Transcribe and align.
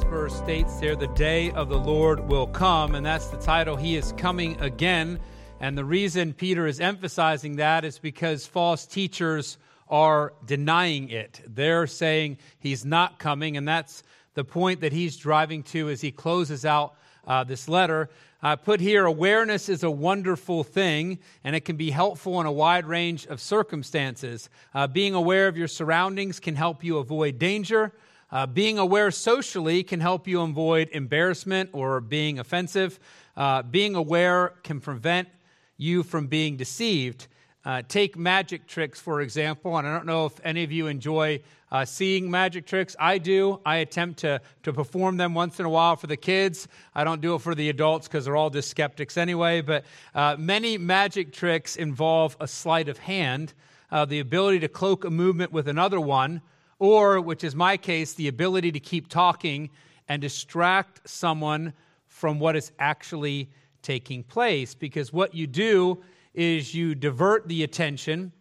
verse 0.00 0.34
states 0.34 0.80
there, 0.80 0.96
the 0.96 1.08
day 1.08 1.50
of 1.50 1.68
the 1.68 1.78
Lord 1.78 2.26
will 2.28 2.46
come, 2.46 2.94
and 2.94 3.04
that's 3.04 3.26
the 3.26 3.36
title. 3.36 3.76
He 3.76 3.96
is 3.96 4.12
coming 4.16 4.58
again. 4.60 5.18
And 5.60 5.76
the 5.76 5.84
reason 5.84 6.32
Peter 6.32 6.66
is 6.66 6.80
emphasizing 6.80 7.56
that 7.56 7.84
is 7.84 7.98
because 7.98 8.46
false 8.46 8.86
teachers 8.86 9.58
are 9.88 10.32
denying 10.46 11.10
it. 11.10 11.42
They're 11.46 11.86
saying 11.86 12.38
he's 12.58 12.84
not 12.86 13.18
coming, 13.18 13.56
and 13.58 13.68
that's 13.68 14.02
the 14.32 14.44
point 14.44 14.80
that 14.80 14.92
he's 14.92 15.16
driving 15.16 15.62
to 15.64 15.90
as 15.90 16.00
he 16.00 16.10
closes 16.10 16.64
out 16.64 16.94
uh, 17.26 17.44
this 17.44 17.68
letter. 17.68 18.08
I 18.42 18.56
put 18.56 18.80
here 18.80 19.04
awareness 19.04 19.68
is 19.68 19.82
a 19.82 19.90
wonderful 19.90 20.64
thing, 20.64 21.18
and 21.44 21.54
it 21.54 21.66
can 21.66 21.76
be 21.76 21.90
helpful 21.90 22.40
in 22.40 22.46
a 22.46 22.52
wide 22.52 22.86
range 22.86 23.26
of 23.26 23.40
circumstances. 23.40 24.48
Uh, 24.72 24.86
being 24.86 25.14
aware 25.14 25.48
of 25.48 25.56
your 25.56 25.68
surroundings 25.68 26.40
can 26.40 26.56
help 26.56 26.82
you 26.82 26.96
avoid 26.96 27.38
danger. 27.38 27.92
Uh, 28.32 28.46
being 28.46 28.78
aware 28.78 29.10
socially 29.10 29.82
can 29.82 30.00
help 30.00 30.26
you 30.26 30.40
avoid 30.40 30.88
embarrassment 30.92 31.68
or 31.74 32.00
being 32.00 32.38
offensive. 32.38 32.98
Uh, 33.36 33.62
being 33.62 33.94
aware 33.94 34.54
can 34.62 34.80
prevent 34.80 35.28
you 35.76 36.02
from 36.02 36.26
being 36.26 36.56
deceived. 36.56 37.28
Uh, 37.64 37.82
take 37.86 38.16
magic 38.16 38.66
tricks, 38.66 38.98
for 38.98 39.20
example, 39.20 39.76
and 39.76 39.86
I 39.86 39.94
don't 39.94 40.06
know 40.06 40.26
if 40.26 40.40
any 40.42 40.64
of 40.64 40.72
you 40.72 40.86
enjoy 40.86 41.42
uh, 41.70 41.84
seeing 41.84 42.30
magic 42.30 42.66
tricks. 42.66 42.96
I 42.98 43.18
do. 43.18 43.60
I 43.64 43.76
attempt 43.76 44.20
to, 44.20 44.40
to 44.62 44.72
perform 44.72 45.18
them 45.18 45.34
once 45.34 45.60
in 45.60 45.66
a 45.66 45.70
while 45.70 45.96
for 45.96 46.06
the 46.06 46.16
kids. 46.16 46.68
I 46.94 47.04
don't 47.04 47.20
do 47.20 47.34
it 47.34 47.42
for 47.42 47.54
the 47.54 47.68
adults 47.68 48.08
because 48.08 48.24
they're 48.24 48.36
all 48.36 48.50
just 48.50 48.70
skeptics 48.70 49.16
anyway. 49.16 49.60
But 49.60 49.84
uh, 50.14 50.36
many 50.38 50.78
magic 50.78 51.32
tricks 51.32 51.76
involve 51.76 52.36
a 52.40 52.48
sleight 52.48 52.88
of 52.88 52.98
hand, 52.98 53.52
uh, 53.90 54.06
the 54.06 54.20
ability 54.20 54.60
to 54.60 54.68
cloak 54.68 55.04
a 55.04 55.10
movement 55.10 55.52
with 55.52 55.68
another 55.68 56.00
one, 56.00 56.40
or, 56.82 57.20
which 57.20 57.44
is 57.44 57.54
my 57.54 57.76
case, 57.76 58.14
the 58.14 58.26
ability 58.26 58.72
to 58.72 58.80
keep 58.80 59.06
talking 59.06 59.70
and 60.08 60.20
distract 60.20 61.08
someone 61.08 61.72
from 62.08 62.40
what 62.40 62.56
is 62.56 62.72
actually 62.80 63.48
taking 63.82 64.24
place. 64.24 64.74
Because 64.74 65.12
what 65.12 65.32
you 65.32 65.46
do 65.46 66.02
is 66.34 66.74
you 66.74 66.96
divert 66.96 67.46
the 67.46 67.62
attention 67.62 68.32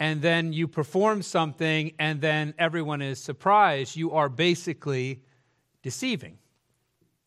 and 0.00 0.20
then 0.20 0.52
you 0.52 0.66
perform 0.66 1.22
something 1.22 1.92
and 2.00 2.20
then 2.20 2.52
everyone 2.58 3.00
is 3.00 3.20
surprised. 3.20 3.94
You 3.94 4.10
are 4.10 4.28
basically 4.28 5.22
deceiving. 5.84 6.38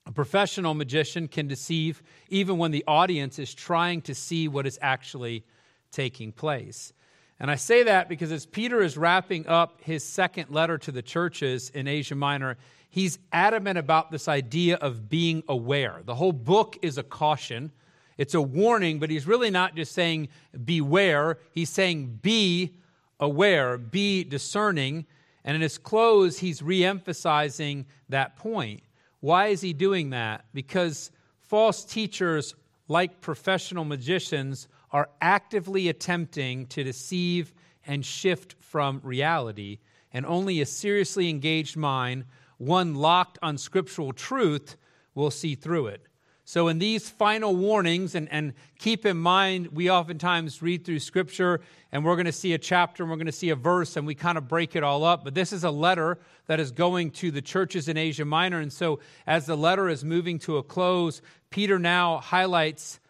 A 0.06 0.12
professional 0.12 0.74
magician 0.74 1.30
can 1.30 1.48
deceive 1.48 2.04
even 2.28 2.58
when 2.58 2.72
the 2.72 2.84
audience 2.90 3.40
is 3.40 3.54
trying 3.54 4.02
to 4.02 4.14
see 4.14 4.50
what 4.50 4.68
is 4.68 4.78
actually 4.82 5.46
taking 5.94 6.34
place. 6.34 6.92
And 7.40 7.52
I 7.52 7.56
say 7.56 7.84
that 7.84 8.10
because 8.10 8.32
as 8.32 8.46
Peter 8.46 8.82
is 8.82 8.98
wrapping 8.98 9.48
up 9.48 9.80
his 9.82 10.04
second 10.04 10.50
letter 10.50 10.78
to 10.80 10.92
the 10.92 11.04
churches 11.04 11.70
in 11.70 11.88
Asia 11.88 12.16
Minor, 12.16 12.58
he's 12.90 13.20
adamant 13.32 13.78
about 13.78 14.12
this 14.12 14.28
idea 14.28 14.78
of 14.78 15.08
being 15.08 15.44
aware. 15.48 16.02
The 16.04 16.16
whole 16.16 16.32
book 16.32 16.78
is 16.82 16.98
a 16.98 17.04
caution, 17.04 17.72
it's 18.18 18.34
a 18.34 18.42
warning, 18.42 18.98
but 19.00 19.12
he's 19.12 19.28
really 19.28 19.52
not 19.52 19.76
just 19.76 19.92
saying 19.92 20.30
beware, 20.66 21.38
he's 21.52 21.70
saying 21.70 22.20
be 22.24 22.74
aware, 23.20 23.78
be 23.78 24.24
discerning. 24.24 25.06
And 25.44 25.56
in 25.56 25.62
his 25.62 25.78
close, 25.78 26.40
he's 26.40 26.64
re 26.64 26.84
emphasizing 26.84 27.86
that 28.10 28.36
point. 28.36 28.82
Why 29.20 29.48
is 29.48 29.62
he 29.62 29.74
doing 29.74 30.10
that? 30.10 30.46
Because 30.54 31.12
false 31.42 31.86
teachers, 31.86 32.56
like 32.88 33.22
professional 33.22 33.86
magicians, 33.86 34.68
are 34.92 35.10
actively 35.22 35.90
attempting 35.90 36.66
to 36.68 36.84
deceive 36.84 37.54
and 37.86 38.06
shift 38.06 38.56
from 38.60 39.00
reality, 39.04 39.80
and 40.12 40.26
only 40.26 40.62
a 40.62 40.66
seriously 40.66 41.30
engaged 41.30 41.78
mind, 41.78 42.26
one 42.58 42.96
locked 42.96 43.38
on 43.42 43.58
scriptural 43.58 44.14
truth, 44.14 44.78
will 45.16 45.32
see 45.32 45.56
through 45.56 45.88
it. 45.88 46.08
So, 46.50 46.70
in 46.70 46.80
these 46.80 47.10
final 47.10 47.54
warnings, 47.58 48.16
and, 48.16 48.32
and 48.32 48.54
keep 48.80 49.06
in 49.06 49.18
mind, 49.18 49.68
we 49.74 49.92
oftentimes 49.92 50.62
read 50.62 50.86
through 50.86 51.00
Scripture 51.00 51.60
and 51.92 52.06
we're 52.06 52.16
going 52.16 52.26
to 52.26 52.32
see 52.32 52.54
a 52.54 52.58
chapter 52.58 53.04
and 53.04 53.10
we're 53.10 53.18
going 53.18 53.26
to 53.26 53.34
see 53.34 53.50
a 53.50 53.56
verse 53.56 53.98
and 53.98 54.08
we 54.08 54.16
kind 54.16 54.38
of 54.38 54.48
break 54.48 54.74
it 54.74 54.82
all 54.82 55.04
up. 55.04 55.26
But 55.26 55.36
this 55.36 55.52
is 55.52 55.66
a 55.66 55.72
letter 55.72 56.20
that 56.46 56.62
is 56.62 56.72
going 56.72 57.12
to 57.12 57.32
the 57.32 57.42
churches 57.42 57.90
in 57.90 57.98
Asia 57.98 58.24
Minor. 58.24 58.62
And 58.62 58.72
so, 58.72 59.02
as 59.26 59.46
the 59.46 59.58
letter 59.58 59.90
is 59.90 60.06
moving 60.06 60.40
to 60.40 60.56
a 60.56 60.64
close, 60.64 61.22
Peter 61.50 61.78
now 61.80 62.20
highlights 62.20 63.02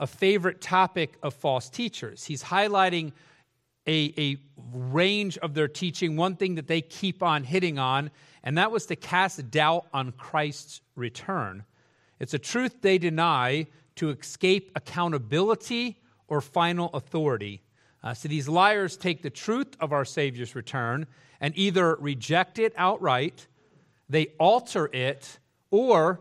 a 0.00 0.06
favorite 0.06 0.60
topic 0.60 1.18
of 1.22 1.34
false 1.34 1.68
teachers. 1.68 2.24
He's 2.24 2.42
highlighting 2.42 3.12
a, 3.86 4.12
a 4.18 4.36
range 4.72 5.38
of 5.38 5.54
their 5.54 5.68
teaching, 5.68 6.16
one 6.16 6.36
thing 6.36 6.56
that 6.56 6.68
they 6.68 6.80
keep 6.80 7.22
on 7.22 7.42
hitting 7.42 7.78
on, 7.78 8.10
and 8.44 8.58
that 8.58 8.70
was 8.70 8.86
to 8.86 8.96
cast 8.96 9.50
doubt 9.50 9.86
on 9.92 10.12
Christ's 10.12 10.82
return. 10.94 11.64
It's 12.20 12.34
a 12.34 12.38
truth 12.38 12.82
they 12.82 12.98
deny 12.98 13.66
to 13.96 14.10
escape 14.10 14.70
accountability 14.76 16.00
or 16.28 16.40
final 16.40 16.90
authority. 16.92 17.62
Uh, 18.02 18.14
so 18.14 18.28
these 18.28 18.48
liars 18.48 18.96
take 18.96 19.22
the 19.22 19.30
truth 19.30 19.76
of 19.80 19.92
our 19.92 20.04
Savior's 20.04 20.54
return 20.54 21.06
and 21.40 21.56
either 21.56 21.96
reject 21.96 22.58
it 22.58 22.72
outright, 22.76 23.46
they 24.08 24.26
alter 24.38 24.88
it, 24.92 25.38
or, 25.70 26.20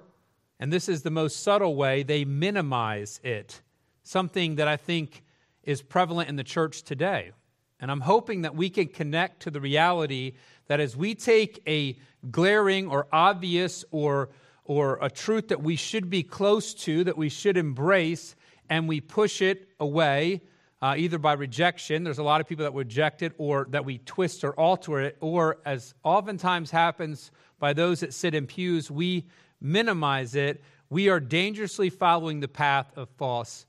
and 0.59 0.71
this 0.71 0.89
is 0.89 1.03
the 1.03 1.11
most 1.11 1.43
subtle 1.43 1.75
way, 1.75 2.03
they 2.03 2.25
minimize 2.25 3.19
it 3.23 3.61
something 4.07 4.55
that 4.55 4.67
I 4.67 4.77
think 4.77 5.23
is 5.63 5.81
prevalent 5.81 6.29
in 6.29 6.37
the 6.37 6.43
church 6.43 6.83
today. 6.83 7.31
And 7.79 7.91
I'm 7.91 8.01
hoping 8.01 8.43
that 8.43 8.55
we 8.55 8.69
can 8.69 8.87
connect 8.87 9.41
to 9.43 9.51
the 9.51 9.59
reality 9.59 10.33
that 10.67 10.79
as 10.79 10.95
we 10.95 11.13
take 11.13 11.61
a 11.67 11.97
glaring 12.31 12.87
or 12.87 13.07
obvious 13.11 13.85
or, 13.91 14.29
or 14.63 14.97
a 15.01 15.09
truth 15.09 15.49
that 15.49 15.61
we 15.61 15.75
should 15.75 16.09
be 16.09 16.23
close 16.23 16.73
to, 16.73 17.03
that 17.03 17.17
we 17.17 17.29
should 17.29 17.57
embrace, 17.57 18.35
and 18.69 18.87
we 18.87 19.01
push 19.01 19.41
it 19.41 19.67
away, 19.79 20.41
uh, 20.81 20.95
either 20.97 21.17
by 21.17 21.33
rejection, 21.33 22.03
there's 22.03 22.17
a 22.17 22.23
lot 22.23 22.41
of 22.41 22.47
people 22.47 22.63
that 22.63 22.73
reject 22.73 23.21
it, 23.21 23.33
or 23.37 23.67
that 23.71 23.85
we 23.85 23.97
twist 23.99 24.43
or 24.43 24.53
alter 24.59 25.01
it, 25.01 25.17
or 25.19 25.57
as 25.65 25.93
oftentimes 26.03 26.71
happens 26.71 27.31
by 27.59 27.73
those 27.73 27.99
that 27.99 28.13
sit 28.13 28.33
in 28.33 28.47
pews, 28.47 28.89
we 28.89 29.25
minimize 29.59 30.35
it. 30.35 30.61
We 30.89 31.09
are 31.09 31.19
dangerously 31.19 31.89
following 31.89 32.39
the 32.39 32.47
path 32.47 32.91
of 32.95 33.09
false 33.17 33.65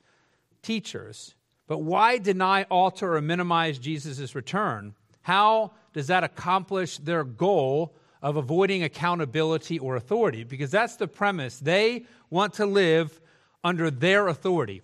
teachers. 0.63 1.35
But 1.67 1.79
why 1.79 2.19
deny, 2.19 2.65
alter, 2.65 3.17
or 3.17 3.21
minimize 3.21 3.79
Jesus' 3.79 4.35
return? 4.35 4.95
How 5.23 5.73
does 5.93 6.07
that 6.07 6.25
accomplish 6.25 6.99
their 6.99 7.25
goal 7.25 7.95
of 8.23 8.37
avoiding 8.37 8.83
accountability 8.83 9.79
or 9.79 9.97
authority? 9.97 10.45
Because 10.45 10.71
that's 10.71 10.97
the 10.97 11.09
premise. 11.09 11.59
They 11.59 12.07
want 12.31 12.55
to 12.55 12.67
live 12.67 13.21
under 13.63 13.91
their 13.91 14.29
authority. 14.29 14.83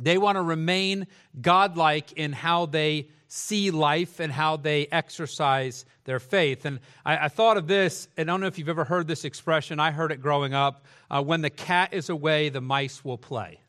They 0.00 0.18
want 0.18 0.36
to 0.36 0.42
remain 0.42 1.06
godlike 1.40 2.12
in 2.12 2.32
how 2.32 2.66
they 2.66 3.08
see 3.28 3.70
life 3.70 4.20
and 4.20 4.32
how 4.32 4.56
they 4.56 4.86
exercise 4.92 5.84
their 6.04 6.20
faith. 6.20 6.64
And 6.64 6.80
I, 7.04 7.24
I, 7.24 7.28
thought 7.28 7.56
of 7.56 7.66
this, 7.66 8.08
and 8.16 8.28
I 8.28 8.32
don't 8.32 8.40
know 8.40 8.46
if 8.46 8.58
you've 8.58 8.68
ever 8.68 8.84
heard 8.84 9.08
this 9.08 9.24
expression. 9.24 9.80
I 9.80 9.90
heard 9.90 10.12
it 10.12 10.20
growing 10.20 10.54
up 10.54 10.84
uh, 11.10 11.22
when 11.22 11.40
the 11.40 11.50
cat 11.50 11.94
is 11.94 12.10
away, 12.10 12.48
the 12.48 12.60
mice 12.60 13.04
will 13.04 13.18
play. 13.18 13.60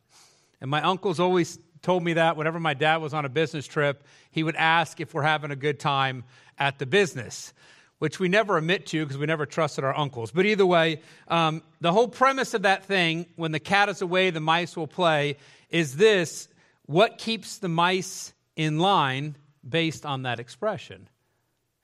And 0.62 0.70
my 0.70 0.82
uncles 0.82 1.20
always 1.20 1.60
told 1.82 2.04
me 2.04 2.14
that 2.14 2.36
whenever 2.36 2.60
my 2.60 2.74
dad 2.74 2.98
was 2.98 3.14
on 3.14 3.26
a 3.26 3.30
business 3.30 3.68
trip, 3.68 4.04
he 4.32 4.44
would 4.44 4.56
ask 4.56 5.00
if 5.00 5.14
we're 5.14 5.22
having 5.22 5.52
a 5.52 5.56
good 5.56 5.80
time 5.80 6.24
at 6.58 6.80
the 6.80 6.86
business, 6.86 7.54
which 8.00 8.20
we 8.20 8.28
never 8.28 8.58
admit 8.58 8.88
to 8.88 9.06
because 9.06 9.18
we 9.18 9.26
never 9.26 9.46
trusted 9.46 9.84
our 9.84 9.96
uncles. 9.96 10.32
But 10.32 10.46
either 10.46 10.66
way, 10.66 11.02
um, 11.28 11.62
the 11.82 11.92
whole 11.92 12.08
premise 12.08 12.54
of 12.54 12.64
that 12.64 12.86
thing, 12.86 13.28
when 13.36 13.52
the 13.52 13.60
cat 13.60 13.90
is 13.90 14.02
away, 14.02 14.32
the 14.32 14.40
mice 14.40 14.76
will 14.76 14.88
play, 14.88 15.38
is 15.70 15.96
this 15.96 16.48
what 16.86 17.18
keeps 17.18 17.58
the 17.58 17.70
mice 17.70 18.34
in 18.56 18.80
line 18.80 19.36
based 19.68 20.06
on 20.06 20.24
that 20.24 20.40
expression? 20.40 21.08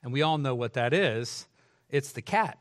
And 0.02 0.12
we 0.12 0.22
all 0.22 0.38
know 0.38 0.54
what 0.54 0.74
that 0.74 0.92
is 0.92 1.46
it's 1.88 2.12
the 2.12 2.22
cat. 2.22 2.58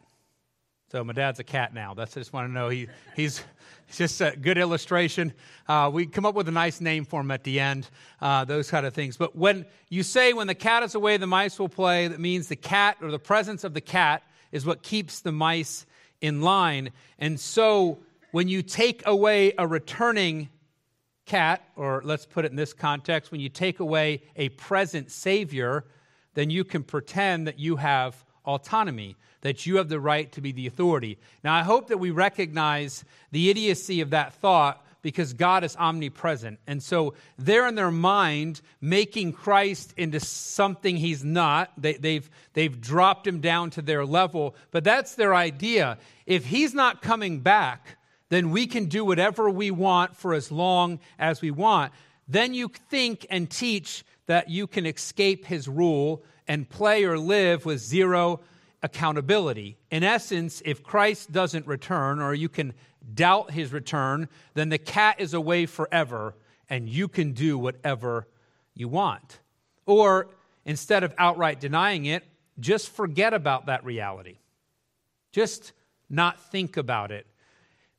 So 0.92 1.06
my 1.06 1.14
dad's 1.14 1.40
a 1.40 1.46
cat 1.46 1.74
now. 1.74 1.94
That's 1.94 2.18
I 2.18 2.20
just 2.20 2.34
want 2.34 2.50
to 2.50 2.52
know 2.52 2.68
he, 2.68 2.90
he's 3.16 3.42
just 3.94 4.20
a 4.20 4.36
good 4.36 4.58
illustration. 4.58 5.32
Uh, 5.66 5.90
we 5.94 6.06
come 6.06 6.26
up 6.26 6.36
with 6.36 6.50
a 6.50 6.52
nice 6.52 6.82
name 6.82 7.06
for 7.06 7.22
him 7.22 7.32
at 7.32 7.46
the 7.46 7.62
end, 7.62 7.90
uh, 8.20 8.44
those 8.44 8.70
kind 8.70 8.86
of 8.86 8.94
things. 8.94 9.16
But 9.16 9.34
when 9.34 9.66
you 9.88 10.04
say, 10.04 10.34
when 10.34 10.48
the 10.48 10.54
cat 10.54 10.84
is 10.84 10.94
away, 10.94 11.16
the 11.16 11.28
mice 11.28 11.58
will 11.58 11.70
play, 11.70 12.10
that 12.10 12.20
means 12.20 12.50
the 12.50 12.58
cat 12.58 12.98
or 13.02 13.10
the 13.10 13.20
presence 13.20 13.64
of 13.64 13.74
the 13.74 13.80
cat 13.80 14.24
is 14.52 14.66
what 14.66 14.84
keeps 14.84 15.22
the 15.22 15.32
mice 15.32 15.86
in 16.20 16.42
line. 16.42 16.90
And 17.20 17.40
so 17.40 18.00
when 18.32 18.50
you 18.50 18.62
take 18.62 19.02
away 19.08 19.54
a 19.58 19.66
returning 19.66 20.50
cat, 21.26 21.64
or 21.78 22.02
let's 22.04 22.26
put 22.26 22.44
it 22.44 22.52
in 22.52 22.58
this 22.58 22.74
context, 22.74 23.32
when 23.32 23.40
you 23.40 23.48
take 23.48 23.80
away 23.80 24.24
a 24.36 24.50
present 24.50 25.10
Savior, 25.10 25.86
then 26.34 26.50
you 26.50 26.66
can 26.66 26.84
pretend 26.84 27.48
that 27.48 27.60
you 27.60 27.78
have 27.78 28.26
autonomy 28.46 29.16
that 29.42 29.66
you 29.66 29.78
have 29.78 29.90
the 29.90 30.00
right 30.00 30.32
to 30.32 30.42
be 30.42 30.52
the 30.52 30.68
authority. 30.68 31.18
Now, 31.44 31.56
I 31.56 31.64
hope 31.64 31.88
that 31.88 31.98
we 31.98 32.12
recognize 32.12 33.04
the 33.32 33.50
idiocy 33.50 34.02
of 34.02 34.12
that 34.12 34.34
thought, 34.34 34.86
because 35.02 35.34
God 35.34 35.64
is 35.64 35.76
omnipresent. 35.78 36.60
And 36.68 36.82
so 36.82 37.16
they're 37.38 37.68
in 37.68 37.76
their 37.76 37.92
mind 37.92 38.62
making 38.82 39.34
Christ 39.34 39.94
into 39.98 40.20
something 40.20 40.96
he's 40.96 41.24
not. 41.24 41.72
They, 41.76 41.94
have 41.94 42.02
they've, 42.02 42.30
they've 42.54 42.82
dropped 42.82 43.26
him 43.26 43.40
down 43.42 43.72
to 43.72 43.82
their 43.82 44.06
level, 44.06 44.56
but 44.70 44.84
that's 44.84 45.16
their 45.16 45.34
idea. 45.34 45.98
If 46.28 46.46
he's 46.46 46.76
not 46.76 47.02
coming 47.02 47.40
back, 47.40 47.98
then 48.30 48.52
we 48.52 48.68
can 48.68 48.86
do 48.86 49.04
whatever 49.04 49.50
we 49.50 49.72
want 49.72 50.16
for 50.16 50.34
as 50.36 50.52
long 50.52 51.00
as 51.18 51.42
we 51.42 51.50
want. 51.52 51.92
Then 52.28 52.54
you 52.54 52.70
think 52.90 53.26
and 53.30 53.50
teach 53.50 54.06
that 54.32 54.50
you 54.50 54.66
can 54.66 54.86
escape 54.86 55.44
his 55.44 55.68
rule 55.68 56.24
and 56.48 56.70
play 56.70 57.04
or 57.04 57.20
live 57.20 57.66
with 57.66 57.82
zero 57.82 58.40
accountability. 58.82 59.78
In 59.92 60.06
essence, 60.06 60.62
if 60.64 60.82
Christ 60.82 61.34
doesn't 61.34 61.68
return 61.68 62.22
or 62.22 62.34
you 62.34 62.48
can 62.48 62.74
doubt 63.14 63.52
his 63.52 63.74
return, 63.74 64.30
then 64.54 64.70
the 64.70 64.78
cat 64.78 65.18
is 65.20 65.34
away 65.34 65.66
forever 65.66 66.34
and 66.70 66.88
you 66.88 67.10
can 67.10 67.34
do 67.34 67.58
whatever 67.58 68.26
you 68.74 68.88
want. 68.88 69.40
Or 69.86 70.30
instead 70.64 71.04
of 71.04 71.14
outright 71.18 71.60
denying 71.60 72.06
it, 72.06 72.24
just 72.58 72.88
forget 72.88 73.34
about 73.34 73.66
that 73.66 73.84
reality. 73.84 74.38
Just 75.34 75.74
not 76.10 76.40
think 76.40 76.78
about 76.78 77.12
it. 77.12 77.28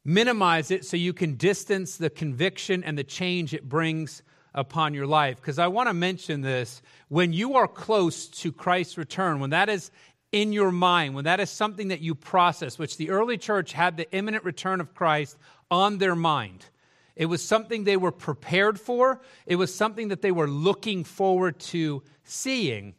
Minimize 0.03 0.71
it 0.71 0.87
so 0.87 0.97
you 0.97 1.13
can 1.13 1.35
distance 1.35 1.99
the 1.99 2.09
conviction 2.09 2.83
and 2.85 2.97
the 2.97 3.05
change 3.05 3.53
it 3.53 3.69
brings 3.69 4.23
upon 4.55 4.95
your 4.95 5.07
life. 5.07 5.37
Because 5.37 5.59
I 5.59 5.69
want 5.69 5.89
to 5.89 5.95
mention 5.95 6.41
this 6.43 6.83
when 7.09 7.33
you 7.33 7.57
are 7.57 7.69
close 7.69 8.27
to 8.29 8.53
Christ's 8.53 8.99
return, 8.99 9.41
when 9.41 9.51
that 9.51 9.69
is 9.69 9.91
in 10.31 10.53
your 10.53 10.73
mind, 10.73 11.15
when 11.15 11.25
that 11.25 11.41
is 11.41 11.51
something 11.51 11.89
that 11.89 12.01
you 12.01 12.15
process, 12.15 12.79
which 12.79 12.97
the 12.97 13.11
early 13.11 13.37
church 13.37 13.73
had 13.73 13.97
the 13.97 14.11
imminent 14.13 14.45
return 14.45 14.81
of 14.81 14.95
Christ 14.95 15.37
on 15.71 15.99
their 15.99 16.17
mind. 16.17 16.65
It 17.15 17.27
was 17.27 17.45
something 17.45 17.85
they 17.85 17.99
were 17.99 18.13
prepared 18.13 18.81
for, 18.81 19.21
it 19.47 19.57
was 19.57 19.75
something 19.75 20.09
that 20.09 20.23
they 20.23 20.33
were 20.33 20.49
looking 20.49 21.05
forward 21.05 21.61
to 21.61 22.03
seeing. 22.25 22.95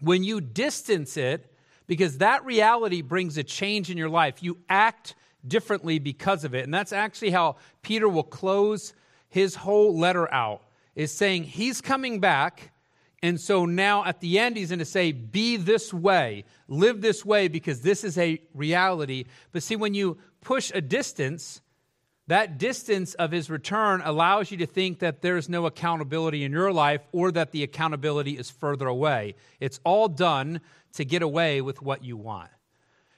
When 0.00 0.24
you 0.24 0.40
distance 0.40 1.16
it, 1.16 1.52
because 1.86 2.18
that 2.18 2.44
reality 2.44 3.02
brings 3.02 3.36
a 3.36 3.44
change 3.44 3.90
in 3.90 3.98
your 3.98 4.08
life, 4.08 4.42
you 4.42 4.58
act 4.68 5.14
differently 5.46 5.98
because 5.98 6.44
of 6.44 6.54
it. 6.54 6.64
And 6.64 6.74
that's 6.74 6.92
actually 6.92 7.30
how 7.30 7.56
Peter 7.82 8.08
will 8.08 8.24
close 8.24 8.94
his 9.28 9.54
whole 9.54 9.98
letter 9.98 10.32
out 10.32 10.62
is 10.96 11.12
saying 11.12 11.44
he's 11.44 11.80
coming 11.80 12.18
back 12.18 12.72
and 13.22 13.40
so 13.40 13.64
now 13.64 14.04
at 14.04 14.20
the 14.20 14.38
end, 14.38 14.56
he's 14.56 14.68
going 14.68 14.78
to 14.78 14.84
say, 14.84 15.12
Be 15.12 15.56
this 15.56 15.92
way, 15.92 16.44
live 16.68 17.00
this 17.00 17.24
way, 17.24 17.48
because 17.48 17.80
this 17.80 18.04
is 18.04 18.18
a 18.18 18.40
reality. 18.54 19.24
But 19.52 19.62
see, 19.62 19.76
when 19.76 19.94
you 19.94 20.18
push 20.42 20.70
a 20.74 20.80
distance, 20.80 21.60
that 22.26 22.58
distance 22.58 23.14
of 23.14 23.32
his 23.32 23.48
return 23.48 24.02
allows 24.04 24.50
you 24.50 24.58
to 24.58 24.66
think 24.66 24.98
that 24.98 25.22
there's 25.22 25.48
no 25.48 25.66
accountability 25.66 26.44
in 26.44 26.52
your 26.52 26.72
life 26.72 27.00
or 27.12 27.32
that 27.32 27.52
the 27.52 27.62
accountability 27.62 28.36
is 28.36 28.50
further 28.50 28.86
away. 28.86 29.34
It's 29.60 29.80
all 29.84 30.08
done 30.08 30.60
to 30.94 31.04
get 31.04 31.22
away 31.22 31.60
with 31.60 31.80
what 31.80 32.04
you 32.04 32.16
want. 32.16 32.50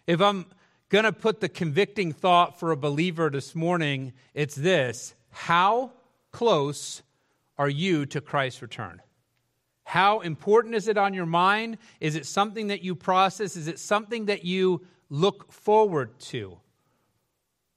If 0.06 0.20
I'm 0.20 0.46
going 0.90 1.04
to 1.04 1.12
put 1.12 1.40
the 1.40 1.48
convicting 1.48 2.12
thought 2.12 2.58
for 2.58 2.70
a 2.70 2.76
believer 2.76 3.30
this 3.30 3.54
morning, 3.54 4.12
it's 4.32 4.54
this 4.54 5.14
How 5.30 5.92
close 6.30 7.02
are 7.58 7.68
you 7.68 8.06
to 8.06 8.20
Christ's 8.20 8.62
return? 8.62 9.02
How 9.84 10.20
important 10.20 10.74
is 10.74 10.86
it 10.86 10.98
on 10.98 11.14
your 11.14 11.26
mind? 11.26 11.78
Is 12.00 12.14
it 12.14 12.26
something 12.26 12.66
that 12.66 12.82
you 12.82 12.94
process? 12.94 13.56
Is 13.56 13.68
it 13.68 13.78
something 13.78 14.26
that 14.26 14.44
you 14.44 14.82
look 15.08 15.50
forward 15.50 16.18
to? 16.20 16.58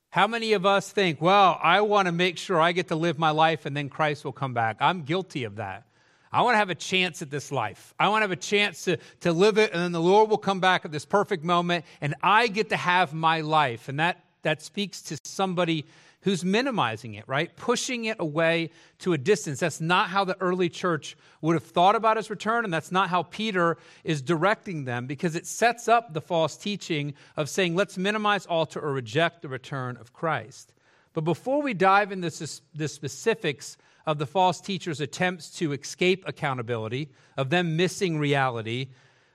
How 0.10 0.28
many 0.28 0.52
of 0.52 0.66
us 0.66 0.92
think, 0.92 1.22
well, 1.22 1.58
I 1.64 1.80
want 1.82 2.08
to 2.08 2.12
make 2.12 2.38
sure 2.38 2.60
I 2.60 2.74
get 2.74 2.90
to 2.90 2.96
live 2.96 3.18
my 3.18 3.32
life 3.32 3.66
and 3.66 3.76
then 3.76 3.88
Christ 3.88 4.26
will 4.26 4.34
come 4.34 4.54
back? 4.54 4.76
I'm 4.82 5.04
guilty 5.04 5.46
of 5.46 5.56
that. 5.56 5.86
I 6.34 6.42
want 6.42 6.54
to 6.54 6.58
have 6.60 6.70
a 6.70 6.76
chance 6.76 7.22
at 7.22 7.30
this 7.30 7.52
life. 7.52 7.94
I 8.00 8.10
want 8.10 8.22
to 8.22 8.24
have 8.24 8.32
a 8.32 8.36
chance 8.36 8.84
to, 8.86 8.98
to 9.22 9.34
live 9.34 9.58
it, 9.58 9.72
and 9.74 9.82
then 9.82 9.92
the 9.92 10.02
Lord 10.02 10.30
will 10.30 10.38
come 10.38 10.60
back 10.60 10.86
at 10.86 10.92
this 10.92 11.06
perfect 11.06 11.44
moment, 11.44 11.84
and 12.00 12.16
I 12.24 12.48
get 12.48 12.70
to 12.70 12.78
have 12.78 13.14
my 13.14 13.42
life. 13.42 13.90
And 13.90 14.00
that, 14.00 14.24
that 14.44 14.62
speaks 14.62 15.02
to 15.04 15.18
somebody 15.24 15.86
who's 16.22 16.46
minimizing 16.46 17.16
it, 17.16 17.28
right? 17.28 17.56
Pushing 17.56 18.06
it 18.06 18.18
away 18.20 18.70
to 19.00 19.14
a 19.14 19.18
distance. 19.18 19.60
That's 19.60 19.82
not 19.82 20.10
how 20.10 20.24
the 20.24 20.40
early 20.40 20.70
church 20.70 21.18
would 21.42 21.54
have 21.54 21.64
thought 21.64 21.96
about 21.96 22.18
his 22.18 22.30
return, 22.30 22.64
and 22.64 22.74
that's 22.74 22.92
not 22.92 23.10
how 23.10 23.24
Peter 23.24 23.78
is 24.04 24.22
directing 24.22 24.86
them 24.86 25.08
because 25.08 25.36
it 25.36 25.48
sets 25.48 25.88
up 25.88 26.14
the 26.14 26.22
false 26.22 26.56
teaching 26.58 27.14
of 27.36 27.50
saying, 27.50 27.76
let's 27.76 27.98
minimize, 27.98 28.46
alter, 28.46 28.80
or 28.80 28.94
reject 28.94 29.42
the 29.42 29.50
return 29.50 29.98
of 29.98 30.14
Christ. 30.14 30.74
But 31.14 31.24
before 31.24 31.62
we 31.62 31.74
dive 31.74 32.12
into 32.12 32.30
the 32.76 32.88
specifics 32.88 33.78
of 34.06 34.18
the 34.18 34.26
false 34.26 34.62
teachers' 34.62 35.02
attempts 35.02 35.50
to 35.58 35.74
escape 35.74 36.24
accountability, 36.28 37.10
of 37.38 37.50
them 37.50 37.76
missing 37.76 38.18
reality, 38.18 38.88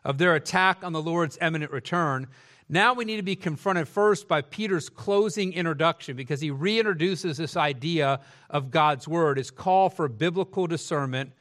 of 0.05 0.19
their 0.19 0.37
attack 0.37 0.85
on 0.85 0.93
the 0.93 1.03
Lord's 1.03 1.37
imminent 1.43 1.73
return, 1.73 2.29
now 2.69 2.95
we 2.95 3.05
need 3.05 3.17
to 3.17 3.23
be 3.23 3.37
confronted 3.37 3.87
first 3.87 4.27
by 4.27 4.43
Peter's 4.43 4.89
closing 4.89 5.53
introduction 5.53 6.17
because 6.17 6.41
he 6.41 6.51
reintroduces 6.51 7.37
this 7.37 7.57
idea 7.57 8.21
of 8.51 8.73
God's 8.73 9.07
word, 9.07 9.39
his 9.39 9.53
call 9.53 9.89
for 9.89 10.09
biblical 10.09 10.67
discernment, 10.67 11.33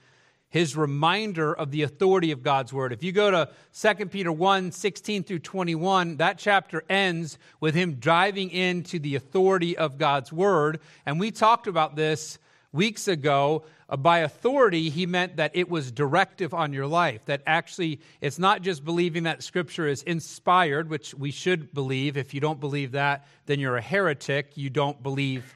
his 0.50 0.78
reminder 0.78 1.54
of 1.54 1.72
the 1.72 1.82
authority 1.82 2.32
of 2.32 2.44
God's 2.44 2.72
word. 2.72 2.94
If 2.94 3.04
you 3.04 3.12
go 3.12 3.32
to 3.32 3.50
2 3.74 4.06
Peter 4.06 4.32
1 4.32 4.72
16 4.72 5.24
through 5.24 5.40
21, 5.40 6.18
that 6.18 6.38
chapter 6.38 6.84
ends 6.90 7.40
with 7.60 7.74
him 7.74 7.96
diving 7.96 8.52
into 8.52 9.00
the 9.00 9.16
authority 9.16 9.76
of 9.76 9.98
God's 9.98 10.32
word. 10.32 10.80
And 11.08 11.20
we 11.20 11.32
talked 11.32 11.66
about 11.66 11.96
this 11.96 12.38
weeks 12.76 13.08
ago 13.08 13.64
uh, 13.90 13.98
by 13.98 14.20
authority, 14.20 14.90
he 14.90 15.06
meant 15.06 15.38
that 15.38 15.52
it 15.54 15.70
was 15.70 15.92
directive 15.92 16.54
on 16.54 16.74
your 16.74 16.88
life. 16.88 17.26
That 17.26 17.42
actually, 17.48 18.02
it's 18.22 18.38
not 18.38 18.62
just 18.62 18.84
believing 18.84 19.24
that 19.24 19.44
Scripture 19.44 19.88
is 19.88 20.04
inspired, 20.04 20.90
which 20.90 21.14
we 21.14 21.32
should 21.32 21.74
believe. 21.74 22.18
If 22.18 22.34
you 22.34 22.42
don't 22.42 22.60
believe 22.60 22.92
that, 22.92 23.28
then 23.46 23.60
you're 23.60 23.78
a 23.78 23.82
heretic. 23.82 24.58
You 24.58 24.70
don't 24.70 25.02
believe 25.02 25.56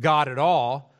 God 0.00 0.28
at 0.28 0.38
all. 0.38 0.92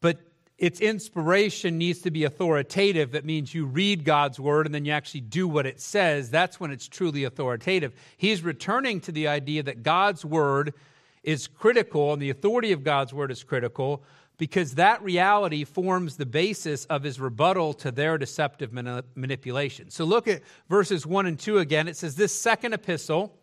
But 0.00 0.18
its 0.58 0.80
inspiration 0.80 1.78
needs 1.78 2.00
to 2.00 2.10
be 2.10 2.24
authoritative. 2.24 3.12
That 3.12 3.24
means 3.24 3.54
you 3.54 3.64
read 3.64 4.04
God's 4.04 4.38
word 4.38 4.66
and 4.66 4.74
then 4.74 4.84
you 4.84 4.92
actually 4.92 5.22
do 5.22 5.48
what 5.48 5.64
it 5.66 5.80
says. 5.80 6.30
That's 6.30 6.60
when 6.60 6.70
it's 6.70 6.86
truly 6.86 7.24
authoritative. 7.24 7.94
He's 8.16 8.42
returning 8.42 9.00
to 9.02 9.12
the 9.12 9.28
idea 9.28 9.62
that 9.62 9.82
God's 9.82 10.24
word 10.24 10.74
is 11.22 11.46
critical 11.46 12.12
and 12.12 12.20
the 12.20 12.30
authority 12.30 12.72
of 12.72 12.82
God's 12.82 13.12
word 13.14 13.30
is 13.30 13.42
critical 13.42 14.02
because 14.40 14.76
that 14.76 15.02
reality 15.02 15.64
forms 15.64 16.16
the 16.16 16.24
basis 16.24 16.86
of 16.86 17.02
his 17.02 17.20
rebuttal 17.20 17.74
to 17.74 17.90
their 17.90 18.16
deceptive 18.16 18.72
manipulation. 18.72 19.90
So 19.90 20.06
look 20.06 20.26
at 20.26 20.40
verses 20.66 21.06
1 21.06 21.26
and 21.26 21.38
2 21.38 21.58
again. 21.58 21.86
It 21.88 21.96
says, 21.98 22.14
This 22.14 22.34
second 22.34 22.72
epistle, 22.72 23.38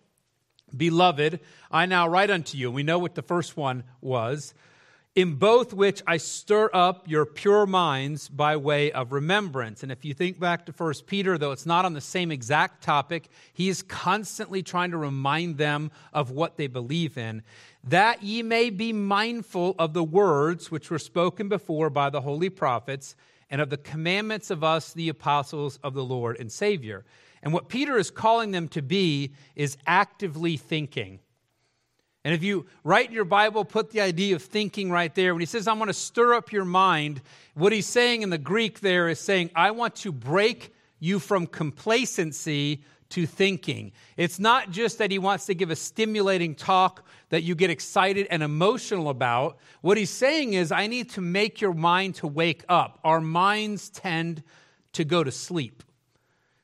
beloved, 0.75 1.39
I 1.69 1.85
now 1.85 2.07
write 2.07 2.31
unto 2.31 2.57
you. 2.57 2.71
We 2.71 2.81
know 2.81 2.97
what 2.97 3.13
the 3.13 3.21
first 3.21 3.55
one 3.55 3.83
was. 4.01 4.55
In 5.17 5.33
both 5.33 5.73
which 5.73 6.03
I 6.05 6.17
stir 6.17 6.69
up 6.75 7.09
your 7.09 7.25
pure 7.25 7.65
minds 7.65 8.29
by 8.29 8.55
way 8.55 8.91
of 8.91 9.11
remembrance. 9.11 9.81
And 9.81 9.91
if 9.91 10.05
you 10.05 10.13
think 10.13 10.39
back 10.39 10.67
to 10.67 10.71
First 10.71 11.07
Peter, 11.07 11.39
though 11.39 11.51
it's 11.51 11.65
not 11.65 11.85
on 11.85 11.93
the 11.93 12.01
same 12.01 12.31
exact 12.31 12.83
topic, 12.83 13.29
he 13.51 13.67
is 13.67 13.81
constantly 13.81 14.61
trying 14.61 14.91
to 14.91 14.97
remind 14.97 15.57
them 15.57 15.89
of 16.13 16.29
what 16.29 16.55
they 16.57 16.67
believe 16.67 17.17
in 17.17 17.41
that 17.83 18.21
ye 18.21 18.43
may 18.43 18.69
be 18.69 18.93
mindful 18.93 19.73
of 19.79 19.93
the 19.93 20.03
words 20.03 20.69
which 20.69 20.91
were 20.91 20.99
spoken 20.99 21.49
before 21.49 21.89
by 21.89 22.11
the 22.11 22.21
holy 22.21 22.51
prophets, 22.51 23.15
and 23.49 23.59
of 23.59 23.71
the 23.71 23.77
commandments 23.77 24.51
of 24.51 24.63
us, 24.63 24.93
the 24.93 25.09
apostles 25.09 25.79
of 25.83 25.95
the 25.95 26.05
Lord 26.05 26.37
and 26.39 26.51
Savior. 26.51 27.05
And 27.41 27.53
what 27.53 27.69
Peter 27.69 27.97
is 27.97 28.11
calling 28.11 28.51
them 28.51 28.67
to 28.67 28.83
be 28.83 29.33
is 29.55 29.77
actively 29.87 30.57
thinking. 30.57 31.21
And 32.27 32.33
if 32.33 32.43
you 32.43 32.65
write 32.83 33.07
in 33.07 33.13
your 33.13 33.23
Bible, 33.23 33.63
put 33.63 33.91
the 33.91 34.01
idea 34.01 34.35
of 34.35 34.43
thinking 34.43 34.91
right 34.91 35.15
there. 35.15 35.33
When 35.33 35.39
he 35.39 35.45
says, 35.45 35.65
I'm 35.65 35.77
going 35.77 35.87
to 35.87 35.93
stir 35.93 36.33
up 36.33 36.51
your 36.51 36.65
mind, 36.65 37.21
what 37.53 37.71
he's 37.71 37.85
saying 37.85 38.21
in 38.21 38.29
the 38.29 38.37
Greek 38.37 38.81
there 38.81 39.07
is 39.07 39.17
saying, 39.17 39.49
I 39.55 39.71
want 39.71 39.95
to 39.95 40.11
break 40.11 40.73
you 40.99 41.19
from 41.19 41.47
complacency 41.47 42.83
to 43.11 43.25
thinking. 43.25 43.93
It's 44.17 44.39
not 44.39 44.71
just 44.71 44.97
that 44.97 45.09
he 45.09 45.19
wants 45.19 45.45
to 45.45 45.53
give 45.53 45.71
a 45.71 45.75
stimulating 45.77 46.53
talk 46.53 47.07
that 47.29 47.43
you 47.43 47.55
get 47.55 47.69
excited 47.69 48.27
and 48.29 48.43
emotional 48.43 49.07
about. 49.07 49.57
What 49.79 49.95
he's 49.95 50.09
saying 50.09 50.51
is, 50.51 50.69
I 50.69 50.87
need 50.87 51.11
to 51.11 51.21
make 51.21 51.61
your 51.61 51.73
mind 51.73 52.15
to 52.15 52.27
wake 52.27 52.65
up. 52.67 52.99
Our 53.05 53.21
minds 53.21 53.89
tend 53.89 54.43
to 54.91 55.05
go 55.05 55.23
to 55.23 55.31
sleep. 55.31 55.81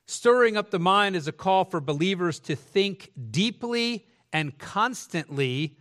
Stirring 0.04 0.58
up 0.58 0.70
the 0.70 0.78
mind 0.78 1.16
is 1.16 1.26
a 1.26 1.32
call 1.32 1.64
for 1.64 1.80
believers 1.80 2.38
to 2.40 2.54
think 2.54 3.12
deeply 3.30 4.04
and 4.34 4.58
constantly 4.58 5.76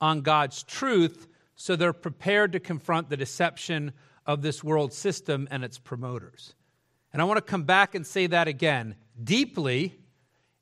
on 0.00 0.22
God's 0.22 0.62
truth 0.62 1.26
so 1.56 1.74
they're 1.74 1.92
prepared 1.92 2.52
to 2.52 2.60
confront 2.60 3.10
the 3.10 3.16
deception 3.16 3.92
of 4.24 4.42
this 4.42 4.62
world 4.62 4.92
system 4.92 5.48
and 5.50 5.64
its 5.64 5.78
promoters. 5.78 6.54
And 7.12 7.20
I 7.20 7.24
want 7.24 7.38
to 7.38 7.42
come 7.42 7.64
back 7.64 7.94
and 7.94 8.06
say 8.06 8.28
that 8.28 8.46
again 8.46 8.94
deeply 9.22 9.96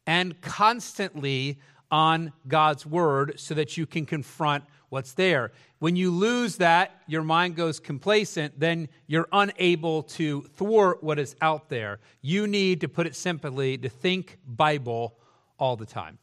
and 0.07 0.41
constantly 0.41 1.61
on 1.91 2.33
God's 2.49 2.87
word 2.87 3.39
so 3.39 3.55
that 3.55 3.77
you 3.77 3.87
can 3.87 4.07
confront 4.07 4.65
what's 4.89 5.13
there. 5.13 5.53
When 5.81 5.97
you 5.97 6.11
lose 6.11 6.57
that, 6.57 7.03
your 7.07 7.23
mind 7.23 7.57
goes 7.57 7.79
complacent, 7.79 8.59
then 8.59 8.89
you're 9.07 9.29
unable 9.33 10.05
to 10.05 10.43
thwart 10.57 11.03
what 11.03 11.19
is 11.19 11.37
out 11.43 11.69
there. 11.69 11.99
You 12.23 12.47
need, 12.47 12.81
to 12.81 12.89
put 12.89 13.07
it 13.07 13.15
simply, 13.15 13.77
to 13.79 13.89
think 13.89 14.39
Bible 14.47 15.19
all 15.59 15.77
the 15.77 15.87
time. 15.87 16.19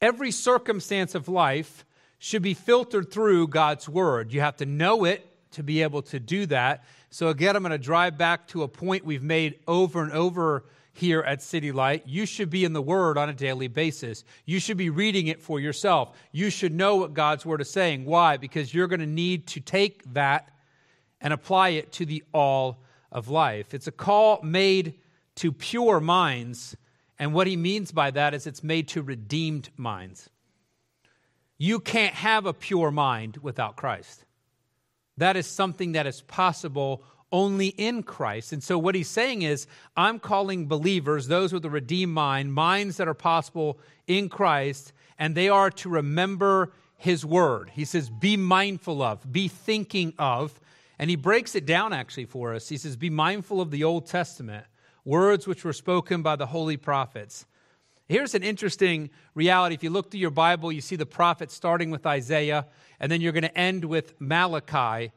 Every 0.00 0.30
circumstance 0.30 1.14
of 1.14 1.28
life 1.28 1.84
should 2.18 2.42
be 2.42 2.54
filtered 2.54 3.10
through 3.10 3.48
God's 3.48 3.88
word. 3.88 4.32
You 4.32 4.40
have 4.40 4.56
to 4.58 4.66
know 4.66 5.04
it 5.04 5.26
to 5.52 5.62
be 5.62 5.82
able 5.82 6.02
to 6.02 6.20
do 6.20 6.46
that. 6.46 6.84
So, 7.10 7.28
again, 7.28 7.56
I'm 7.56 7.62
going 7.62 7.72
to 7.72 7.78
drive 7.78 8.16
back 8.16 8.46
to 8.48 8.62
a 8.62 8.68
point 8.68 9.04
we've 9.04 9.22
made 9.22 9.58
over 9.66 10.02
and 10.02 10.12
over 10.12 10.64
here 10.92 11.20
at 11.20 11.42
City 11.42 11.72
Light. 11.72 12.04
You 12.06 12.26
should 12.26 12.50
be 12.50 12.64
in 12.64 12.72
the 12.72 12.82
Word 12.82 13.18
on 13.18 13.28
a 13.28 13.32
daily 13.32 13.68
basis. 13.68 14.24
You 14.44 14.60
should 14.60 14.76
be 14.76 14.90
reading 14.90 15.26
it 15.26 15.40
for 15.40 15.58
yourself. 15.58 16.16
You 16.32 16.50
should 16.50 16.72
know 16.72 16.96
what 16.96 17.14
God's 17.14 17.44
Word 17.44 17.60
is 17.60 17.70
saying. 17.70 18.04
Why? 18.04 18.36
Because 18.36 18.72
you're 18.72 18.88
going 18.88 19.00
to 19.00 19.06
need 19.06 19.46
to 19.48 19.60
take 19.60 20.02
that 20.12 20.50
and 21.20 21.32
apply 21.32 21.70
it 21.70 21.92
to 21.92 22.06
the 22.06 22.22
all 22.32 22.82
of 23.12 23.28
life. 23.28 23.74
It's 23.74 23.86
a 23.86 23.92
call 23.92 24.40
made 24.42 24.94
to 25.36 25.52
pure 25.52 26.00
minds. 26.00 26.76
And 27.20 27.34
what 27.34 27.46
he 27.46 27.56
means 27.56 27.92
by 27.92 28.10
that 28.10 28.34
is 28.34 28.46
it's 28.46 28.64
made 28.64 28.88
to 28.88 29.02
redeemed 29.02 29.68
minds. 29.76 30.30
You 31.58 31.78
can't 31.78 32.14
have 32.14 32.46
a 32.46 32.54
pure 32.54 32.90
mind 32.90 33.36
without 33.42 33.76
Christ. 33.76 34.24
That 35.18 35.36
is 35.36 35.46
something 35.46 35.92
that 35.92 36.06
is 36.06 36.22
possible 36.22 37.04
only 37.30 37.68
in 37.68 38.02
Christ. 38.02 38.54
And 38.54 38.62
so 38.62 38.78
what 38.78 38.94
he's 38.94 39.10
saying 39.10 39.42
is, 39.42 39.66
I'm 39.96 40.18
calling 40.18 40.66
believers, 40.66 41.28
those 41.28 41.52
with 41.52 41.64
a 41.66 41.70
redeemed 41.70 42.14
mind, 42.14 42.54
minds 42.54 42.96
that 42.96 43.06
are 43.06 43.14
possible 43.14 43.78
in 44.06 44.30
Christ, 44.30 44.94
and 45.18 45.34
they 45.34 45.50
are 45.50 45.70
to 45.70 45.90
remember 45.90 46.72
his 46.96 47.24
word. 47.24 47.70
He 47.74 47.84
says, 47.84 48.08
be 48.08 48.38
mindful 48.38 49.02
of, 49.02 49.30
be 49.30 49.46
thinking 49.46 50.14
of. 50.18 50.58
And 50.98 51.10
he 51.10 51.16
breaks 51.16 51.54
it 51.54 51.66
down 51.66 51.92
actually 51.92 52.24
for 52.24 52.54
us. 52.54 52.68
He 52.68 52.78
says, 52.78 52.96
be 52.96 53.10
mindful 53.10 53.60
of 53.60 53.70
the 53.70 53.84
Old 53.84 54.06
Testament, 54.06 54.64
words 55.04 55.46
which 55.46 55.64
were 55.64 55.72
spoken 55.72 56.22
by 56.22 56.36
the 56.36 56.46
holy 56.46 56.76
prophets. 56.76 57.46
Here's 58.08 58.34
an 58.34 58.42
interesting 58.42 59.10
reality. 59.34 59.76
If 59.76 59.84
you 59.84 59.90
look 59.90 60.10
through 60.10 60.20
your 60.20 60.30
Bible, 60.30 60.72
you 60.72 60.80
see 60.80 60.96
the 60.96 61.06
prophets 61.06 61.54
starting 61.54 61.90
with 61.90 62.06
Isaiah, 62.06 62.66
and 62.98 63.10
then 63.10 63.20
you're 63.20 63.32
going 63.32 63.42
to 63.42 63.56
end 63.56 63.84
with 63.84 64.20
Malachi. 64.20 65.12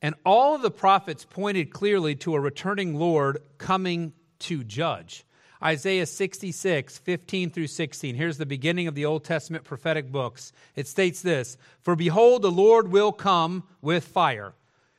And 0.00 0.14
all 0.24 0.54
of 0.54 0.62
the 0.62 0.70
prophets 0.70 1.26
pointed 1.28 1.70
clearly 1.70 2.14
to 2.16 2.34
a 2.34 2.40
returning 2.40 2.94
Lord 2.94 3.38
coming 3.58 4.14
to 4.40 4.64
judge. 4.64 5.24
Isaiah 5.62 6.04
66, 6.04 6.98
15 6.98 7.50
through 7.50 7.66
16. 7.66 8.14
Here's 8.14 8.36
the 8.36 8.44
beginning 8.44 8.86
of 8.86 8.94
the 8.94 9.06
Old 9.06 9.24
Testament 9.24 9.64
prophetic 9.64 10.12
books. 10.12 10.52
It 10.76 10.86
states 10.86 11.22
this 11.22 11.56
For 11.80 11.96
behold, 11.96 12.42
the 12.42 12.50
Lord 12.50 12.88
will 12.88 13.12
come 13.12 13.64
with 13.80 14.04
fire, 14.04 14.54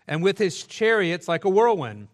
and 0.07 0.23
with 0.23 0.37
his 0.37 0.63
chariots 0.63 1.27
like 1.27 1.45
a 1.45 1.49
whirlwind, 1.49 2.07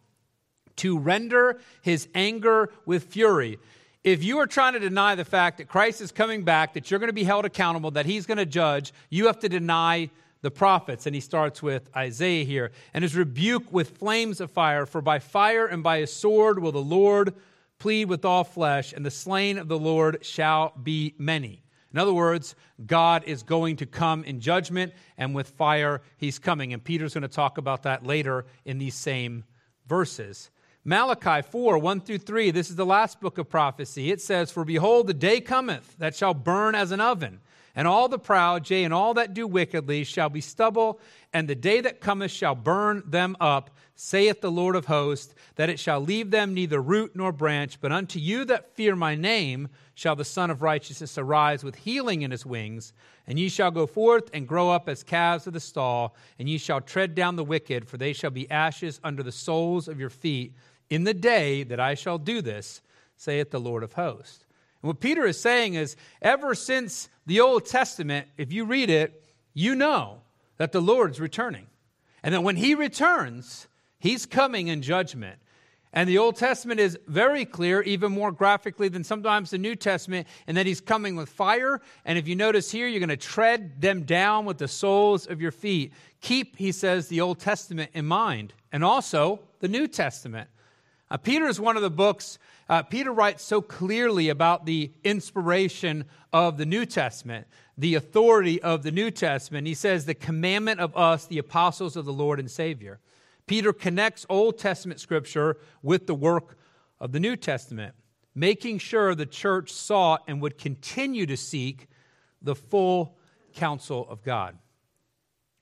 to 0.77 0.97
render 0.97 1.59
his 1.81 2.07
anger 2.15 2.71
with 2.85 3.05
fury. 3.05 3.59
If 4.03 4.23
you 4.23 4.39
are 4.39 4.47
trying 4.47 4.73
to 4.73 4.79
deny 4.79 5.15
the 5.15 5.25
fact 5.25 5.59
that 5.59 5.67
Christ 5.67 6.01
is 6.01 6.11
coming 6.11 6.43
back, 6.43 6.73
that 6.73 6.89
you're 6.89 6.99
going 6.99 7.09
to 7.09 7.13
be 7.13 7.23
held 7.23 7.45
accountable, 7.45 7.91
that 7.91 8.05
he's 8.05 8.25
going 8.25 8.39
to 8.39 8.45
judge, 8.45 8.93
you 9.09 9.27
have 9.27 9.39
to 9.39 9.49
deny 9.49 10.09
the 10.41 10.49
prophets. 10.49 11.05
And 11.05 11.13
he 11.13 11.21
starts 11.21 11.61
with 11.61 11.89
Isaiah 11.95 12.43
here. 12.43 12.71
And 12.93 13.03
his 13.03 13.15
rebuke 13.15 13.71
with 13.71 13.97
flames 13.97 14.41
of 14.41 14.49
fire, 14.49 14.85
for 14.85 15.01
by 15.01 15.19
fire 15.19 15.67
and 15.67 15.83
by 15.83 15.97
a 15.97 16.07
sword 16.07 16.59
will 16.59 16.71
the 16.71 16.79
Lord 16.79 17.35
plead 17.77 18.05
with 18.05 18.25
all 18.25 18.43
flesh, 18.43 18.93
and 18.93 19.03
the 19.03 19.11
slain 19.11 19.57
of 19.57 19.67
the 19.67 19.77
Lord 19.77 20.23
shall 20.23 20.73
be 20.83 21.15
many. 21.17 21.63
In 21.91 21.99
other 21.99 22.13
words, 22.13 22.55
God 22.85 23.23
is 23.25 23.43
going 23.43 23.77
to 23.77 23.85
come 23.85 24.23
in 24.23 24.39
judgment, 24.39 24.93
and 25.17 25.35
with 25.35 25.49
fire, 25.49 26.01
he's 26.17 26.39
coming. 26.39 26.73
And 26.73 26.83
Peter's 26.83 27.13
going 27.13 27.23
to 27.23 27.27
talk 27.27 27.57
about 27.57 27.83
that 27.83 28.05
later 28.05 28.45
in 28.65 28.77
these 28.77 28.95
same 28.95 29.43
verses. 29.87 30.51
Malachi 30.83 31.43
4, 31.47 31.77
1 31.77 32.01
through 32.01 32.17
3, 32.17 32.49
this 32.49 32.71
is 32.71 32.75
the 32.75 32.85
last 32.85 33.21
book 33.21 33.37
of 33.37 33.47
prophecy. 33.47 34.09
It 34.09 34.19
says, 34.19 34.51
For 34.51 34.65
behold, 34.65 35.05
the 35.05 35.13
day 35.13 35.39
cometh 35.39 35.95
that 35.99 36.15
shall 36.15 36.33
burn 36.33 36.73
as 36.73 36.91
an 36.91 36.99
oven 36.99 37.39
and 37.75 37.87
all 37.87 38.09
the 38.09 38.19
proud, 38.19 38.69
yea, 38.69 38.83
and 38.83 38.93
all 38.93 39.13
that 39.13 39.33
do 39.33 39.47
wickedly, 39.47 40.03
shall 40.03 40.29
be 40.29 40.41
stubble, 40.41 40.99
and 41.33 41.47
the 41.47 41.55
day 41.55 41.79
that 41.81 42.01
cometh 42.01 42.31
shall 42.31 42.55
burn 42.55 43.03
them 43.05 43.37
up, 43.39 43.69
saith 43.95 44.41
the 44.41 44.51
Lord 44.51 44.75
of 44.75 44.85
hosts, 44.85 45.33
that 45.55 45.69
it 45.69 45.79
shall 45.79 46.01
leave 46.01 46.31
them 46.31 46.53
neither 46.53 46.81
root 46.81 47.11
nor 47.15 47.31
branch. 47.31 47.79
But 47.79 47.91
unto 47.91 48.19
you 48.19 48.43
that 48.45 48.75
fear 48.75 48.95
my 48.95 49.15
name 49.15 49.69
shall 49.93 50.15
the 50.15 50.25
Sun 50.25 50.49
of 50.49 50.61
Righteousness 50.61 51.17
arise 51.17 51.63
with 51.63 51.75
healing 51.75 52.23
in 52.23 52.31
his 52.31 52.45
wings, 52.45 52.91
and 53.25 53.39
ye 53.39 53.47
shall 53.47 53.71
go 53.71 53.85
forth 53.85 54.29
and 54.33 54.47
grow 54.47 54.69
up 54.69 54.89
as 54.89 55.03
calves 55.03 55.47
of 55.47 55.53
the 55.53 55.59
stall, 55.59 56.15
and 56.39 56.49
ye 56.49 56.57
shall 56.57 56.81
tread 56.81 57.15
down 57.15 57.35
the 57.35 57.43
wicked, 57.43 57.87
for 57.87 57.97
they 57.97 58.11
shall 58.11 58.31
be 58.31 58.49
ashes 58.51 58.99
under 59.03 59.23
the 59.23 59.31
soles 59.31 59.87
of 59.87 59.99
your 59.99 60.09
feet 60.09 60.53
in 60.91 61.05
the 61.05 61.13
day 61.13 61.63
that 61.63 61.79
I 61.79 61.95
shall 61.95 62.17
do 62.17 62.41
this, 62.41 62.81
saith 63.15 63.49
the 63.49 63.59
Lord 63.59 63.81
of 63.81 63.93
hosts. 63.93 64.45
And 64.83 64.89
what 64.89 64.99
Peter 64.99 65.25
is 65.25 65.39
saying 65.39 65.75
is, 65.75 65.95
ever 66.21 66.53
since 66.53 67.07
the 67.25 67.39
Old 67.39 67.65
Testament, 67.65 68.27
if 68.37 68.51
you 68.51 68.65
read 68.65 68.89
it, 68.89 69.23
you 69.53 69.73
know 69.73 70.19
that 70.57 70.73
the 70.73 70.81
Lord's 70.81 71.19
returning. 71.19 71.67
And 72.23 72.33
that 72.33 72.43
when 72.43 72.57
he 72.57 72.75
returns, 72.75 73.67
he's 73.99 74.25
coming 74.25 74.67
in 74.67 74.81
judgment. 74.81 75.39
And 75.93 76.09
the 76.09 76.17
Old 76.17 76.35
Testament 76.35 76.81
is 76.81 76.99
very 77.07 77.45
clear, 77.45 77.81
even 77.83 78.11
more 78.11 78.33
graphically 78.33 78.89
than 78.89 79.05
sometimes 79.05 79.51
the 79.51 79.57
New 79.57 79.77
Testament, 79.77 80.27
in 80.45 80.55
that 80.55 80.65
he's 80.65 80.81
coming 80.81 81.15
with 81.15 81.29
fire. 81.29 81.79
And 82.03 82.17
if 82.17 82.27
you 82.27 82.35
notice 82.35 82.69
here, 82.69 82.87
you're 82.87 82.99
going 82.99 83.09
to 83.09 83.17
tread 83.17 83.81
them 83.81 84.03
down 84.03 84.43
with 84.43 84.57
the 84.57 84.67
soles 84.67 85.25
of 85.25 85.41
your 85.41 85.51
feet. 85.51 85.93
Keep, 86.19 86.57
he 86.57 86.73
says, 86.73 87.07
the 87.07 87.21
Old 87.21 87.39
Testament 87.39 87.91
in 87.93 88.05
mind, 88.05 88.53
and 88.73 88.83
also 88.83 89.39
the 89.59 89.69
New 89.69 89.87
Testament. 89.87 90.49
Uh, 91.11 91.17
Peter 91.17 91.45
is 91.45 91.59
one 91.59 91.75
of 91.75 91.83
the 91.83 91.89
books 91.91 92.39
uh, 92.71 92.81
Peter 92.81 93.11
writes 93.11 93.43
so 93.43 93.61
clearly 93.61 94.29
about 94.29 94.65
the 94.65 94.93
inspiration 95.03 96.05
of 96.31 96.57
the 96.57 96.65
New 96.65 96.85
Testament, 96.85 97.45
the 97.77 97.95
authority 97.95 98.61
of 98.61 98.81
the 98.81 98.91
New 98.91 99.11
Testament. 99.11 99.67
He 99.67 99.73
says, 99.73 100.05
the 100.05 100.13
commandment 100.13 100.79
of 100.79 100.95
us, 100.95 101.25
the 101.25 101.37
apostles 101.37 101.97
of 101.97 102.05
the 102.05 102.13
Lord 102.13 102.39
and 102.39 102.49
Savior. 102.49 103.01
Peter 103.45 103.73
connects 103.73 104.25
Old 104.29 104.57
Testament 104.57 105.01
scripture 105.01 105.57
with 105.83 106.07
the 106.07 106.15
work 106.15 106.57
of 106.97 107.11
the 107.11 107.19
New 107.19 107.35
Testament, 107.35 107.93
making 108.33 108.77
sure 108.77 109.15
the 109.15 109.25
church 109.25 109.73
sought 109.73 110.23
and 110.29 110.41
would 110.41 110.57
continue 110.57 111.25
to 111.25 111.35
seek 111.35 111.89
the 112.41 112.55
full 112.55 113.17
counsel 113.53 114.07
of 114.09 114.23
God. 114.23 114.57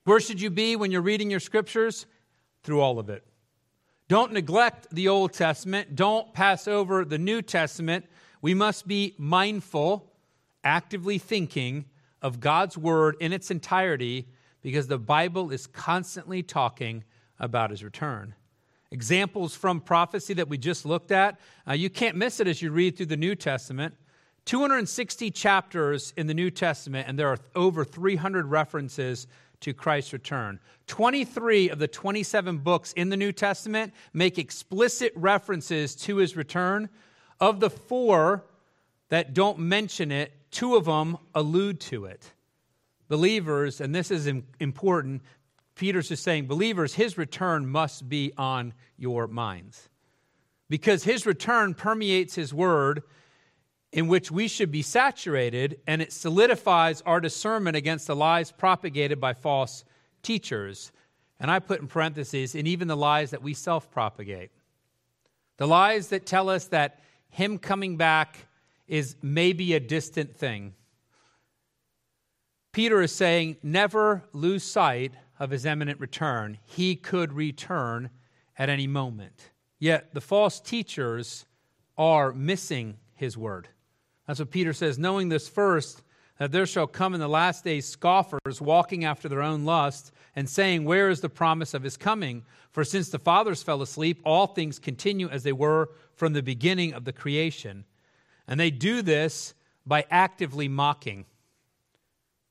Where 0.03 0.19
should 0.19 0.39
you 0.39 0.51
be 0.51 0.75
when 0.75 0.91
you're 0.91 1.01
reading 1.01 1.31
your 1.31 1.39
scriptures? 1.39 2.05
Through 2.61 2.81
all 2.81 2.99
of 2.99 3.09
it. 3.09 3.25
Don't 4.09 4.33
neglect 4.33 4.87
the 4.91 5.07
Old 5.07 5.33
Testament. 5.33 5.95
Don't 5.95 6.33
pass 6.33 6.67
over 6.67 7.05
the 7.05 7.19
New 7.19 7.43
Testament. 7.43 8.07
We 8.41 8.55
must 8.55 8.87
be 8.87 9.13
mindful, 9.19 10.11
actively 10.63 11.19
thinking 11.19 11.85
of 12.19 12.39
God's 12.39 12.75
Word 12.75 13.17
in 13.19 13.33
its 13.33 13.51
entirety 13.51 14.27
because 14.63 14.87
the 14.87 14.97
Bible 14.97 15.51
is 15.51 15.67
constantly 15.67 16.41
talking 16.41 17.03
about 17.39 17.69
His 17.69 17.83
return. 17.83 18.33
Examples 18.89 19.55
from 19.55 19.79
prophecy 19.79 20.33
that 20.33 20.49
we 20.49 20.57
just 20.57 20.87
looked 20.87 21.11
at, 21.11 21.39
uh, 21.67 21.73
you 21.73 21.91
can't 21.91 22.17
miss 22.17 22.39
it 22.39 22.47
as 22.47 22.63
you 22.63 22.71
read 22.71 22.97
through 22.97 23.05
the 23.05 23.15
New 23.15 23.35
Testament. 23.35 23.93
260 24.45 25.29
chapters 25.29 26.13
in 26.17 26.25
the 26.25 26.33
New 26.33 26.49
Testament, 26.49 27.07
and 27.07 27.19
there 27.19 27.27
are 27.27 27.37
over 27.55 27.85
300 27.85 28.47
references 28.47 29.27
to 29.61 29.73
Christ's 29.73 30.13
return. 30.13 30.59
23 30.87 31.69
of 31.69 31.79
the 31.79 31.87
27 31.87 32.59
books 32.59 32.93
in 32.93 33.09
the 33.09 33.17
New 33.17 33.31
Testament 33.31 33.93
make 34.13 34.37
explicit 34.37 35.13
references 35.15 35.95
to 35.95 36.17
his 36.17 36.35
return. 36.35 36.89
Of 37.39 37.59
the 37.59 37.69
four 37.69 38.45
that 39.09 39.33
don't 39.33 39.59
mention 39.59 40.11
it, 40.11 40.33
two 40.51 40.75
of 40.75 40.85
them 40.85 41.17
allude 41.33 41.79
to 41.81 42.05
it. 42.05 42.33
Believers, 43.07 43.81
and 43.81 43.93
this 43.93 44.11
is 44.11 44.27
important, 44.59 45.21
Peter's 45.75 46.09
just 46.09 46.23
saying, 46.23 46.47
believers, 46.47 46.93
his 46.93 47.17
return 47.17 47.65
must 47.65 48.09
be 48.09 48.33
on 48.37 48.73
your 48.97 49.27
minds. 49.27 49.89
Because 50.69 51.03
his 51.03 51.25
return 51.25 51.73
permeates 51.73 52.35
his 52.35 52.53
word 52.53 53.01
in 53.91 54.07
which 54.07 54.29
we 54.31 54.47
should 54.47 54.71
be 54.71 54.81
saturated, 54.81 55.79
and 55.87 56.01
it 56.01 56.13
solidifies 56.13 57.01
our 57.01 57.19
discernment 57.19 57.75
against 57.75 58.07
the 58.07 58.15
lies 58.15 58.51
propagated 58.51 59.19
by 59.19 59.33
false 59.33 59.83
teachers. 60.21 60.91
And 61.39 61.49
I 61.49 61.59
put 61.59 61.81
in 61.81 61.87
parentheses, 61.87 62.53
and 62.53 62.67
even 62.67 62.87
the 62.87 62.97
lies 62.97 63.31
that 63.31 63.41
we 63.41 63.53
self 63.53 63.89
propagate. 63.89 64.51
The 65.57 65.67
lies 65.67 66.09
that 66.09 66.25
tell 66.25 66.49
us 66.49 66.67
that 66.67 66.99
Him 67.29 67.57
coming 67.57 67.97
back 67.97 68.37
is 68.87 69.15
maybe 69.21 69.73
a 69.73 69.79
distant 69.79 70.35
thing. 70.35 70.75
Peter 72.71 73.01
is 73.01 73.11
saying, 73.11 73.57
never 73.63 74.23
lose 74.33 74.63
sight 74.63 75.13
of 75.39 75.49
His 75.49 75.65
imminent 75.65 75.99
return. 75.99 76.59
He 76.65 76.95
could 76.95 77.33
return 77.33 78.11
at 78.57 78.69
any 78.69 78.87
moment. 78.87 79.49
Yet 79.79 80.13
the 80.13 80.21
false 80.21 80.59
teachers 80.59 81.45
are 81.97 82.31
missing 82.33 82.97
His 83.15 83.35
word. 83.35 83.69
That's 84.29 84.37
what 84.37 84.51
Peter 84.51 84.73
says, 84.73 84.99
knowing 84.99 85.29
this 85.29 85.49
first, 85.49 86.03
that 86.37 86.51
there 86.51 86.67
shall 86.67 86.85
come 86.85 87.15
in 87.15 87.19
the 87.19 87.27
last 87.27 87.63
days 87.63 87.87
scoffers 87.87 88.61
walking 88.61 89.03
after 89.03 89.27
their 89.27 89.41
own 89.41 89.65
lust 89.65 90.11
and 90.35 90.47
saying, 90.47 90.85
Where 90.85 91.09
is 91.09 91.21
the 91.21 91.29
promise 91.29 91.73
of 91.73 91.81
his 91.81 91.97
coming? 91.97 92.43
For 92.69 92.83
since 92.83 93.09
the 93.09 93.17
fathers 93.17 93.63
fell 93.63 93.81
asleep, 93.81 94.21
all 94.23 94.45
things 94.45 94.77
continue 94.77 95.29
as 95.29 95.41
they 95.41 95.51
were 95.51 95.89
from 96.13 96.33
the 96.33 96.43
beginning 96.43 96.93
of 96.93 97.05
the 97.05 97.11
creation. 97.11 97.85
And 98.47 98.59
they 98.59 98.69
do 98.69 99.01
this 99.01 99.55
by 99.83 100.05
actively 100.11 100.67
mocking. 100.67 101.25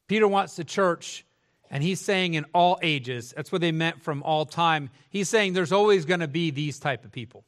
Peter 0.09 0.27
wants 0.27 0.57
the 0.57 0.65
church, 0.65 1.25
and 1.71 1.81
he's 1.81 2.01
saying 2.01 2.35
in 2.35 2.45
all 2.53 2.81
ages, 2.83 3.33
that's 3.37 3.53
what 3.53 3.61
they 3.61 3.71
meant 3.71 4.03
from 4.03 4.25
all 4.25 4.45
time. 4.45 4.91
He's 5.11 5.29
saying 5.29 5.53
there's 5.53 5.71
always 5.71 6.07
going 6.07 6.19
to 6.19 6.27
be 6.27 6.51
these 6.51 6.81
type 6.81 7.05
of 7.05 7.13
people. 7.13 7.45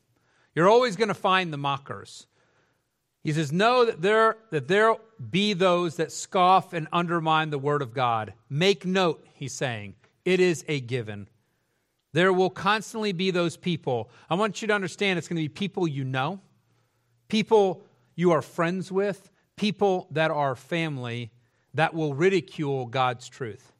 You're 0.54 0.68
always 0.68 0.94
going 0.94 1.08
to 1.08 1.14
find 1.14 1.52
the 1.52 1.58
mockers. 1.58 2.28
He 3.22 3.32
says, 3.32 3.52
Know 3.52 3.84
that 3.84 4.02
there, 4.02 4.36
that 4.50 4.68
there 4.68 4.96
be 5.30 5.52
those 5.52 5.96
that 5.96 6.12
scoff 6.12 6.72
and 6.72 6.88
undermine 6.92 7.50
the 7.50 7.58
word 7.58 7.82
of 7.82 7.92
God. 7.92 8.32
Make 8.48 8.86
note, 8.86 9.26
he's 9.34 9.52
saying, 9.52 9.94
it 10.24 10.40
is 10.40 10.64
a 10.68 10.80
given. 10.80 11.28
There 12.12 12.32
will 12.32 12.50
constantly 12.50 13.12
be 13.12 13.30
those 13.30 13.56
people. 13.56 14.10
I 14.28 14.34
want 14.34 14.62
you 14.62 14.68
to 14.68 14.74
understand 14.74 15.18
it's 15.18 15.28
going 15.28 15.36
to 15.36 15.42
be 15.42 15.48
people 15.48 15.86
you 15.86 16.04
know, 16.04 16.40
people 17.28 17.84
you 18.16 18.32
are 18.32 18.42
friends 18.42 18.90
with, 18.90 19.30
people 19.56 20.08
that 20.10 20.30
are 20.30 20.56
family 20.56 21.30
that 21.74 21.94
will 21.94 22.14
ridicule 22.14 22.86
God's 22.86 23.28
truth. 23.28 23.72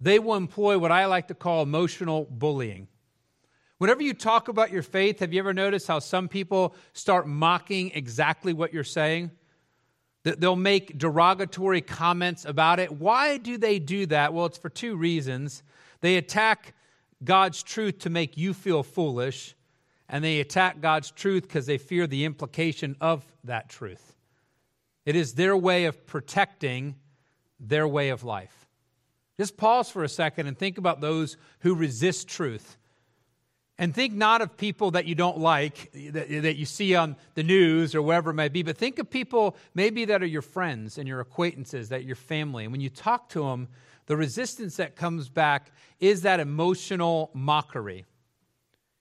They 0.00 0.18
will 0.18 0.36
employ 0.36 0.78
what 0.78 0.90
I 0.90 1.04
like 1.04 1.28
to 1.28 1.34
call 1.34 1.62
emotional 1.62 2.26
bullying. 2.30 2.88
Whenever 3.80 4.02
you 4.02 4.12
talk 4.12 4.48
about 4.48 4.70
your 4.70 4.82
faith, 4.82 5.20
have 5.20 5.32
you 5.32 5.38
ever 5.38 5.54
noticed 5.54 5.88
how 5.88 5.98
some 5.98 6.28
people 6.28 6.74
start 6.92 7.26
mocking 7.26 7.90
exactly 7.94 8.52
what 8.52 8.74
you're 8.74 8.84
saying? 8.84 9.30
They'll 10.22 10.54
make 10.54 10.98
derogatory 10.98 11.80
comments 11.80 12.44
about 12.44 12.78
it. 12.78 12.92
Why 12.92 13.38
do 13.38 13.56
they 13.56 13.78
do 13.78 14.04
that? 14.04 14.34
Well, 14.34 14.44
it's 14.44 14.58
for 14.58 14.68
two 14.68 14.96
reasons. 14.96 15.62
They 16.02 16.16
attack 16.16 16.74
God's 17.24 17.62
truth 17.62 18.00
to 18.00 18.10
make 18.10 18.36
you 18.36 18.52
feel 18.52 18.82
foolish, 18.82 19.56
and 20.10 20.22
they 20.22 20.40
attack 20.40 20.82
God's 20.82 21.10
truth 21.10 21.44
because 21.44 21.64
they 21.64 21.78
fear 21.78 22.06
the 22.06 22.26
implication 22.26 22.96
of 23.00 23.24
that 23.44 23.70
truth. 23.70 24.14
It 25.06 25.16
is 25.16 25.32
their 25.32 25.56
way 25.56 25.86
of 25.86 26.06
protecting 26.06 26.96
their 27.58 27.88
way 27.88 28.10
of 28.10 28.24
life. 28.24 28.68
Just 29.38 29.56
pause 29.56 29.88
for 29.88 30.04
a 30.04 30.08
second 30.10 30.48
and 30.48 30.58
think 30.58 30.76
about 30.76 31.00
those 31.00 31.38
who 31.60 31.74
resist 31.74 32.28
truth. 32.28 32.76
And 33.80 33.94
think 33.94 34.12
not 34.12 34.42
of 34.42 34.58
people 34.58 34.90
that 34.90 35.06
you 35.06 35.14
don't 35.14 35.38
like, 35.38 35.90
that, 35.94 36.28
that 36.42 36.56
you 36.56 36.66
see 36.66 36.94
on 36.94 37.16
the 37.34 37.42
news 37.42 37.94
or 37.94 38.02
wherever 38.02 38.30
it 38.30 38.34
might 38.34 38.52
be, 38.52 38.62
but 38.62 38.76
think 38.76 38.98
of 38.98 39.08
people 39.08 39.56
maybe 39.74 40.04
that 40.04 40.22
are 40.22 40.26
your 40.26 40.42
friends 40.42 40.98
and 40.98 41.08
your 41.08 41.20
acquaintances, 41.20 41.88
that 41.88 42.04
your 42.04 42.14
family. 42.14 42.64
And 42.64 42.72
when 42.72 42.82
you 42.82 42.90
talk 42.90 43.30
to 43.30 43.40
them, 43.44 43.68
the 44.04 44.18
resistance 44.18 44.76
that 44.76 44.96
comes 44.96 45.30
back 45.30 45.72
is 45.98 46.20
that 46.22 46.40
emotional 46.40 47.30
mockery. 47.32 48.04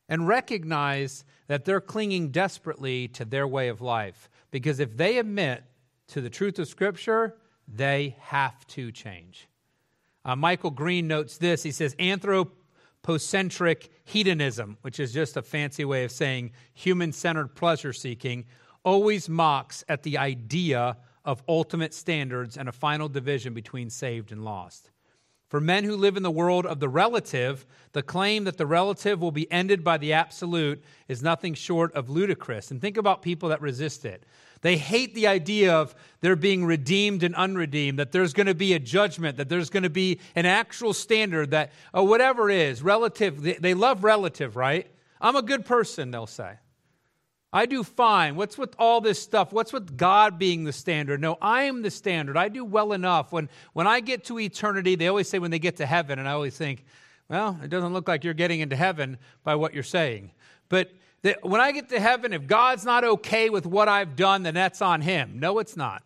And 0.07 0.29
recognize 0.29 1.25
that 1.47 1.65
they're 1.65 1.81
clinging 1.81 2.29
desperately 2.29 3.09
to 3.09 3.25
their 3.25 3.45
way 3.45 3.67
of 3.67 3.81
life. 3.81 4.29
Because 4.49 4.79
if 4.79 4.95
they 4.95 5.17
admit 5.17 5.61
to 6.07 6.21
the 6.21 6.29
truth 6.29 6.57
of 6.57 6.69
Scripture, 6.69 7.35
they 7.67 8.15
have 8.21 8.65
to 8.67 8.93
change. 8.93 9.49
Uh, 10.23 10.37
Michael 10.37 10.71
Green 10.71 11.07
notes 11.07 11.37
this. 11.37 11.63
He 11.63 11.71
says, 11.71 11.95
Anthrop 11.95 12.49
pocentric 13.01 13.89
hedonism, 14.03 14.77
which 14.81 14.99
is 14.99 15.13
just 15.13 15.37
a 15.37 15.41
fancy 15.41 15.85
way 15.85 16.03
of 16.03 16.11
saying 16.11 16.51
human 16.73 17.11
centered 17.11 17.55
pleasure 17.55 17.93
seeking, 17.93 18.45
always 18.83 19.29
mocks 19.29 19.83
at 19.87 20.03
the 20.03 20.17
idea 20.17 20.97
of 21.25 21.43
ultimate 21.47 21.93
standards 21.93 22.57
and 22.57 22.69
a 22.69 22.71
final 22.71 23.09
division 23.09 23.53
between 23.53 23.89
saved 23.89 24.31
and 24.31 24.43
lost. 24.43 24.91
For 25.49 25.59
men 25.59 25.83
who 25.83 25.95
live 25.95 26.15
in 26.15 26.21
the 26.21 26.29
world 26.29 26.67
of 26.67 26.79
the 26.79 26.87
relative, 26.87 27.65
the 27.93 28.03
claim 28.03 28.43
that 28.43 28.57
the 28.57 28.67
relative 28.67 29.19
will 29.19 29.31
be 29.31 29.51
ended 29.51 29.83
by 29.83 29.97
the 29.97 30.13
absolute 30.13 30.83
is 31.07 31.23
nothing 31.23 31.55
short 31.55 31.91
of 31.95 32.07
ludicrous. 32.07 32.69
And 32.69 32.79
think 32.79 32.97
about 32.97 33.23
people 33.23 33.49
that 33.49 33.59
resist 33.59 34.05
it. 34.05 34.23
They 34.61 34.77
hate 34.77 35.15
the 35.15 35.25
idea 35.25 35.73
of 35.73 35.95
there 36.21 36.35
being 36.35 36.65
redeemed 36.65 37.23
and 37.23 37.33
unredeemed, 37.33 37.97
that 37.97 38.11
there's 38.11 38.33
going 38.33 38.47
to 38.47 38.53
be 38.53 38.73
a 38.73 38.79
judgment, 38.79 39.37
that 39.37 39.49
there's 39.49 39.71
going 39.71 39.83
to 39.83 39.89
be 39.89 40.19
an 40.35 40.45
actual 40.45 40.93
standard, 40.93 41.51
that 41.51 41.71
oh, 41.95 42.03
whatever 42.03 42.49
is 42.51 42.83
relative. 42.83 43.41
They 43.41 43.73
love 43.73 44.03
relative, 44.03 44.55
right? 44.55 44.85
I'm 45.19 45.35
a 45.35 45.41
good 45.41 45.65
person, 45.65 46.11
they'll 46.11 46.27
say. 46.27 46.57
I 47.51 47.65
do 47.65 47.83
fine. 47.83 48.35
What's 48.35 48.57
with 48.57 48.75
all 48.77 49.01
this 49.01 49.21
stuff? 49.21 49.51
What's 49.51 49.73
with 49.73 49.97
God 49.97 50.37
being 50.37 50.65
the 50.65 50.73
standard? 50.73 51.19
No, 51.19 51.37
I 51.41 51.63
am 51.63 51.81
the 51.81 51.89
standard. 51.89 52.37
I 52.37 52.47
do 52.47 52.63
well 52.63 52.93
enough. 52.93 53.31
When, 53.31 53.49
when 53.73 53.87
I 53.87 54.01
get 54.01 54.25
to 54.25 54.39
eternity, 54.39 54.95
they 54.95 55.07
always 55.07 55.27
say 55.27 55.39
when 55.39 55.49
they 55.49 55.59
get 55.59 55.77
to 55.77 55.85
heaven, 55.85 56.19
and 56.19 56.27
I 56.27 56.33
always 56.33 56.55
think, 56.55 56.85
well, 57.27 57.59
it 57.63 57.69
doesn't 57.69 57.91
look 57.93 58.07
like 58.07 58.23
you're 58.23 58.35
getting 58.35 58.59
into 58.59 58.75
heaven 58.75 59.17
by 59.43 59.55
what 59.55 59.73
you're 59.73 59.83
saying. 59.83 60.31
But 60.67 60.91
when 61.41 61.59
I 61.59 61.71
get 61.71 61.89
to 61.89 61.99
heaven, 61.99 62.33
if 62.33 62.45
God's 62.45 62.85
not 62.85 63.03
okay 63.03 63.49
with 63.49 63.65
what 63.65 63.87
I've 63.87 64.15
done, 64.15 64.43
then 64.43 64.53
that's 64.53 64.81
on 64.81 65.01
him. 65.01 65.39
No, 65.39 65.57
it's 65.59 65.75
not. 65.75 66.03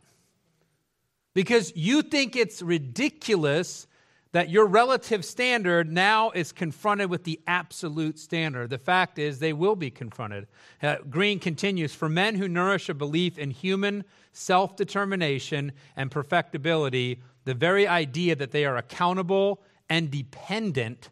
Because 1.34 1.74
you 1.76 2.02
think 2.04 2.36
it's 2.36 2.62
ridiculous 2.62 3.88
that 4.34 4.50
your 4.50 4.66
relative 4.66 5.24
standard 5.24 5.92
now 5.92 6.32
is 6.32 6.52
confronted 6.52 7.10
with 7.10 7.24
the 7.24 7.40
absolute 7.46 8.18
standard. 8.20 8.72
The 8.72 8.80
fact 8.80 9.20
is, 9.20 9.40
they 9.40 9.54
will 9.54 9.76
be 9.76 9.92
confronted. 9.92 10.48
Uh, 10.82 10.98
Green 11.10 11.40
continues 11.40 11.94
For 11.94 12.10
men 12.10 12.36
who 12.36 12.48
nourish 12.48 12.90
a 12.90 12.96
belief 12.96 13.38
in 13.38 13.52
human 13.52 14.04
self 14.34 14.76
determination 14.76 15.72
and 15.96 16.10
perfectibility, 16.10 17.22
the 17.46 17.54
very 17.54 17.88
idea 17.88 18.36
that 18.36 18.52
they 18.52 18.66
are 18.66 18.76
accountable 18.76 19.62
and 19.88 20.10
dependent 20.10 21.10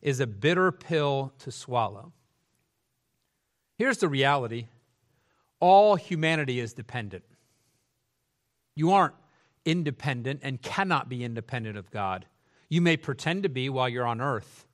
is 0.00 0.18
a 0.18 0.26
bitter 0.26 0.72
pill 0.72 1.32
to 1.40 1.52
swallow. 1.52 2.12
Here's 3.76 3.98
the 3.98 4.08
reality 4.08 4.66
all 5.60 5.96
humanity 5.96 6.58
is 6.58 6.72
dependent. 6.72 7.24
You 8.74 8.92
aren't 8.92 9.14
independent 9.66 10.40
and 10.42 10.60
cannot 10.60 11.10
be 11.10 11.22
independent 11.22 11.76
of 11.76 11.90
God. 11.90 12.26
You 12.72 12.80
may 12.80 12.96
pretend 12.96 13.42
to 13.42 13.50
be 13.50 13.68
while 13.68 13.86
you're 13.86 14.06
on 14.06 14.22
earth, 14.22 14.66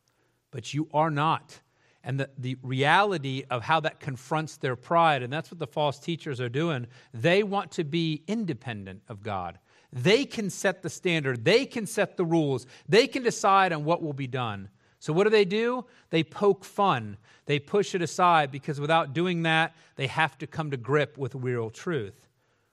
but 0.53 0.73
you 0.73 0.89
are 0.95 1.11
not. 1.11 1.59
And 2.05 2.21
the, 2.21 2.31
the 2.39 2.57
reality 2.63 3.43
of 3.51 3.65
how 3.65 3.81
that 3.81 3.99
confronts 3.99 4.57
their 4.57 4.77
pride, 4.77 5.25
and 5.25 5.33
that's 5.33 5.51
what 5.51 5.59
the 5.59 5.67
false 5.67 5.99
teachers 5.99 6.41
are 6.41 6.49
doing, 6.49 6.87
they 7.13 7.43
want 7.43 7.73
to 7.73 7.83
be 7.83 8.23
independent 8.29 9.03
of 9.09 9.25
God. 9.25 9.59
They 9.93 10.27
can 10.27 10.49
set 10.49 10.83
the 10.83 10.89
standard, 10.89 11.45
they 11.45 11.67
can 11.67 11.89
set 11.89 12.17
the 12.17 12.25
rules, 12.25 12.67
they 12.89 13.09
can 13.09 13.25
decide 13.25 13.73
on 13.73 13.85
what 13.85 14.01
will 14.01 14.13
be 14.13 14.29
done. 14.29 14.69
So, 15.01 15.13
what 15.13 15.25
do 15.25 15.31
they 15.31 15.45
do? 15.45 15.85
They 16.11 16.23
poke 16.23 16.65
fun. 16.65 17.17
They 17.47 17.59
push 17.59 17.97
it 17.97 18.01
aside 18.01 18.53
because 18.53 18.81
without 18.81 19.13
doing 19.13 19.43
that, 19.43 19.75
they 19.97 20.07
have 20.07 20.39
to 20.39 20.47
come 20.47 20.71
to 20.71 20.77
grip 20.77 21.19
with 21.19 21.35
real 21.35 21.69
truth. 21.69 22.29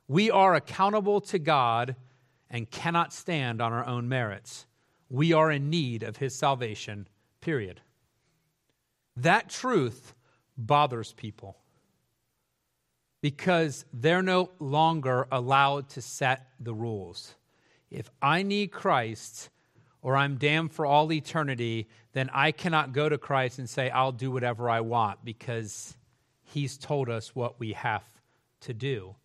We 0.08 0.30
are 0.30 0.54
accountable 0.54 1.20
to 1.22 1.40
God 1.40 1.96
and 2.48 2.70
cannot 2.70 3.12
stand 3.12 3.60
on 3.60 3.74
our 3.74 3.88
own 3.88 4.08
merits. 4.08 4.68
We 5.10 5.34
are 5.34 5.52
in 5.52 5.70
need 5.70 6.04
of 6.04 6.18
His 6.18 6.36
salvation, 6.36 7.08
period. 7.42 7.82
That 9.18 9.50
truth 9.50 10.14
bothers 10.58 11.14
people 11.14 11.58
because 13.22 13.86
they're 13.94 14.22
no 14.22 14.52
longer 14.60 15.28
allowed 15.32 15.90
to 15.90 16.02
set 16.02 16.48
the 16.60 16.74
rules. 16.74 17.36
If 17.90 18.10
I 18.22 18.44
need 18.44 18.72
Christ, 18.72 19.50
or 20.06 20.16
I'm 20.16 20.36
damned 20.36 20.72
for 20.72 20.86
all 20.86 21.12
eternity, 21.12 21.88
then 22.14 22.30
I 22.32 22.52
cannot 22.52 22.94
go 22.94 23.10
to 23.10 23.18
Christ 23.18 23.58
and 23.58 23.68
say, 23.68 23.90
I'll 23.90 24.12
do 24.12 24.30
whatever 24.30 24.70
I 24.70 24.82
want 24.82 25.26
because 25.26 25.98
he's 26.44 26.78
told 26.78 27.10
us 27.10 27.36
what 27.36 27.60
we 27.60 27.74
have 27.74 28.04
to 28.62 28.74
do. 28.76 29.16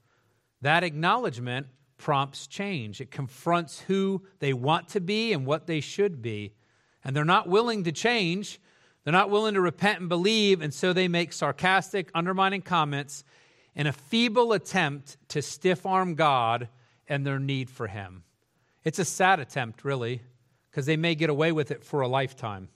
That 0.63 0.83
acknowledgement 0.83 1.67
prompts 2.01 2.47
change. 2.47 3.01
It 3.01 3.11
confronts 3.11 3.81
who 3.83 4.23
they 4.39 4.53
want 4.53 4.89
to 4.89 5.01
be 5.01 5.33
and 5.33 5.47
what 5.47 5.67
they 5.67 5.81
should 5.81 6.23
be. 6.23 6.55
And 7.05 7.15
they're 7.15 7.25
not 7.25 7.49
willing 7.49 7.85
to 7.85 7.93
change. 7.93 8.61
They're 9.05 9.13
not 9.13 9.31
willing 9.31 9.55
to 9.55 9.61
repent 9.61 10.01
and 10.01 10.09
believe, 10.09 10.61
and 10.61 10.75
so 10.75 10.93
they 10.93 11.09
make 11.09 11.33
sarcastic, 11.33 12.11
undermining 12.15 12.63
comments 12.63 13.25
in 13.75 13.87
a 13.87 13.93
feeble 13.93 14.53
attempt 14.53 15.17
to 15.29 15.41
stiff 15.41 15.87
arm 15.87 16.15
God 16.15 16.69
and 17.09 17.27
their 17.27 17.39
need 17.39 17.71
for 17.71 17.87
Him. 17.87 18.25
It's 18.83 18.99
a 18.99 19.05
sad 19.05 19.39
attempt, 19.41 19.85
really 19.85 20.23
because 20.71 20.87
they 20.87 20.97
may 20.97 21.15
get 21.15 21.31
away 21.31 21.53
with 21.53 21.71
it 21.71 21.85
for 21.85 22.01
a 22.01 22.09
lifetime. 22.09 22.69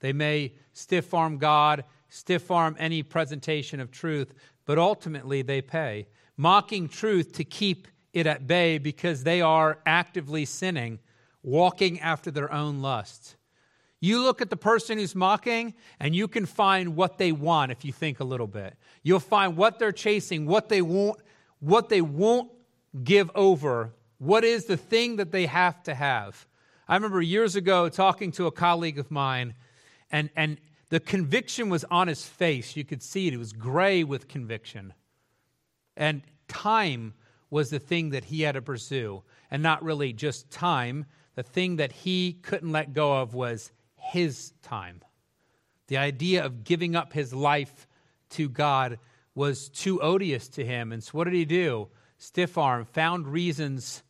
They 0.00 0.12
may 0.12 0.54
stiff 0.72 1.14
arm 1.14 1.38
God, 1.38 1.84
stiff 2.08 2.50
arm 2.50 2.76
any 2.78 3.02
presentation 3.02 3.80
of 3.80 3.90
truth, 3.90 4.34
but 4.66 4.78
ultimately 4.78 5.42
they 5.42 5.62
pay. 5.62 6.08
Mocking 6.36 6.88
truth 6.88 7.32
to 7.34 7.44
keep 7.44 7.88
it 8.12 8.26
at 8.26 8.46
bay 8.46 8.78
because 8.78 9.24
they 9.24 9.40
are 9.40 9.78
actively 9.86 10.44
sinning, 10.44 10.98
walking 11.42 12.00
after 12.00 12.30
their 12.30 12.52
own 12.52 12.82
lusts. 12.82 13.36
You 14.00 14.22
look 14.22 14.40
at 14.40 14.48
the 14.48 14.56
person 14.56 14.98
who's 14.98 15.14
mocking, 15.14 15.74
and 15.98 16.16
you 16.16 16.26
can 16.26 16.46
find 16.46 16.96
what 16.96 17.18
they 17.18 17.32
want 17.32 17.70
if 17.70 17.84
you 17.84 17.92
think 17.92 18.20
a 18.20 18.24
little 18.24 18.46
bit. 18.46 18.74
You'll 19.02 19.20
find 19.20 19.56
what 19.56 19.78
they're 19.78 19.92
chasing, 19.92 20.46
what 20.46 20.70
they 20.70 20.80
want, 20.80 21.20
what 21.60 21.90
they 21.90 22.00
won't 22.00 22.50
give 23.04 23.30
over? 23.34 23.92
What 24.18 24.42
is 24.42 24.64
the 24.64 24.78
thing 24.78 25.16
that 25.16 25.32
they 25.32 25.46
have 25.46 25.82
to 25.84 25.94
have? 25.94 26.46
I 26.88 26.94
remember 26.94 27.20
years 27.20 27.56
ago 27.56 27.88
talking 27.88 28.32
to 28.32 28.46
a 28.46 28.52
colleague 28.52 28.98
of 28.98 29.10
mine, 29.10 29.54
and, 30.10 30.30
and 30.34 30.58
the 30.88 30.98
conviction 30.98 31.68
was 31.68 31.84
on 31.84 32.08
his 32.08 32.24
face. 32.24 32.76
You 32.76 32.84
could 32.84 33.02
see 33.02 33.28
it. 33.28 33.34
It 33.34 33.38
was 33.38 33.52
gray 33.52 34.02
with 34.02 34.28
conviction. 34.28 34.94
And 35.96 36.22
time 36.48 37.14
was 37.50 37.70
the 37.70 37.78
thing 37.78 38.10
that 38.10 38.24
he 38.24 38.42
had 38.42 38.52
to 38.52 38.62
pursue, 38.62 39.22
and 39.50 39.62
not 39.62 39.82
really 39.82 40.12
just 40.12 40.50
time. 40.50 41.06
The 41.34 41.42
thing 41.42 41.76
that 41.76 41.92
he 41.92 42.32
couldn't 42.32 42.72
let 42.72 42.92
go 42.92 43.20
of 43.20 43.34
was 43.34 43.72
his 43.96 44.52
time. 44.62 45.02
The 45.88 45.98
idea 45.98 46.44
of 46.44 46.64
giving 46.64 46.94
up 46.94 47.12
his 47.12 47.34
life 47.34 47.88
to 48.30 48.48
God 48.48 48.98
was 49.34 49.68
too 49.68 50.00
odious 50.00 50.48
to 50.48 50.64
him. 50.64 50.92
And 50.92 51.02
so, 51.02 51.10
what 51.12 51.24
did 51.24 51.34
he 51.34 51.44
do? 51.44 51.88
Stiff 52.18 52.58
arm, 52.58 52.84
found 52.84 53.26
reasons, 53.26 54.02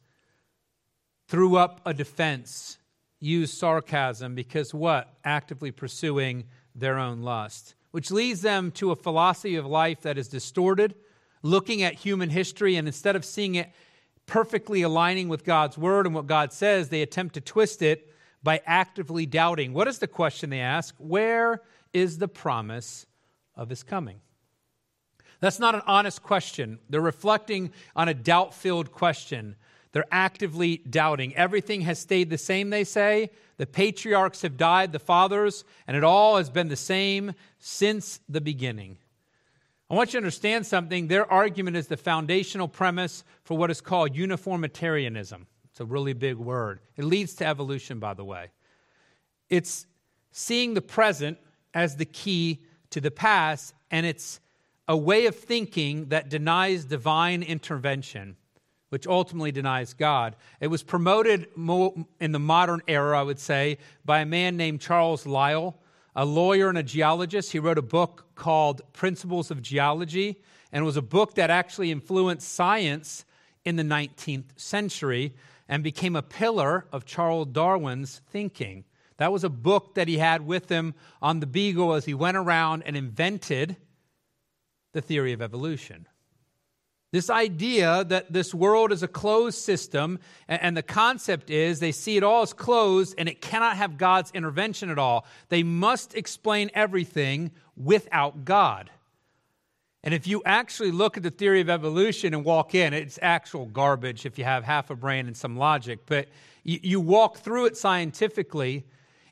threw 1.29 1.57
up 1.57 1.81
a 1.87 1.95
defense, 1.95 2.79
used 3.21 3.57
sarcasm 3.57 4.35
because 4.35 4.75
what? 4.75 5.15
Actively 5.25 5.71
pursuing 5.71 6.45
their 6.75 6.99
own 6.99 7.23
lust, 7.23 7.75
which 7.93 8.11
leads 8.11 8.43
them 8.43 8.71
to 8.73 8.91
a 8.91 8.97
philosophy 8.97 9.57
of 9.57 9.67
life 9.67 10.03
that 10.03 10.19
is 10.19 10.29
distorted, 10.29 10.95
looking 11.43 11.83
at 11.83 11.95
human 11.95 12.31
history, 12.31 12.77
and 12.77 12.87
instead 12.87 13.17
of 13.17 13.25
seeing 13.25 13.55
it 13.55 13.71
perfectly 14.27 14.83
aligning 14.83 15.29
with 15.29 15.45
God's 15.45 15.77
word 15.77 16.07
and 16.07 16.15
what 16.15 16.27
God 16.27 16.53
says, 16.53 16.89
they 16.89 17.03
attempt 17.03 17.35
to 17.35 17.41
twist 17.41 17.83
it 17.83 18.13
by 18.43 18.63
actively 18.65 19.27
doubting. 19.27 19.73
What 19.73 19.89
is 19.89 19.99
the 19.99 20.07
question 20.07 20.51
they 20.51 20.61
ask? 20.61 20.95
Where 20.99 21.63
is 21.93 22.19
the 22.19 22.29
promise 22.29 23.07
of 23.57 23.69
his 23.69 23.83
coming? 23.83 24.21
That's 25.41 25.59
not 25.59 25.75
an 25.75 25.83
honest 25.87 26.23
question. 26.23 26.79
They're 26.89 27.01
reflecting 27.01 27.73
on 27.97 28.09
a 28.09 28.15
doubt 28.15 28.55
filled 28.55 28.93
question. 28.93 29.57
They're 29.93 30.07
actively 30.13 30.79
doubting. 30.89 31.35
Everything 31.35 31.81
has 31.81 31.99
stayed 31.99 32.31
the 32.31 32.39
same, 32.39 32.71
they 32.71 32.85
say. 32.85 33.31
The 33.57 33.67
patriarchs 33.67 34.43
have 34.43 34.57
died, 34.57 34.93
the 34.93 34.99
fathers, 34.99 35.65
and 35.87 35.97
it 35.97 36.05
all 36.05 36.37
has 36.37 36.49
been 36.49 36.69
the 36.69 36.77
same 36.77 37.33
since 37.59 38.21
the 38.29 38.41
beginning. 38.41 38.99
I 39.91 39.95
want 39.95 40.11
you 40.11 40.21
to 40.21 40.25
understand 40.25 40.67
something. 40.67 41.09
Their 41.09 41.31
argument 41.31 41.77
is 41.77 41.89
the 41.89 41.97
foundational 41.97 42.69
premise 42.69 43.25
for 43.43 43.57
what 43.57 43.73
is 43.73 43.81
called 43.81 44.15
uniformitarianism. 44.15 45.49
It's 45.71 45.81
a 45.81 45.85
really 45.85 46.13
big 46.13 46.37
word. 46.37 46.79
It 46.97 47.05
leads 47.05 47.35
to 47.37 47.47
evolution, 47.47 47.99
by 47.99 48.15
the 48.15 48.25
way. 48.25 48.51
It's 49.49 49.87
seeing 50.31 50.75
the 50.75 50.81
present 50.81 51.39
as 51.75 51.97
the 51.97 52.05
key 52.05 52.63
to 52.91 53.01
the 53.01 53.11
past, 53.11 53.75
and 53.91 54.07
it's 54.07 54.39
a 54.87 54.97
way 54.97 55.27
of 55.27 55.35
thinking 55.35 56.11
that 56.11 56.29
denies 56.29 56.85
divine 56.85 57.43
intervention, 57.43 58.37
which 58.91 59.09
ultimately 59.09 59.51
denies 59.51 59.93
God. 59.93 60.37
It 60.61 60.69
was 60.69 60.85
promoted 60.85 61.49
in 61.57 62.31
the 62.33 62.39
modern 62.39 62.83
era, 62.87 63.19
I 63.19 63.23
would 63.25 63.41
say, 63.41 63.79
by 64.05 64.21
a 64.21 64.27
man 64.27 64.57
named 64.57 64.81
Charles 64.81 65.27
Lyell, 65.27 65.81
a 66.15 66.25
lawyer 66.25 66.69
and 66.69 66.79
a 66.79 66.83
geologist. 66.83 67.53
He 67.53 67.59
wrote 67.59 67.79
a 67.79 67.83
book 67.83 68.27
called 68.35 68.83
Principles 68.93 69.51
of 69.51 69.63
Geology, 69.63 70.41
and 70.73 70.83
it 70.83 70.85
was 70.85 70.97
a 70.97 71.03
book 71.03 71.35
that 71.35 71.51
actually 71.51 71.91
influenced 71.91 72.53
science 72.53 73.25
in 73.65 73.77
the 73.77 73.83
19th 73.83 74.59
century 74.59 75.35
and 75.69 75.85
became 75.85 76.17
a 76.17 76.23
pillar 76.23 76.87
of 76.93 77.05
Charles 77.05 77.49
Darwin's 77.49 78.21
thinking. 78.31 78.85
That 79.19 79.33
was 79.33 79.45
a 79.45 79.51
book 79.51 79.95
that 79.95 80.09
he 80.09 80.19
had 80.19 80.47
with 80.47 80.69
him 80.69 80.95
on 81.21 81.41
the 81.41 81.47
Beagle 81.47 81.93
as 81.93 82.07
he 82.07 82.15
went 82.15 82.37
around 82.37 82.83
and 82.85 82.97
invented 82.97 83.77
the 84.93 85.01
theory 85.01 85.33
of 85.33 85.43
evolution. 85.43 86.09
This 87.13 87.29
idea 87.29 88.05
that 88.05 88.33
this 88.33 88.55
world 88.55 88.93
is 88.93 89.03
a 89.03 89.09
closed 89.09 89.59
system, 89.59 90.21
and 90.47 90.77
the 90.77 90.83
concept 90.83 91.51
is 91.51 91.81
they 91.81 91.91
see 91.91 92.17
it 92.17 92.23
all 92.23 92.43
as 92.43 92.53
closed 92.53 93.17
and 93.19 93.29
it 93.29 93.41
cannot 93.41 93.77
have 93.77 93.99
God's 93.99 94.31
intervention 94.33 94.91
at 94.91 94.99
all. 94.99 95.27
They 95.49 95.65
must 95.65 96.15
explain 96.15 96.71
everything 96.73 97.51
without 97.77 98.45
God. 98.45 98.91
And 100.05 100.15
if 100.15 100.27
you 100.27 100.41
actually 100.47 100.93
look 100.93 101.17
at 101.17 101.25
the 101.25 101.31
theory 101.31 101.61
of 101.61 101.69
evolution 101.69 102.33
and 102.33 102.45
walk 102.45 102.75
in, 102.75 102.95
it's 102.95 103.19
actual 103.21 103.67
garbage 103.67 104.25
if 104.25 104.39
you 104.39 104.45
have 104.45 104.63
half 104.65 104.91
a 104.91 104.95
brain 104.95 105.27
and 105.27 105.37
some 105.37 105.57
logic. 105.57 106.01
But 106.07 106.29
you, 106.63 107.01
walk 107.01 107.39
through 107.39 107.67
it 107.67 107.77
scientifically, 107.77 108.85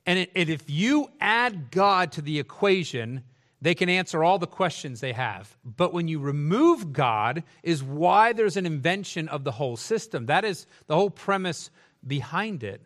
and 0.05 0.27
if 0.35 0.69
you 0.69 1.11
add 1.21 1.71
God 1.71 2.11
to 2.13 2.23
the 2.23 2.39
equation, 2.39 3.23
they 3.61 3.75
can 3.75 3.89
answer 3.89 4.23
all 4.23 4.39
the 4.39 4.47
questions 4.47 5.01
they 5.01 5.13
have. 5.13 5.57
But 5.65 5.93
when 5.93 6.07
you 6.07 6.21
remove 6.21 6.93
God, 6.93 7.43
is 7.63 7.83
why 7.83 8.33
there's 8.33 8.57
an 8.57 8.67
invention 8.67 9.29
of 9.29 9.45
the 9.45 9.53
whole 9.53 9.77
system. 9.77 10.27
That 10.27 10.45
is 10.45 10.67
the 10.87 10.95
whole 10.95 11.11
premise 11.11 11.71
behind 12.07 12.63
it. 12.63 12.83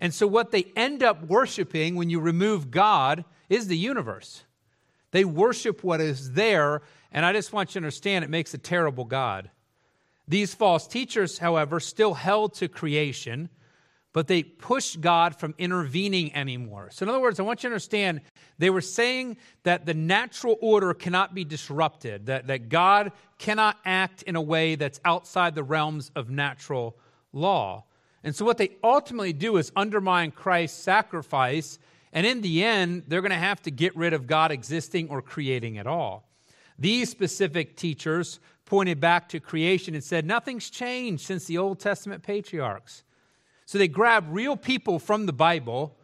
And 0.00 0.12
so, 0.12 0.26
what 0.26 0.50
they 0.50 0.72
end 0.74 1.02
up 1.02 1.24
worshiping 1.24 1.94
when 1.94 2.10
you 2.10 2.20
remove 2.20 2.70
God 2.70 3.24
is 3.48 3.68
the 3.68 3.76
universe. 3.76 4.44
They 5.12 5.24
worship 5.24 5.84
what 5.84 6.00
is 6.00 6.32
there, 6.32 6.82
and 7.12 7.26
I 7.26 7.32
just 7.32 7.52
want 7.52 7.70
you 7.70 7.72
to 7.74 7.78
understand 7.78 8.24
it 8.24 8.30
makes 8.30 8.54
a 8.54 8.58
terrible 8.58 9.04
God. 9.04 9.50
These 10.26 10.54
false 10.54 10.86
teachers, 10.86 11.38
however, 11.38 11.80
still 11.80 12.14
held 12.14 12.54
to 12.54 12.68
creation 12.68 13.50
but 14.12 14.26
they 14.26 14.42
pushed 14.42 15.00
God 15.00 15.36
from 15.36 15.54
intervening 15.58 16.34
anymore. 16.34 16.88
So, 16.90 17.04
in 17.04 17.10
other 17.10 17.20
words, 17.20 17.38
I 17.38 17.44
want 17.44 17.62
you 17.62 17.68
to 17.68 17.74
understand 17.74 18.20
they 18.58 18.70
were 18.70 18.80
saying 18.80 19.36
that 19.62 19.86
the 19.86 19.94
natural 19.94 20.56
order 20.60 20.92
cannot 20.94 21.34
be 21.34 21.44
disrupted, 21.44 22.26
that, 22.26 22.48
that 22.48 22.68
God 22.68 23.12
cannot 23.38 23.78
act 23.84 24.22
in 24.22 24.36
a 24.36 24.42
way 24.42 24.74
that's 24.74 25.00
outside 25.04 25.54
the 25.54 25.62
realms 25.62 26.10
of 26.16 26.28
natural 26.28 26.98
law. 27.32 27.84
And 28.24 28.34
so, 28.34 28.44
what 28.44 28.58
they 28.58 28.76
ultimately 28.82 29.32
do 29.32 29.56
is 29.56 29.70
undermine 29.76 30.32
Christ's 30.32 30.82
sacrifice, 30.82 31.78
and 32.12 32.26
in 32.26 32.40
the 32.40 32.64
end, 32.64 33.04
they're 33.06 33.22
going 33.22 33.30
to 33.30 33.36
have 33.36 33.62
to 33.62 33.70
get 33.70 33.96
rid 33.96 34.12
of 34.12 34.26
God 34.26 34.50
existing 34.50 35.08
or 35.08 35.22
creating 35.22 35.78
at 35.78 35.86
all. 35.86 36.28
These 36.78 37.10
specific 37.10 37.76
teachers 37.76 38.40
pointed 38.64 38.98
back 39.00 39.28
to 39.28 39.40
creation 39.40 39.94
and 39.94 40.02
said, 40.02 40.26
Nothing's 40.26 40.68
changed 40.68 41.24
since 41.24 41.44
the 41.44 41.58
Old 41.58 41.78
Testament 41.78 42.22
patriarchs. 42.22 43.04
So 43.70 43.78
they 43.78 43.86
grab 43.86 44.24
real 44.30 44.56
people 44.56 44.98
from 44.98 45.26
the 45.26 45.32
Bible, 45.32 45.96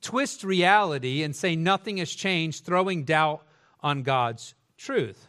twist 0.00 0.42
reality, 0.42 1.22
and 1.22 1.36
say 1.36 1.54
nothing 1.54 1.98
has 1.98 2.10
changed, 2.10 2.64
throwing 2.64 3.04
doubt 3.04 3.46
on 3.78 4.02
God's 4.02 4.56
truth. 4.76 5.28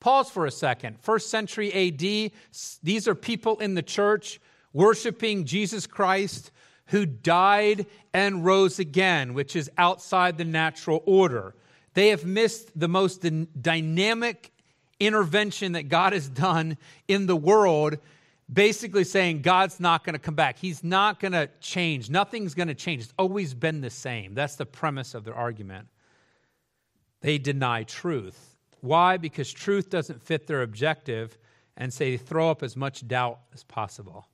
Pause 0.00 0.30
for 0.30 0.46
a 0.46 0.50
second. 0.50 0.98
First 0.98 1.28
century 1.28 1.70
AD, 1.74 2.32
these 2.82 3.06
are 3.06 3.14
people 3.14 3.58
in 3.58 3.74
the 3.74 3.82
church 3.82 4.40
worshiping 4.72 5.44
Jesus 5.44 5.86
Christ 5.86 6.50
who 6.86 7.04
died 7.04 7.84
and 8.14 8.42
rose 8.42 8.78
again, 8.78 9.34
which 9.34 9.56
is 9.56 9.70
outside 9.76 10.38
the 10.38 10.44
natural 10.46 11.02
order. 11.04 11.54
They 11.92 12.08
have 12.08 12.24
missed 12.24 12.70
the 12.74 12.88
most 12.88 13.22
dynamic 13.60 14.52
intervention 14.98 15.72
that 15.72 15.90
God 15.90 16.14
has 16.14 16.30
done 16.30 16.78
in 17.08 17.26
the 17.26 17.36
world 17.36 17.98
basically 18.52 19.04
saying 19.04 19.42
God's 19.42 19.80
not 19.80 20.04
going 20.04 20.14
to 20.14 20.18
come 20.18 20.34
back. 20.34 20.58
He's 20.58 20.84
not 20.84 21.20
going 21.20 21.32
to 21.32 21.48
change. 21.60 22.10
Nothing's 22.10 22.54
going 22.54 22.68
to 22.68 22.74
change. 22.74 23.02
It's 23.02 23.14
always 23.18 23.54
been 23.54 23.80
the 23.80 23.90
same. 23.90 24.34
That's 24.34 24.56
the 24.56 24.66
premise 24.66 25.14
of 25.14 25.24
their 25.24 25.34
argument. 25.34 25.88
They 27.22 27.38
deny 27.38 27.82
truth. 27.82 28.56
Why? 28.80 29.16
Because 29.16 29.52
truth 29.52 29.90
doesn't 29.90 30.22
fit 30.22 30.46
their 30.46 30.62
objective 30.62 31.38
and 31.76 31.92
say 31.92 32.16
throw 32.16 32.50
up 32.50 32.62
as 32.62 32.76
much 32.76 33.06
doubt 33.06 33.40
as 33.52 33.64
possible. 33.64 34.28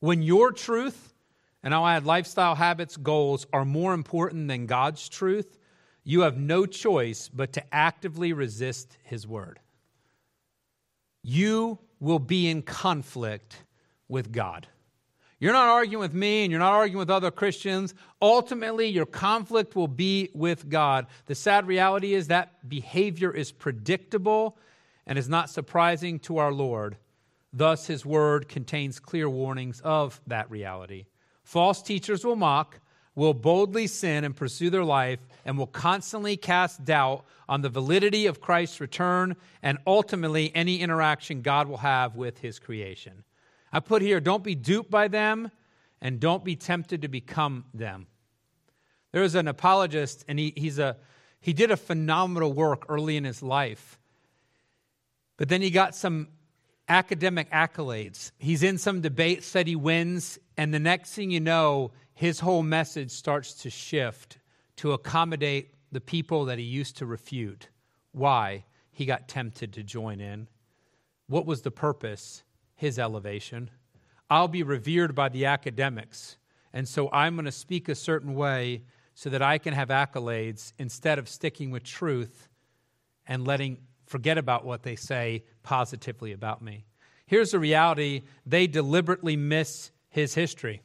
When 0.00 0.22
your 0.22 0.52
truth, 0.52 1.14
and 1.62 1.74
I'll 1.74 1.86
add 1.86 2.04
lifestyle 2.04 2.54
habits, 2.54 2.96
goals, 2.96 3.46
are 3.52 3.64
more 3.64 3.94
important 3.94 4.48
than 4.48 4.66
God's 4.66 5.08
truth, 5.08 5.58
you 6.04 6.22
have 6.22 6.38
no 6.38 6.66
choice 6.66 7.28
but 7.28 7.52
to 7.54 7.74
actively 7.74 8.32
resist 8.32 8.96
His 9.02 9.26
word. 9.26 9.60
You 11.30 11.78
will 12.00 12.20
be 12.20 12.48
in 12.48 12.62
conflict 12.62 13.62
with 14.08 14.32
God. 14.32 14.66
You're 15.38 15.52
not 15.52 15.68
arguing 15.68 16.00
with 16.00 16.14
me 16.14 16.42
and 16.42 16.50
you're 16.50 16.58
not 16.58 16.72
arguing 16.72 17.00
with 17.00 17.10
other 17.10 17.30
Christians. 17.30 17.92
Ultimately, 18.22 18.86
your 18.86 19.04
conflict 19.04 19.76
will 19.76 19.88
be 19.88 20.30
with 20.32 20.70
God. 20.70 21.06
The 21.26 21.34
sad 21.34 21.66
reality 21.66 22.14
is 22.14 22.28
that 22.28 22.66
behavior 22.66 23.30
is 23.30 23.52
predictable 23.52 24.56
and 25.06 25.18
is 25.18 25.28
not 25.28 25.50
surprising 25.50 26.18
to 26.20 26.38
our 26.38 26.50
Lord. 26.50 26.96
Thus, 27.52 27.86
his 27.86 28.06
word 28.06 28.48
contains 28.48 28.98
clear 28.98 29.28
warnings 29.28 29.82
of 29.82 30.22
that 30.28 30.50
reality. 30.50 31.04
False 31.44 31.82
teachers 31.82 32.24
will 32.24 32.36
mock, 32.36 32.80
will 33.18 33.34
boldly 33.34 33.88
sin 33.88 34.22
and 34.22 34.36
pursue 34.36 34.70
their 34.70 34.84
life, 34.84 35.18
and 35.44 35.58
will 35.58 35.66
constantly 35.66 36.36
cast 36.36 36.84
doubt 36.84 37.24
on 37.48 37.62
the 37.62 37.68
validity 37.68 38.26
of 38.26 38.40
Christ's 38.40 38.80
return 38.80 39.34
and 39.60 39.76
ultimately 39.88 40.54
any 40.54 40.80
interaction 40.80 41.42
God 41.42 41.66
will 41.66 41.78
have 41.78 42.14
with 42.14 42.38
his 42.38 42.60
creation. 42.60 43.24
I 43.72 43.80
put 43.80 44.02
here 44.02 44.20
don't 44.20 44.44
be 44.44 44.54
duped 44.54 44.88
by 44.88 45.08
them 45.08 45.50
and 46.00 46.20
don't 46.20 46.44
be 46.44 46.54
tempted 46.54 47.02
to 47.02 47.08
become 47.08 47.64
them. 47.74 48.06
There 49.10 49.22
was 49.22 49.34
an 49.34 49.48
apologist, 49.48 50.24
and 50.28 50.38
he, 50.38 50.52
he's 50.56 50.78
a, 50.78 50.96
he 51.40 51.52
did 51.52 51.72
a 51.72 51.76
phenomenal 51.76 52.52
work 52.52 52.84
early 52.88 53.16
in 53.16 53.24
his 53.24 53.42
life. 53.42 53.98
But 55.38 55.48
then 55.48 55.60
he 55.60 55.70
got 55.70 55.96
some 55.96 56.28
academic 56.88 57.50
accolades. 57.50 58.32
He's 58.38 58.62
in 58.62 58.78
some 58.78 59.00
debates 59.00 59.52
that 59.52 59.66
he 59.66 59.76
wins, 59.76 60.38
and 60.56 60.72
the 60.72 60.78
next 60.78 61.12
thing 61.12 61.30
you 61.30 61.40
know, 61.40 61.92
his 62.14 62.40
whole 62.40 62.62
message 62.62 63.10
starts 63.10 63.54
to 63.62 63.70
shift 63.70 64.38
to 64.76 64.92
accommodate 64.92 65.74
the 65.92 66.00
people 66.00 66.44
that 66.46 66.58
he 66.58 66.64
used 66.64 66.96
to 66.98 67.06
refute. 67.06 67.68
Why? 68.12 68.64
He 68.90 69.06
got 69.06 69.28
tempted 69.28 69.72
to 69.74 69.82
join 69.82 70.20
in. 70.20 70.48
What 71.26 71.46
was 71.46 71.62
the 71.62 71.70
purpose? 71.70 72.42
His 72.74 72.98
elevation. 72.98 73.70
I'll 74.30 74.48
be 74.48 74.62
revered 74.62 75.14
by 75.14 75.28
the 75.28 75.46
academics, 75.46 76.36
and 76.72 76.86
so 76.86 77.10
I'm 77.12 77.34
going 77.34 77.46
to 77.46 77.52
speak 77.52 77.88
a 77.88 77.94
certain 77.94 78.34
way 78.34 78.82
so 79.14 79.30
that 79.30 79.42
I 79.42 79.58
can 79.58 79.74
have 79.74 79.88
accolades 79.88 80.72
instead 80.78 81.18
of 81.18 81.28
sticking 81.28 81.70
with 81.70 81.82
truth 81.82 82.48
and 83.26 83.46
letting 83.46 83.78
forget 84.08 84.38
about 84.38 84.64
what 84.64 84.82
they 84.82 84.96
say 84.96 85.44
positively 85.62 86.32
about 86.32 86.62
me. 86.62 86.84
Here's 87.26 87.50
the 87.52 87.58
reality 87.58 88.22
they 88.46 88.66
deliberately 88.66 89.36
miss 89.36 89.90
his 90.08 90.34
history. 90.34 90.82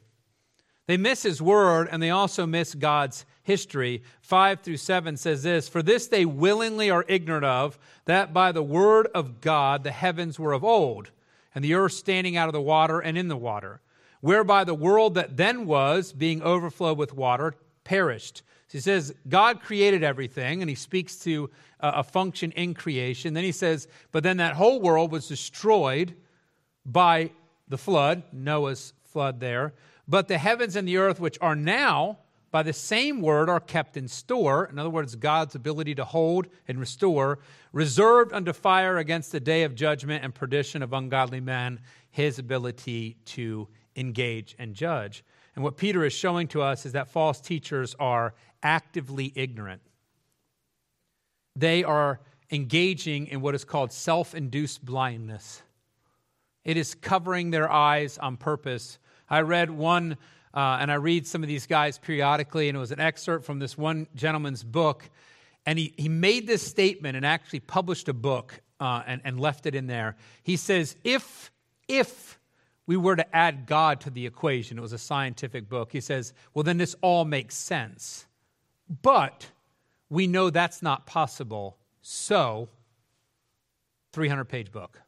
They 0.86 0.98
miss 0.98 1.22
his 1.22 1.40
word 1.40 1.88
and 1.90 2.02
they 2.02 2.10
also 2.10 2.46
miss 2.46 2.74
God's 2.74 3.24
history. 3.42 4.02
5 4.20 4.60
through 4.60 4.76
7 4.76 5.16
says 5.16 5.42
this 5.42 5.68
For 5.68 5.82
this 5.82 6.08
they 6.08 6.26
willingly 6.26 6.90
are 6.90 7.04
ignorant 7.08 7.44
of, 7.44 7.78
that 8.04 8.34
by 8.34 8.52
the 8.52 8.62
word 8.62 9.08
of 9.14 9.40
God 9.40 9.84
the 9.84 9.92
heavens 9.92 10.38
were 10.38 10.52
of 10.52 10.64
old, 10.64 11.10
and 11.54 11.64
the 11.64 11.74
earth 11.74 11.92
standing 11.92 12.36
out 12.36 12.48
of 12.48 12.52
the 12.52 12.60
water 12.60 13.00
and 13.00 13.16
in 13.16 13.28
the 13.28 13.36
water, 13.36 13.80
whereby 14.20 14.64
the 14.64 14.74
world 14.74 15.14
that 15.14 15.36
then 15.36 15.64
was, 15.64 16.12
being 16.12 16.42
overflowed 16.42 16.98
with 16.98 17.14
water, 17.14 17.54
perished. 17.84 18.42
So 18.74 18.78
he 18.78 18.82
says, 18.82 19.14
God 19.28 19.62
created 19.62 20.02
everything, 20.02 20.60
and 20.60 20.68
he 20.68 20.74
speaks 20.74 21.14
to 21.20 21.48
a 21.78 22.02
function 22.02 22.50
in 22.52 22.74
creation. 22.74 23.32
Then 23.32 23.44
he 23.44 23.52
says, 23.52 23.86
But 24.10 24.24
then 24.24 24.38
that 24.38 24.54
whole 24.54 24.80
world 24.80 25.12
was 25.12 25.28
destroyed 25.28 26.16
by 26.84 27.30
the 27.68 27.78
flood, 27.78 28.24
Noah's 28.32 28.92
flood 29.04 29.38
there. 29.38 29.74
But 30.08 30.26
the 30.26 30.38
heavens 30.38 30.74
and 30.74 30.88
the 30.88 30.96
earth, 30.96 31.20
which 31.20 31.38
are 31.40 31.54
now, 31.54 32.18
by 32.50 32.64
the 32.64 32.72
same 32.72 33.22
word, 33.22 33.48
are 33.48 33.60
kept 33.60 33.96
in 33.96 34.08
store. 34.08 34.68
In 34.72 34.76
other 34.80 34.90
words, 34.90 35.14
God's 35.14 35.54
ability 35.54 35.94
to 35.94 36.04
hold 36.04 36.48
and 36.66 36.80
restore, 36.80 37.38
reserved 37.72 38.32
unto 38.32 38.52
fire 38.52 38.98
against 38.98 39.30
the 39.30 39.38
day 39.38 39.62
of 39.62 39.76
judgment 39.76 40.24
and 40.24 40.34
perdition 40.34 40.82
of 40.82 40.92
ungodly 40.92 41.40
men, 41.40 41.78
his 42.10 42.40
ability 42.40 43.18
to 43.26 43.68
engage 43.94 44.56
and 44.58 44.74
judge. 44.74 45.22
And 45.54 45.62
what 45.62 45.76
Peter 45.76 46.04
is 46.04 46.12
showing 46.12 46.48
to 46.48 46.62
us 46.62 46.84
is 46.84 46.92
that 46.92 47.08
false 47.08 47.40
teachers 47.40 47.94
are 48.00 48.34
actively 48.64 49.32
ignorant. 49.36 49.82
They 51.54 51.84
are 51.84 52.18
engaging 52.50 53.28
in 53.28 53.40
what 53.40 53.54
is 53.54 53.64
called 53.64 53.92
self 53.92 54.34
induced 54.34 54.84
blindness. 54.84 55.62
It 56.64 56.76
is 56.76 56.94
covering 56.94 57.50
their 57.50 57.70
eyes 57.70 58.18
on 58.18 58.36
purpose. 58.36 58.98
I 59.28 59.42
read 59.42 59.70
one, 59.70 60.16
uh, 60.54 60.78
and 60.80 60.90
I 60.90 60.94
read 60.94 61.26
some 61.26 61.42
of 61.42 61.48
these 61.48 61.66
guys 61.66 61.98
periodically, 61.98 62.68
and 62.68 62.76
it 62.76 62.80
was 62.80 62.90
an 62.90 63.00
excerpt 63.00 63.44
from 63.44 63.58
this 63.58 63.76
one 63.76 64.06
gentleman's 64.14 64.64
book. 64.64 65.08
And 65.66 65.78
he, 65.78 65.94
he 65.96 66.08
made 66.08 66.46
this 66.46 66.62
statement 66.62 67.16
and 67.16 67.24
actually 67.24 67.60
published 67.60 68.08
a 68.08 68.14
book 68.14 68.60
uh, 68.80 69.02
and, 69.06 69.20
and 69.24 69.38
left 69.38 69.66
it 69.66 69.74
in 69.74 69.86
there. 69.86 70.16
He 70.42 70.56
says, 70.56 70.96
if, 71.04 71.50
if 71.88 72.38
we 72.86 72.96
were 72.96 73.16
to 73.16 73.36
add 73.36 73.66
God 73.66 74.00
to 74.02 74.10
the 74.10 74.26
equation, 74.26 74.78
it 74.78 74.82
was 74.82 74.92
a 74.92 74.98
scientific 74.98 75.68
book, 75.68 75.92
he 75.92 76.00
says, 76.00 76.34
well, 76.52 76.62
then 76.62 76.76
this 76.78 76.94
all 77.00 77.24
makes 77.24 77.56
sense. 77.56 78.26
But 79.02 79.46
we 80.08 80.26
know 80.26 80.50
that's 80.50 80.82
not 80.82 81.06
possible. 81.06 81.78
So, 82.02 82.68
300 84.12 84.44
page 84.44 84.70
book. 84.70 85.00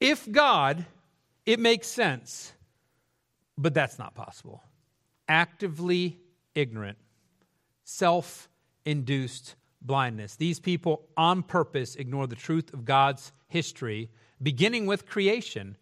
If 0.00 0.30
God, 0.30 0.84
it 1.46 1.60
makes 1.60 1.86
sense, 1.86 2.52
but 3.56 3.72
that's 3.72 3.98
not 3.98 4.14
possible. 4.14 4.62
Actively 5.28 6.18
ignorant, 6.54 6.98
self 7.84 8.48
induced 8.84 9.54
blindness. 9.80 10.36
These 10.36 10.60
people 10.60 11.08
on 11.16 11.42
purpose 11.42 11.96
ignore 11.96 12.26
the 12.26 12.36
truth 12.36 12.72
of 12.72 12.84
God's 12.84 13.32
history, 13.48 14.10
beginning 14.42 14.86
with 14.86 15.06
creation. 15.06 15.76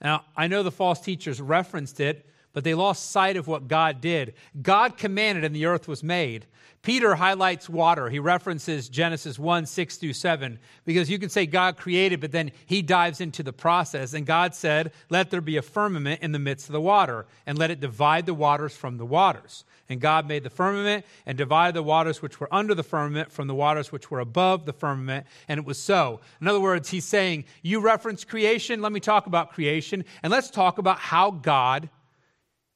Now, 0.00 0.24
I 0.36 0.46
know 0.46 0.62
the 0.62 0.70
false 0.70 1.00
teachers 1.00 1.40
referenced 1.40 2.00
it 2.00 2.26
but 2.52 2.64
they 2.64 2.74
lost 2.74 3.10
sight 3.10 3.36
of 3.36 3.46
what 3.46 3.68
God 3.68 4.00
did. 4.00 4.34
God 4.60 4.96
commanded, 4.96 5.44
and 5.44 5.54
the 5.54 5.66
earth 5.66 5.86
was 5.86 6.02
made. 6.02 6.46
Peter 6.82 7.16
highlights 7.16 7.68
water. 7.68 8.08
He 8.08 8.18
references 8.18 8.88
Genesis 8.88 9.38
1 9.38 9.66
6 9.66 9.96
through 9.96 10.12
7, 10.12 10.58
because 10.84 11.10
you 11.10 11.18
can 11.18 11.28
say 11.28 11.44
God 11.44 11.76
created, 11.76 12.20
but 12.20 12.32
then 12.32 12.52
he 12.66 12.82
dives 12.82 13.20
into 13.20 13.42
the 13.42 13.52
process. 13.52 14.14
And 14.14 14.24
God 14.24 14.54
said, 14.54 14.92
Let 15.10 15.30
there 15.30 15.40
be 15.40 15.56
a 15.56 15.62
firmament 15.62 16.22
in 16.22 16.32
the 16.32 16.38
midst 16.38 16.68
of 16.68 16.72
the 16.72 16.80
water, 16.80 17.26
and 17.46 17.58
let 17.58 17.70
it 17.70 17.80
divide 17.80 18.26
the 18.26 18.34
waters 18.34 18.76
from 18.76 18.96
the 18.96 19.06
waters. 19.06 19.64
And 19.88 20.00
God 20.00 20.28
made 20.28 20.44
the 20.44 20.50
firmament 20.50 21.04
and 21.26 21.36
divided 21.36 21.74
the 21.74 21.82
waters 21.82 22.20
which 22.22 22.40
were 22.40 22.52
under 22.52 22.74
the 22.74 22.82
firmament 22.82 23.32
from 23.32 23.48
the 23.48 23.54
waters 23.54 23.90
which 23.90 24.10
were 24.10 24.20
above 24.20 24.64
the 24.64 24.72
firmament, 24.72 25.26
and 25.48 25.58
it 25.58 25.66
was 25.66 25.78
so. 25.78 26.20
In 26.40 26.46
other 26.46 26.60
words, 26.60 26.90
he's 26.90 27.06
saying, 27.06 27.44
You 27.62 27.80
reference 27.80 28.24
creation, 28.24 28.82
let 28.82 28.92
me 28.92 29.00
talk 29.00 29.26
about 29.26 29.52
creation, 29.52 30.04
and 30.22 30.30
let's 30.30 30.50
talk 30.50 30.78
about 30.78 30.98
how 30.98 31.32
God 31.32 31.88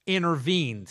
intervened, 0.07 0.91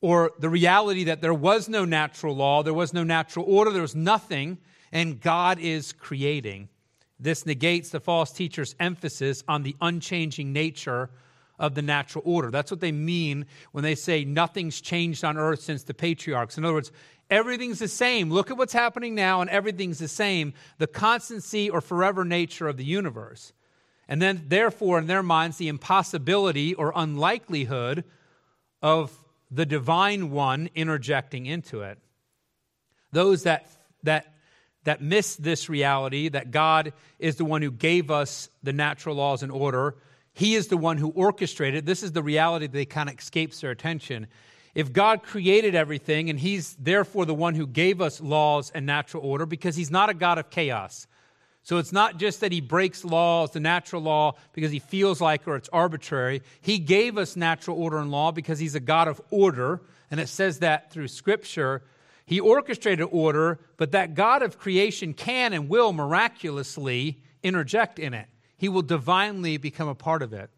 or 0.00 0.32
the 0.38 0.48
reality 0.48 1.04
that 1.04 1.20
there 1.20 1.34
was 1.34 1.68
no 1.68 1.84
natural 1.84 2.36
law, 2.36 2.62
there 2.62 2.74
was 2.74 2.92
no 2.92 3.04
natural 3.04 3.44
order, 3.48 3.70
there 3.70 3.82
was 3.82 3.94
nothing, 3.94 4.58
and 4.92 5.20
God 5.20 5.58
is 5.58 5.92
creating. 5.92 6.68
This 7.18 7.46
negates 7.46 7.90
the 7.90 8.00
false 8.00 8.30
teacher's 8.32 8.74
emphasis 8.78 9.42
on 9.48 9.62
the 9.62 9.74
unchanging 9.80 10.52
nature 10.52 11.10
of 11.58 11.74
the 11.74 11.82
natural 11.82 12.22
order. 12.26 12.50
That's 12.50 12.70
what 12.70 12.80
they 12.80 12.92
mean 12.92 13.46
when 13.72 13.82
they 13.82 13.94
say 13.94 14.24
nothing's 14.24 14.80
changed 14.80 15.24
on 15.24 15.38
earth 15.38 15.60
since 15.60 15.82
the 15.82 15.94
patriarchs. 15.94 16.58
In 16.58 16.64
other 16.64 16.74
words, 16.74 16.92
everything's 17.30 17.78
the 17.78 17.88
same. 17.88 18.30
Look 18.30 18.50
at 18.50 18.58
what's 18.58 18.74
happening 18.74 19.14
now, 19.14 19.40
and 19.40 19.48
everything's 19.48 19.98
the 19.98 20.08
same. 20.08 20.52
The 20.78 20.86
constancy 20.86 21.70
or 21.70 21.80
forever 21.80 22.24
nature 22.24 22.68
of 22.68 22.76
the 22.76 22.84
universe. 22.84 23.54
And 24.08 24.22
then, 24.22 24.44
therefore, 24.48 24.98
in 24.98 25.06
their 25.06 25.22
minds, 25.22 25.56
the 25.56 25.68
impossibility 25.68 26.74
or 26.74 26.92
unlikelihood 26.94 28.04
of 28.80 29.12
the 29.50 29.66
divine 29.66 30.30
one 30.30 30.70
interjecting 30.74 31.46
into 31.46 31.82
it. 31.82 31.98
Those 33.12 33.44
that, 33.44 33.68
that, 34.02 34.34
that 34.84 35.00
miss 35.00 35.36
this 35.36 35.68
reality, 35.68 36.28
that 36.28 36.50
God 36.50 36.92
is 37.18 37.36
the 37.36 37.44
one 37.44 37.62
who 37.62 37.70
gave 37.70 38.10
us 38.10 38.48
the 38.62 38.72
natural 38.72 39.16
laws 39.16 39.42
and 39.42 39.50
order, 39.50 39.96
He 40.34 40.54
is 40.54 40.68
the 40.68 40.76
one 40.76 40.98
who 40.98 41.08
orchestrated. 41.10 41.86
This 41.86 42.02
is 42.02 42.12
the 42.12 42.22
reality 42.22 42.66
that 42.66 42.90
kind 42.90 43.08
of 43.08 43.18
escapes 43.18 43.60
their 43.60 43.70
attention. 43.70 44.26
If 44.74 44.92
God 44.92 45.22
created 45.22 45.74
everything 45.74 46.28
and 46.30 46.38
He's 46.38 46.74
therefore 46.74 47.24
the 47.24 47.34
one 47.34 47.54
who 47.54 47.66
gave 47.66 48.00
us 48.00 48.20
laws 48.20 48.70
and 48.74 48.86
natural 48.86 49.24
order, 49.24 49.46
because 49.46 49.74
He's 49.74 49.90
not 49.90 50.10
a 50.10 50.14
God 50.14 50.38
of 50.38 50.50
chaos. 50.50 51.06
So 51.66 51.78
it's 51.78 51.90
not 51.90 52.18
just 52.18 52.42
that 52.42 52.52
he 52.52 52.60
breaks 52.60 53.04
laws, 53.04 53.50
the 53.50 53.58
natural 53.58 54.00
law, 54.00 54.36
because 54.52 54.70
he 54.70 54.78
feels 54.78 55.20
like 55.20 55.48
or 55.48 55.56
it's 55.56 55.68
arbitrary. 55.70 56.42
He 56.60 56.78
gave 56.78 57.18
us 57.18 57.34
natural 57.34 57.76
order 57.76 57.98
and 57.98 58.12
law 58.12 58.30
because 58.30 58.60
he's 58.60 58.76
a 58.76 58.80
God 58.80 59.08
of 59.08 59.20
order. 59.30 59.82
And 60.08 60.20
it 60.20 60.28
says 60.28 60.60
that 60.60 60.92
through 60.92 61.08
Scripture. 61.08 61.82
He 62.24 62.38
orchestrated 62.38 63.08
order, 63.10 63.58
but 63.78 63.90
that 63.90 64.14
God 64.14 64.44
of 64.44 64.60
creation 64.60 65.12
can 65.12 65.52
and 65.52 65.68
will 65.68 65.92
miraculously 65.92 67.20
interject 67.42 67.98
in 67.98 68.14
it. 68.14 68.28
He 68.56 68.68
will 68.68 68.82
divinely 68.82 69.56
become 69.56 69.88
a 69.88 69.94
part 69.96 70.22
of 70.22 70.32
it. 70.32 70.50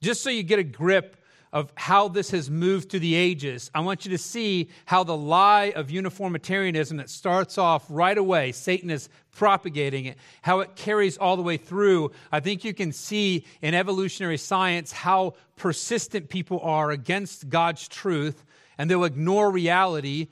Just 0.00 0.22
so 0.22 0.30
you 0.30 0.44
get 0.44 0.60
a 0.60 0.64
grip 0.64 1.16
of 1.52 1.72
how 1.74 2.06
this 2.08 2.30
has 2.30 2.48
moved 2.48 2.90
through 2.90 3.00
the 3.00 3.14
ages. 3.14 3.70
I 3.74 3.80
want 3.80 4.04
you 4.04 4.12
to 4.12 4.18
see 4.18 4.68
how 4.84 5.02
the 5.02 5.16
lie 5.16 5.72
of 5.74 5.90
uniformitarianism 5.90 6.98
that 6.98 7.10
starts 7.10 7.58
off 7.58 7.84
right 7.88 8.16
away, 8.16 8.52
Satan 8.52 8.90
is 8.90 9.08
propagating 9.32 10.04
it, 10.06 10.18
how 10.42 10.60
it 10.60 10.76
carries 10.76 11.16
all 11.16 11.36
the 11.36 11.42
way 11.42 11.56
through. 11.56 12.12
I 12.30 12.40
think 12.40 12.64
you 12.64 12.72
can 12.72 12.92
see 12.92 13.44
in 13.62 13.74
evolutionary 13.74 14.38
science 14.38 14.92
how 14.92 15.34
persistent 15.56 16.28
people 16.28 16.60
are 16.60 16.90
against 16.90 17.48
God's 17.48 17.88
truth, 17.88 18.44
and 18.78 18.88
they'll 18.88 19.04
ignore 19.04 19.50
reality 19.50 20.28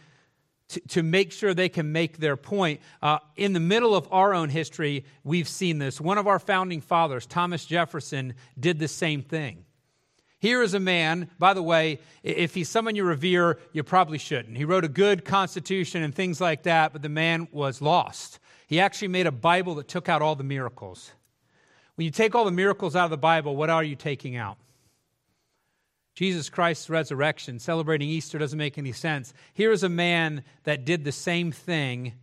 to, 0.69 0.81
to 0.81 1.03
make 1.03 1.33
sure 1.33 1.53
they 1.53 1.69
can 1.69 1.93
make 1.93 2.19
their 2.19 2.37
point. 2.37 2.81
Uh, 3.03 3.19
in 3.37 3.55
the 3.55 3.61
middle 3.61 3.95
of 3.95 4.07
our 4.13 4.35
own 4.35 4.51
history, 4.51 5.05
we've 5.25 5.49
seen 5.49 5.79
this. 5.79 6.01
One 6.01 6.19
of 6.19 6.27
our 6.27 6.39
founding 6.39 6.81
fathers, 6.81 7.27
Thomas 7.27 7.65
Jefferson, 7.65 8.35
did 8.59 8.79
the 8.79 8.89
same 8.89 9.23
thing. 9.23 9.65
Here 10.41 10.63
is 10.63 10.75
a 10.75 10.81
man, 10.81 11.31
by 11.39 11.53
the 11.53 11.63
way, 11.63 11.99
if 12.23 12.55
he's 12.55 12.69
someone 12.69 12.95
you 12.95 13.05
revere, 13.05 13.59
you 13.73 13.83
probably 13.83 14.19
shouldn't. 14.19 14.57
He 14.57 14.65
wrote 14.65 14.85
a 14.85 14.89
good 14.89 15.25
constitution 15.25 16.03
and 16.03 16.15
things 16.15 16.41
like 16.41 16.63
that, 16.63 16.93
but 16.93 17.03
the 17.03 17.09
man 17.09 17.49
was 17.51 17.83
lost. 17.83 18.39
He 18.69 18.79
actually 18.79 19.09
made 19.09 19.27
a 19.27 19.33
Bible 19.33 19.75
that 19.77 19.89
took 19.89 20.09
out 20.09 20.23
all 20.23 20.37
the 20.37 20.45
miracles. 20.45 21.13
When 21.97 22.05
you 22.05 22.13
take 22.13 22.37
all 22.37 22.45
the 22.45 22.53
miracles 22.53 22.95
out 22.95 23.07
of 23.07 23.11
the 23.11 23.17
Bible, 23.17 23.57
what 23.57 23.71
are 23.71 23.83
you 23.83 23.97
taking 23.97 24.37
out? 24.37 24.59
Jesus 26.15 26.49
Christ's 26.49 26.91
resurrection, 26.91 27.59
celebrating 27.59 28.09
Easter 28.09 28.39
doesn't 28.39 28.59
make 28.59 28.79
any 28.79 28.93
sense. 28.93 29.35
Here 29.55 29.73
is 29.73 29.83
a 29.83 29.89
man 29.89 30.45
that 30.65 30.85
did 30.85 31.05
the 31.05 31.13
same 31.13 31.51
thing. 31.51 32.15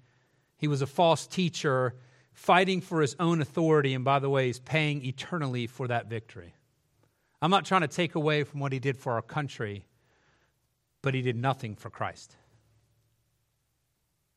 He 0.57 0.67
was 0.67 0.81
a 0.81 0.87
false 0.87 1.27
teacher 1.27 1.95
fighting 2.33 2.79
for 2.79 3.01
his 3.01 3.15
own 3.19 3.41
authority, 3.41 3.93
and 3.93 4.05
by 4.05 4.19
the 4.19 4.29
way, 4.29 4.47
he's 4.47 4.59
paying 4.59 5.03
eternally 5.05 5.67
for 5.67 5.87
that 5.87 6.07
victory. 6.07 6.53
I'm 7.45 7.51
not 7.51 7.63
trying 7.63 7.81
to 7.81 7.87
take 7.87 8.15
away 8.15 8.43
from 8.43 8.59
what 8.59 8.71
he 8.71 8.79
did 8.79 8.97
for 8.97 9.13
our 9.13 9.21
country, 9.21 9.85
but 11.03 11.13
he 11.13 11.21
did 11.21 11.35
nothing 11.35 11.75
for 11.75 11.91
Christ. 11.91 12.35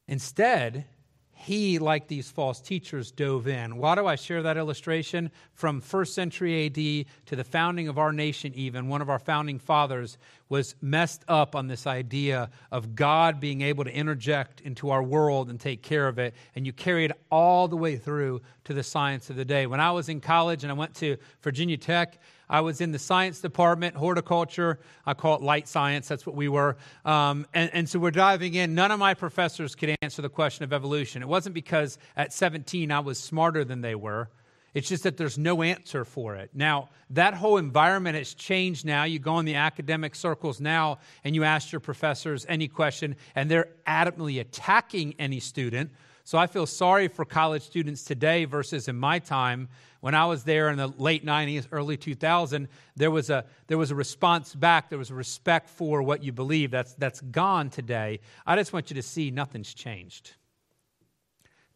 Instead, 0.06 0.84
he, 1.32 1.78
like 1.78 2.06
these 2.06 2.30
false 2.30 2.60
teachers, 2.60 3.10
dove 3.10 3.48
in. 3.48 3.78
Why 3.78 3.94
do 3.94 4.06
I 4.06 4.16
share 4.16 4.42
that 4.42 4.58
illustration? 4.58 5.30
From 5.54 5.80
first 5.80 6.14
century 6.14 6.66
AD 6.66 7.06
to 7.28 7.34
the 7.36 7.44
founding 7.44 7.88
of 7.88 7.96
our 7.96 8.12
nation, 8.12 8.52
even, 8.54 8.88
one 8.88 9.00
of 9.00 9.08
our 9.08 9.18
founding 9.18 9.58
fathers 9.58 10.18
was 10.50 10.74
messed 10.82 11.24
up 11.28 11.56
on 11.56 11.66
this 11.66 11.86
idea 11.86 12.50
of 12.70 12.94
God 12.94 13.40
being 13.40 13.62
able 13.62 13.84
to 13.84 13.90
interject 13.90 14.60
into 14.60 14.90
our 14.90 15.02
world 15.02 15.48
and 15.48 15.58
take 15.58 15.80
care 15.80 16.08
of 16.08 16.18
it. 16.18 16.34
And 16.54 16.66
you 16.66 16.74
carry 16.74 17.06
it 17.06 17.12
all 17.30 17.68
the 17.68 17.76
way 17.78 17.96
through 17.96 18.42
to 18.64 18.74
the 18.74 18.82
science 18.82 19.30
of 19.30 19.36
the 19.36 19.46
day. 19.46 19.66
When 19.66 19.80
I 19.80 19.92
was 19.92 20.10
in 20.10 20.20
college 20.20 20.62
and 20.62 20.70
I 20.70 20.74
went 20.74 20.94
to 20.96 21.16
Virginia 21.40 21.78
Tech, 21.78 22.18
I 22.50 22.60
was 22.60 22.80
in 22.80 22.92
the 22.92 22.98
science 22.98 23.40
department, 23.40 23.94
horticulture. 23.96 24.78
I 25.04 25.14
call 25.14 25.36
it 25.36 25.42
light 25.42 25.68
science. 25.68 26.08
That's 26.08 26.26
what 26.26 26.34
we 26.34 26.48
were. 26.48 26.76
Um, 27.04 27.46
and, 27.52 27.70
and 27.72 27.88
so 27.88 27.98
we're 27.98 28.10
diving 28.10 28.54
in. 28.54 28.74
None 28.74 28.90
of 28.90 28.98
my 28.98 29.14
professors 29.14 29.74
could 29.74 29.96
answer 30.02 30.22
the 30.22 30.28
question 30.28 30.64
of 30.64 30.72
evolution. 30.72 31.22
It 31.22 31.28
wasn't 31.28 31.54
because 31.54 31.98
at 32.16 32.32
17 32.32 32.90
I 32.90 33.00
was 33.00 33.18
smarter 33.18 33.64
than 33.64 33.80
they 33.80 33.94
were. 33.94 34.30
It's 34.74 34.88
just 34.88 35.02
that 35.04 35.16
there's 35.16 35.38
no 35.38 35.62
answer 35.62 36.04
for 36.04 36.36
it. 36.36 36.50
Now, 36.54 36.90
that 37.10 37.34
whole 37.34 37.56
environment 37.56 38.16
has 38.16 38.34
changed 38.34 38.84
now. 38.84 39.04
You 39.04 39.18
go 39.18 39.38
in 39.38 39.46
the 39.46 39.54
academic 39.54 40.14
circles 40.14 40.60
now 40.60 40.98
and 41.24 41.34
you 41.34 41.44
ask 41.44 41.72
your 41.72 41.80
professors 41.80 42.44
any 42.48 42.68
question, 42.68 43.16
and 43.34 43.50
they're 43.50 43.70
adamantly 43.86 44.40
attacking 44.40 45.14
any 45.18 45.40
student. 45.40 45.90
So 46.28 46.36
I 46.36 46.46
feel 46.46 46.66
sorry 46.66 47.08
for 47.08 47.24
college 47.24 47.62
students 47.62 48.04
today 48.04 48.44
versus 48.44 48.86
in 48.86 48.96
my 48.96 49.18
time 49.18 49.70
when 50.00 50.14
I 50.14 50.26
was 50.26 50.44
there 50.44 50.68
in 50.68 50.76
the 50.76 50.88
late 50.88 51.24
90s, 51.24 51.66
early 51.72 51.96
2000, 51.96 52.68
there 52.96 53.10
was 53.10 53.30
a, 53.30 53.46
there 53.66 53.78
was 53.78 53.90
a 53.90 53.94
response 53.94 54.54
back. 54.54 54.90
There 54.90 54.98
was 54.98 55.08
a 55.08 55.14
respect 55.14 55.70
for 55.70 56.02
what 56.02 56.22
you 56.22 56.32
believe. 56.32 56.70
That's, 56.70 56.92
that's 56.96 57.22
gone 57.22 57.70
today. 57.70 58.20
I 58.46 58.56
just 58.56 58.74
want 58.74 58.90
you 58.90 58.94
to 58.96 59.02
see 59.02 59.30
nothing's 59.30 59.72
changed. 59.72 60.32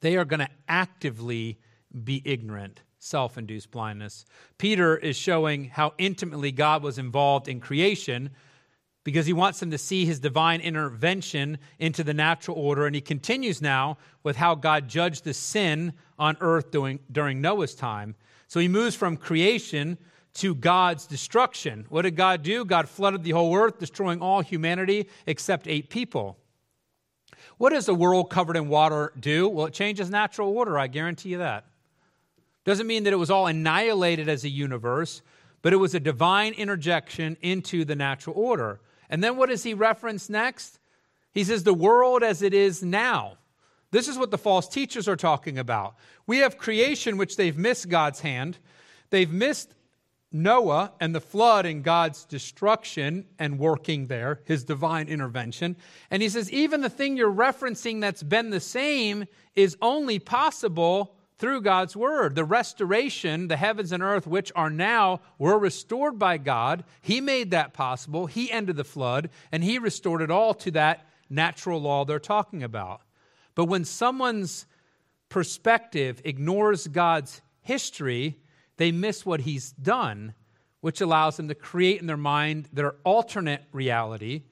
They 0.00 0.18
are 0.18 0.26
going 0.26 0.40
to 0.40 0.50
actively 0.68 1.58
be 2.04 2.20
ignorant, 2.22 2.82
self 2.98 3.38
induced 3.38 3.70
blindness. 3.70 4.26
Peter 4.58 4.98
is 4.98 5.16
showing 5.16 5.70
how 5.70 5.94
intimately 5.96 6.52
God 6.52 6.82
was 6.82 6.98
involved 6.98 7.48
in 7.48 7.58
creation 7.58 8.28
because 9.04 9.26
he 9.26 9.32
wants 9.32 9.60
them 9.60 9.70
to 9.70 9.78
see 9.78 10.04
his 10.04 10.20
divine 10.20 10.60
intervention 10.60 11.58
into 11.78 12.04
the 12.04 12.14
natural 12.14 12.56
order. 12.56 12.86
And 12.86 12.94
he 12.94 13.00
continues 13.00 13.60
now 13.60 13.98
with 14.22 14.36
how 14.36 14.54
God 14.54 14.88
judged 14.88 15.24
the 15.24 15.34
sin 15.34 15.92
on 16.18 16.36
earth 16.40 16.70
during, 16.70 17.00
during 17.10 17.40
Noah's 17.40 17.74
time. 17.74 18.14
So 18.46 18.60
he 18.60 18.68
moves 18.68 18.94
from 18.94 19.16
creation 19.16 19.98
to 20.34 20.54
God's 20.54 21.06
destruction. 21.06 21.84
What 21.88 22.02
did 22.02 22.16
God 22.16 22.42
do? 22.42 22.64
God 22.64 22.88
flooded 22.88 23.22
the 23.22 23.32
whole 23.32 23.54
earth, 23.54 23.78
destroying 23.78 24.20
all 24.20 24.40
humanity 24.40 25.08
except 25.26 25.66
eight 25.66 25.90
people. 25.90 26.38
What 27.58 27.70
does 27.70 27.88
a 27.88 27.94
world 27.94 28.30
covered 28.30 28.56
in 28.56 28.68
water 28.68 29.12
do? 29.18 29.48
Well, 29.48 29.66
it 29.66 29.74
changes 29.74 30.10
natural 30.10 30.56
order, 30.56 30.78
I 30.78 30.86
guarantee 30.86 31.30
you 31.30 31.38
that. 31.38 31.66
Doesn't 32.64 32.86
mean 32.86 33.04
that 33.04 33.12
it 33.12 33.16
was 33.16 33.30
all 33.30 33.46
annihilated 33.46 34.28
as 34.28 34.44
a 34.44 34.48
universe, 34.48 35.22
but 35.60 35.72
it 35.72 35.76
was 35.76 35.94
a 35.94 36.00
divine 36.00 36.54
interjection 36.54 37.36
into 37.40 37.84
the 37.84 37.96
natural 37.96 38.36
order. 38.36 38.80
And 39.12 39.22
then 39.22 39.36
what 39.36 39.50
does 39.50 39.62
he 39.62 39.74
reference 39.74 40.30
next? 40.30 40.80
He 41.32 41.44
says, 41.44 41.62
the 41.62 41.74
world 41.74 42.22
as 42.22 42.40
it 42.40 42.54
is 42.54 42.82
now. 42.82 43.36
This 43.90 44.08
is 44.08 44.16
what 44.16 44.30
the 44.30 44.38
false 44.38 44.66
teachers 44.66 45.06
are 45.06 45.16
talking 45.16 45.58
about. 45.58 45.96
We 46.26 46.38
have 46.38 46.56
creation, 46.56 47.18
which 47.18 47.36
they've 47.36 47.56
missed 47.56 47.90
God's 47.90 48.20
hand. 48.20 48.58
They've 49.10 49.30
missed 49.30 49.74
Noah 50.32 50.92
and 50.98 51.14
the 51.14 51.20
flood 51.20 51.66
and 51.66 51.84
God's 51.84 52.24
destruction 52.24 53.26
and 53.38 53.58
working 53.58 54.06
there, 54.06 54.40
his 54.46 54.64
divine 54.64 55.08
intervention. 55.08 55.76
And 56.10 56.22
he 56.22 56.30
says, 56.30 56.50
even 56.50 56.80
the 56.80 56.88
thing 56.88 57.18
you're 57.18 57.30
referencing 57.30 58.00
that's 58.00 58.22
been 58.22 58.48
the 58.48 58.60
same 58.60 59.26
is 59.54 59.76
only 59.82 60.18
possible 60.20 61.16
through 61.42 61.60
God's 61.60 61.96
word. 61.96 62.36
The 62.36 62.44
restoration, 62.44 63.48
the 63.48 63.56
heavens 63.56 63.90
and 63.90 64.00
earth, 64.00 64.28
which 64.28 64.52
are 64.54 64.70
now, 64.70 65.20
were 65.40 65.58
restored 65.58 66.16
by 66.16 66.38
God. 66.38 66.84
He 67.00 67.20
made 67.20 67.50
that 67.50 67.72
possible. 67.72 68.26
He 68.26 68.48
ended 68.48 68.76
the 68.76 68.84
flood, 68.84 69.28
and 69.50 69.64
He 69.64 69.80
restored 69.80 70.22
it 70.22 70.30
all 70.30 70.54
to 70.54 70.70
that 70.70 71.04
natural 71.28 71.80
law 71.80 72.04
they're 72.04 72.20
talking 72.20 72.62
about. 72.62 73.00
But 73.56 73.64
when 73.64 73.84
someone's 73.84 74.66
perspective 75.30 76.22
ignores 76.24 76.86
God's 76.86 77.42
history, 77.60 78.38
they 78.76 78.92
miss 78.92 79.26
what 79.26 79.40
He's 79.40 79.72
done, 79.72 80.34
which 80.80 81.00
allows 81.00 81.38
them 81.38 81.48
to 81.48 81.56
create 81.56 82.00
in 82.00 82.06
their 82.06 82.16
mind 82.16 82.68
their 82.72 82.94
alternate 83.02 83.64
reality, 83.72 84.44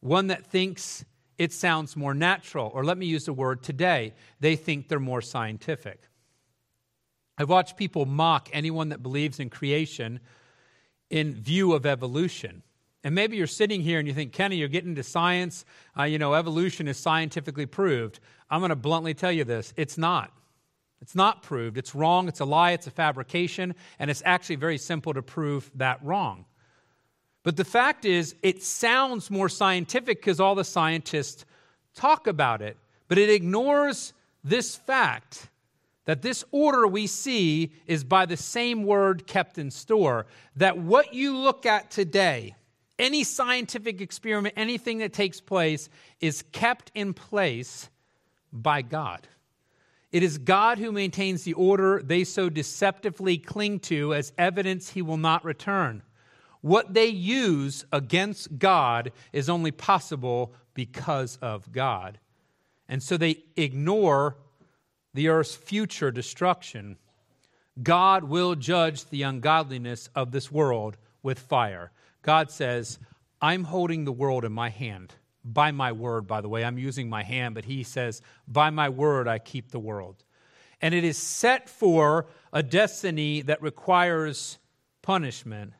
one 0.00 0.26
that 0.26 0.44
thinks 0.44 1.04
it 1.38 1.52
sounds 1.52 1.94
more 1.94 2.14
natural. 2.14 2.72
Or 2.74 2.84
let 2.84 2.98
me 2.98 3.06
use 3.06 3.26
the 3.26 3.32
word 3.32 3.62
today, 3.62 4.14
they 4.40 4.56
think 4.56 4.88
they're 4.88 4.98
more 4.98 5.22
scientific. 5.22 6.00
I've 7.38 7.48
watched 7.48 7.76
people 7.76 8.06
mock 8.06 8.48
anyone 8.52 8.90
that 8.90 9.02
believes 9.02 9.40
in 9.40 9.50
creation 9.50 10.20
in 11.10 11.34
view 11.34 11.72
of 11.72 11.86
evolution. 11.86 12.62
And 13.04 13.14
maybe 13.14 13.36
you're 13.36 13.46
sitting 13.46 13.80
here 13.80 13.98
and 13.98 14.06
you 14.06 14.14
think, 14.14 14.32
Kenny, 14.32 14.56
you're 14.56 14.68
getting 14.68 14.90
into 14.90 15.02
science. 15.02 15.64
Uh, 15.98 16.04
you 16.04 16.18
know, 16.18 16.34
evolution 16.34 16.86
is 16.88 16.96
scientifically 16.96 17.66
proved. 17.66 18.20
I'm 18.48 18.60
going 18.60 18.70
to 18.70 18.76
bluntly 18.76 19.14
tell 19.14 19.32
you 19.32 19.44
this 19.44 19.72
it's 19.76 19.98
not. 19.98 20.32
It's 21.00 21.16
not 21.16 21.42
proved. 21.42 21.78
It's 21.78 21.96
wrong. 21.96 22.28
It's 22.28 22.38
a 22.38 22.44
lie. 22.44 22.70
It's 22.72 22.86
a 22.86 22.90
fabrication. 22.92 23.74
And 23.98 24.08
it's 24.08 24.22
actually 24.24 24.56
very 24.56 24.78
simple 24.78 25.12
to 25.14 25.22
prove 25.22 25.68
that 25.74 26.02
wrong. 26.04 26.44
But 27.42 27.56
the 27.56 27.64
fact 27.64 28.04
is, 28.04 28.36
it 28.42 28.62
sounds 28.62 29.28
more 29.28 29.48
scientific 29.48 30.20
because 30.20 30.38
all 30.38 30.54
the 30.54 30.62
scientists 30.62 31.44
talk 31.96 32.28
about 32.28 32.62
it. 32.62 32.76
But 33.08 33.18
it 33.18 33.30
ignores 33.30 34.12
this 34.44 34.76
fact 34.76 35.48
that 36.04 36.22
this 36.22 36.44
order 36.50 36.86
we 36.86 37.06
see 37.06 37.72
is 37.86 38.04
by 38.04 38.26
the 38.26 38.36
same 38.36 38.84
word 38.84 39.26
kept 39.26 39.58
in 39.58 39.70
store. 39.70 40.26
That 40.56 40.78
what 40.78 41.14
you 41.14 41.36
look 41.36 41.64
at 41.64 41.90
today, 41.90 42.56
any 42.98 43.24
scientific 43.24 44.00
experiment, 44.00 44.54
anything 44.56 44.98
that 44.98 45.12
takes 45.12 45.40
place, 45.40 45.88
is 46.20 46.42
kept 46.52 46.90
in 46.94 47.14
place 47.14 47.88
by 48.52 48.82
God. 48.82 49.28
It 50.10 50.22
is 50.22 50.36
God 50.38 50.78
who 50.78 50.92
maintains 50.92 51.44
the 51.44 51.54
order 51.54 52.02
they 52.04 52.24
so 52.24 52.50
deceptively 52.50 53.38
cling 53.38 53.80
to 53.80 54.12
as 54.12 54.32
evidence 54.36 54.90
he 54.90 55.02
will 55.02 55.16
not 55.16 55.44
return. 55.44 56.02
What 56.60 56.94
they 56.94 57.06
use 57.06 57.84
against 57.92 58.58
God 58.58 59.12
is 59.32 59.48
only 59.48 59.70
possible 59.70 60.54
because 60.74 61.38
of 61.40 61.72
God. 61.72 62.18
And 62.88 63.02
so 63.02 63.16
they 63.16 63.44
ignore 63.56 64.36
the 65.14 65.28
earth's 65.28 65.54
future 65.54 66.10
destruction, 66.10 66.96
God 67.82 68.24
will 68.24 68.54
judge 68.54 69.06
the 69.06 69.22
ungodliness 69.22 70.08
of 70.14 70.30
this 70.30 70.50
world 70.50 70.96
with 71.22 71.38
fire. 71.38 71.92
God 72.22 72.50
says, 72.50 72.98
I'm 73.40 73.64
holding 73.64 74.04
the 74.04 74.12
world 74.12 74.44
in 74.44 74.52
my 74.52 74.68
hand. 74.68 75.14
By 75.44 75.72
my 75.72 75.90
word, 75.90 76.26
by 76.26 76.40
the 76.40 76.48
way, 76.48 76.64
I'm 76.64 76.78
using 76.78 77.08
my 77.08 77.24
hand, 77.24 77.54
but 77.54 77.64
he 77.64 77.82
says, 77.82 78.22
By 78.46 78.70
my 78.70 78.88
word, 78.88 79.26
I 79.26 79.38
keep 79.38 79.70
the 79.70 79.80
world. 79.80 80.22
And 80.80 80.94
it 80.94 81.02
is 81.02 81.18
set 81.18 81.68
for 81.68 82.26
a 82.52 82.62
destiny 82.62 83.42
that 83.42 83.60
requires 83.60 84.58
punishment. 85.00 85.72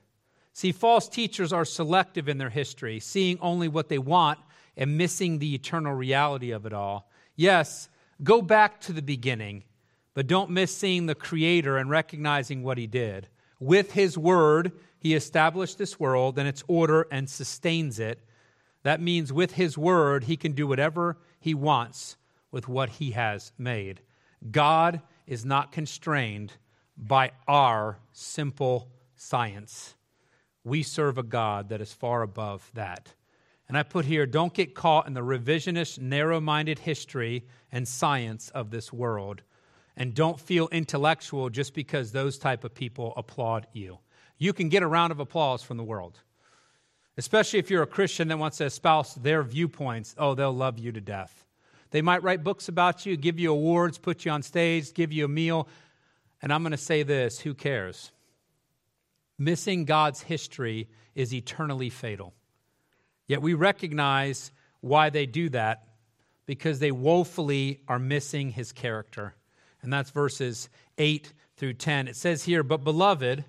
See, 0.52 0.72
false 0.72 1.08
teachers 1.08 1.52
are 1.52 1.64
selective 1.64 2.28
in 2.28 2.38
their 2.38 2.50
history, 2.50 2.98
seeing 3.00 3.38
only 3.40 3.68
what 3.68 3.88
they 3.88 3.98
want 3.98 4.40
and 4.76 4.98
missing 4.98 5.38
the 5.38 5.54
eternal 5.54 5.94
reality 5.94 6.50
of 6.50 6.66
it 6.66 6.72
all. 6.72 7.10
Yes, 7.36 7.88
Go 8.22 8.40
back 8.42 8.80
to 8.82 8.92
the 8.92 9.02
beginning, 9.02 9.64
but 10.14 10.26
don't 10.26 10.50
miss 10.50 10.76
seeing 10.76 11.06
the 11.06 11.14
Creator 11.14 11.76
and 11.76 11.90
recognizing 11.90 12.62
what 12.62 12.78
He 12.78 12.86
did. 12.86 13.28
With 13.58 13.92
His 13.92 14.16
Word, 14.16 14.72
He 14.98 15.14
established 15.14 15.78
this 15.78 15.98
world 15.98 16.38
and 16.38 16.46
its 16.46 16.62
order 16.68 17.06
and 17.10 17.28
sustains 17.28 17.98
it. 17.98 18.20
That 18.82 19.00
means 19.00 19.32
with 19.32 19.52
His 19.52 19.76
Word, 19.76 20.24
He 20.24 20.36
can 20.36 20.52
do 20.52 20.66
whatever 20.66 21.18
He 21.40 21.54
wants 21.54 22.16
with 22.50 22.68
what 22.68 22.90
He 22.90 23.12
has 23.12 23.52
made. 23.58 24.02
God 24.50 25.00
is 25.26 25.44
not 25.44 25.72
constrained 25.72 26.52
by 26.96 27.32
our 27.48 27.98
simple 28.12 28.90
science. 29.16 29.94
We 30.64 30.82
serve 30.82 31.18
a 31.18 31.22
God 31.22 31.70
that 31.70 31.80
is 31.80 31.92
far 31.92 32.22
above 32.22 32.70
that. 32.74 33.14
And 33.68 33.78
I 33.78 33.82
put 33.82 34.04
here 34.04 34.26
don't 34.26 34.52
get 34.52 34.74
caught 34.74 35.06
in 35.06 35.14
the 35.14 35.20
revisionist, 35.20 35.98
narrow 35.98 36.40
minded 36.40 36.80
history 36.80 37.46
and 37.70 37.86
science 37.86 38.50
of 38.50 38.70
this 38.70 38.92
world. 38.92 39.42
And 39.96 40.14
don't 40.14 40.40
feel 40.40 40.68
intellectual 40.68 41.50
just 41.50 41.74
because 41.74 42.12
those 42.12 42.38
type 42.38 42.64
of 42.64 42.74
people 42.74 43.12
applaud 43.16 43.66
you. 43.72 43.98
You 44.38 44.52
can 44.52 44.68
get 44.68 44.82
a 44.82 44.86
round 44.86 45.12
of 45.12 45.20
applause 45.20 45.62
from 45.62 45.76
the 45.76 45.84
world. 45.84 46.18
Especially 47.16 47.58
if 47.58 47.70
you're 47.70 47.82
a 47.82 47.86
Christian 47.86 48.28
that 48.28 48.38
wants 48.38 48.58
to 48.58 48.64
espouse 48.64 49.14
their 49.14 49.42
viewpoints, 49.42 50.14
oh, 50.18 50.34
they'll 50.34 50.52
love 50.52 50.78
you 50.78 50.92
to 50.92 51.00
death. 51.00 51.44
They 51.90 52.00
might 52.00 52.22
write 52.22 52.42
books 52.42 52.68
about 52.68 53.04
you, 53.04 53.18
give 53.18 53.38
you 53.38 53.52
awards, 53.52 53.98
put 53.98 54.24
you 54.24 54.30
on 54.30 54.42
stage, 54.42 54.94
give 54.94 55.12
you 55.12 55.26
a 55.26 55.28
meal. 55.28 55.68
And 56.40 56.52
I'm 56.52 56.62
going 56.62 56.72
to 56.72 56.78
say 56.78 57.02
this 57.02 57.38
who 57.38 57.54
cares? 57.54 58.10
Missing 59.38 59.84
God's 59.84 60.22
history 60.22 60.88
is 61.14 61.34
eternally 61.34 61.90
fatal. 61.90 62.32
Yet 63.26 63.42
we 63.42 63.54
recognize 63.54 64.52
why 64.80 65.10
they 65.10 65.26
do 65.26 65.48
that 65.50 65.86
because 66.46 66.78
they 66.78 66.90
woefully 66.90 67.80
are 67.88 67.98
missing 67.98 68.50
his 68.50 68.72
character. 68.72 69.34
And 69.82 69.92
that's 69.92 70.10
verses 70.10 70.68
8 70.98 71.32
through 71.56 71.74
10. 71.74 72.08
It 72.08 72.16
says 72.16 72.44
here, 72.44 72.62
But 72.62 72.84
beloved, 72.84 73.44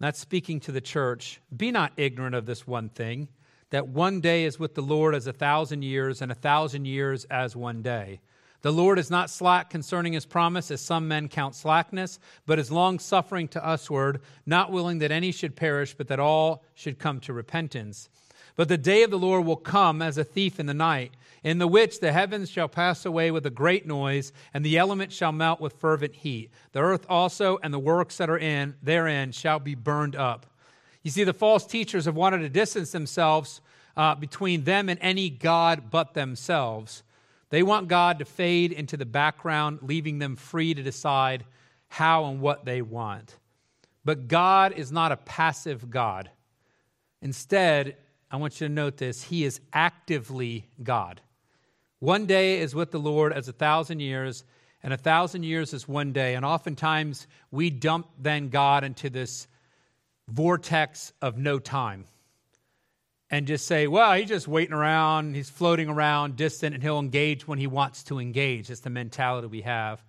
that's 0.00 0.18
speaking 0.18 0.60
to 0.60 0.72
the 0.72 0.80
church, 0.80 1.40
be 1.54 1.70
not 1.70 1.92
ignorant 1.96 2.34
of 2.34 2.46
this 2.46 2.66
one 2.66 2.88
thing, 2.88 3.28
that 3.70 3.88
one 3.88 4.20
day 4.20 4.44
is 4.44 4.58
with 4.58 4.74
the 4.74 4.82
Lord 4.82 5.14
as 5.14 5.26
a 5.26 5.32
thousand 5.32 5.82
years, 5.82 6.22
and 6.22 6.30
a 6.30 6.36
thousand 6.36 6.84
years 6.86 7.24
as 7.26 7.56
one 7.56 7.82
day. 7.82 8.20
The 8.62 8.72
Lord 8.72 8.98
is 8.98 9.10
not 9.10 9.30
slack 9.30 9.70
concerning 9.70 10.12
his 10.12 10.26
promise, 10.26 10.70
as 10.70 10.80
some 10.80 11.08
men 11.08 11.28
count 11.28 11.54
slackness, 11.54 12.18
but 12.46 12.58
is 12.58 12.70
long 12.70 12.98
suffering 12.98 13.48
to 13.48 13.62
usward, 13.64 14.20
not 14.44 14.72
willing 14.72 14.98
that 14.98 15.12
any 15.12 15.32
should 15.32 15.56
perish, 15.56 15.94
but 15.94 16.08
that 16.08 16.20
all 16.20 16.64
should 16.74 16.98
come 16.98 17.20
to 17.20 17.32
repentance. 17.32 18.08
But 18.56 18.68
the 18.68 18.78
day 18.78 19.02
of 19.02 19.10
the 19.10 19.18
Lord 19.18 19.44
will 19.44 19.56
come 19.56 20.00
as 20.00 20.16
a 20.16 20.24
thief 20.24 20.58
in 20.58 20.66
the 20.66 20.74
night, 20.74 21.12
in 21.44 21.58
the 21.58 21.68
which 21.68 22.00
the 22.00 22.12
heavens 22.12 22.50
shall 22.50 22.68
pass 22.68 23.04
away 23.04 23.30
with 23.30 23.44
a 23.44 23.50
great 23.50 23.86
noise, 23.86 24.32
and 24.54 24.64
the 24.64 24.78
elements 24.78 25.14
shall 25.14 25.32
melt 25.32 25.60
with 25.60 25.74
fervent 25.74 26.16
heat. 26.16 26.50
The 26.72 26.80
earth 26.80 27.04
also 27.08 27.58
and 27.62 27.72
the 27.72 27.78
works 27.78 28.16
that 28.16 28.30
are 28.30 28.38
in 28.38 28.74
therein 28.82 29.32
shall 29.32 29.58
be 29.58 29.74
burned 29.74 30.16
up. 30.16 30.46
You 31.02 31.10
see, 31.10 31.22
the 31.22 31.34
false 31.34 31.66
teachers 31.66 32.06
have 32.06 32.16
wanted 32.16 32.38
to 32.38 32.48
distance 32.48 32.92
themselves 32.92 33.60
uh, 33.96 34.14
between 34.14 34.64
them 34.64 34.88
and 34.88 34.98
any 35.02 35.30
God 35.30 35.90
but 35.90 36.14
themselves. 36.14 37.02
They 37.50 37.62
want 37.62 37.88
God 37.88 38.18
to 38.18 38.24
fade 38.24 38.72
into 38.72 38.96
the 38.96 39.06
background, 39.06 39.80
leaving 39.82 40.18
them 40.18 40.34
free 40.34 40.74
to 40.74 40.82
decide 40.82 41.44
how 41.88 42.24
and 42.24 42.40
what 42.40 42.64
they 42.64 42.82
want. 42.82 43.36
But 44.04 44.28
God 44.28 44.72
is 44.72 44.90
not 44.90 45.12
a 45.12 45.16
passive 45.16 45.90
God. 45.90 46.30
Instead, 47.22 47.96
I 48.30 48.36
want 48.36 48.60
you 48.60 48.68
to 48.68 48.72
note 48.72 48.96
this 48.96 49.22
He 49.22 49.44
is 49.44 49.60
actively 49.72 50.66
God. 50.82 51.20
One 51.98 52.26
day 52.26 52.60
is 52.60 52.74
with 52.74 52.90
the 52.90 52.98
Lord 52.98 53.32
as 53.32 53.48
a 53.48 53.52
thousand 53.52 54.00
years, 54.00 54.44
and 54.82 54.92
a 54.92 54.98
thousand 54.98 55.44
years 55.44 55.72
is 55.72 55.88
one 55.88 56.12
day. 56.12 56.34
And 56.34 56.44
oftentimes 56.44 57.26
we 57.50 57.70
dump 57.70 58.08
then 58.18 58.48
God 58.50 58.84
into 58.84 59.10
this 59.10 59.46
vortex 60.28 61.12
of 61.22 61.38
no 61.38 61.58
time 61.58 62.04
and 63.30 63.46
just 63.46 63.66
say, 63.66 63.86
well, 63.86 64.12
he's 64.12 64.28
just 64.28 64.46
waiting 64.46 64.74
around, 64.74 65.34
he's 65.34 65.50
floating 65.50 65.88
around, 65.88 66.36
distant, 66.36 66.74
and 66.74 66.82
he'll 66.82 67.00
engage 67.00 67.48
when 67.48 67.58
he 67.58 67.66
wants 67.66 68.04
to 68.04 68.18
engage. 68.18 68.68
That's 68.68 68.80
the 68.80 68.90
mentality 68.90 69.48
we 69.48 69.62
have. 69.62 70.04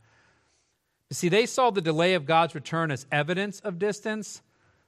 see, 1.12 1.30
they 1.30 1.46
saw 1.46 1.72
the 1.72 1.82
delay 1.82 2.14
of 2.14 2.26
God's 2.26 2.54
return 2.54 2.92
as 2.92 3.08
evidence 3.12 3.60
of 3.62 3.80
distance. 3.80 4.42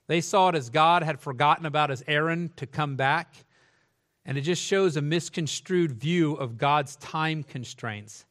They 0.10 0.22
saw 0.22 0.50
it 0.50 0.56
as 0.56 0.72
God 0.72 1.04
had 1.04 1.20
forgotten 1.20 1.68
about 1.68 1.92
his 1.92 2.04
errand 2.08 2.58
to 2.58 2.66
come 2.66 2.96
back. 2.96 3.46
And 4.26 4.40
it 4.40 4.42
just 4.42 4.62
shows 4.62 4.98
a 4.98 5.04
misconstrued 5.04 5.92
view 5.92 6.34
of 6.34 6.58
God's 6.58 6.96
time 6.96 7.44
constraints. 7.44 8.26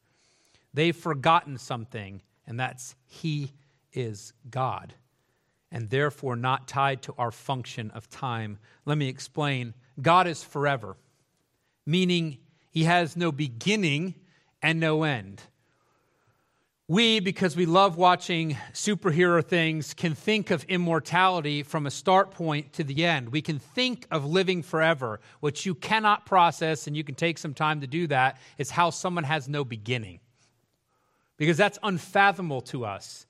They've 0.73 0.95
forgotten 0.95 1.57
something, 1.57 2.21
and 2.45 2.59
that's 2.59 2.95
He 3.05 3.53
is 3.93 4.33
God, 4.49 4.93
and 5.71 5.89
therefore 5.89 6.35
not 6.35 6.67
tied 6.67 7.01
to 7.03 7.15
our 7.17 7.31
function 7.31 7.91
of 7.91 8.09
time. 8.09 8.59
Let 8.85 8.97
me 8.97 9.07
explain. 9.07 9.73
God 10.01 10.27
is 10.27 10.43
forever, 10.43 10.97
meaning 11.85 12.39
He 12.71 12.83
has 12.83 13.15
no 13.15 13.31
beginning 13.31 14.15
and 14.61 14.81
no 14.81 15.03
end. 15.03 15.43
We, 16.89 17.19
because 17.19 17.55
we 17.55 17.67
love 17.67 17.97
watching 17.97 18.57
superhero 18.73 19.45
things, 19.45 19.93
can 19.93 20.15
think 20.15 20.49
of 20.49 20.63
immortality 20.63 21.61
from 21.61 21.85
a 21.85 21.91
start 21.91 22.31
point 22.31 22.73
to 22.73 22.83
the 22.83 23.05
end. 23.05 23.29
We 23.29 23.43
can 23.43 23.59
think 23.59 24.07
of 24.09 24.25
living 24.25 24.63
forever, 24.63 25.19
which 25.39 25.67
you 25.67 25.75
cannot 25.75 26.25
process, 26.25 26.87
and 26.87 26.97
you 26.97 27.03
can 27.03 27.13
take 27.13 27.37
some 27.37 27.53
time 27.53 27.81
to 27.81 27.87
do 27.87 28.07
that, 28.07 28.39
is 28.57 28.71
how 28.71 28.89
someone 28.89 29.23
has 29.23 29.47
no 29.47 29.63
beginning, 29.63 30.19
because 31.37 31.57
that's 31.57 31.77
unfathomable 31.83 32.61
to 32.61 32.85
us. 32.85 33.27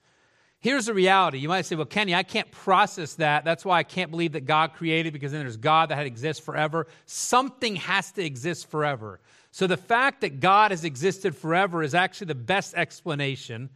Here's 0.62 0.86
the 0.86 0.94
reality. 0.94 1.40
You 1.40 1.50
might 1.50 1.66
say, 1.66 1.76
well, 1.76 1.86
Kenny, 1.86 2.16
I 2.16 2.24
can't 2.24 2.50
process 2.52 3.16
that. 3.16 3.44
That's 3.44 3.66
why 3.66 3.80
I 3.80 3.84
can't 3.84 4.10
believe 4.10 4.32
that 4.34 4.46
God 4.46 4.72
created, 4.72 5.12
because 5.12 5.34
then 5.34 5.42
there's 5.42 5.58
God 5.58 5.90
that 5.90 5.98
had 5.98 6.06
exists 6.06 6.42
forever. 6.42 6.88
Something 7.06 7.76
has 7.76 8.14
to 8.14 8.24
exist 8.24 8.70
forever. 8.70 9.20
So 9.52 9.68
the 9.68 9.78
fact 9.78 10.22
that 10.22 10.40
God 10.40 10.72
has 10.72 10.84
existed 10.84 11.36
forever 11.36 11.82
is 11.82 11.96
actually 11.96 12.28
the 12.28 12.36
best 12.36 12.76
explanation 12.76 13.70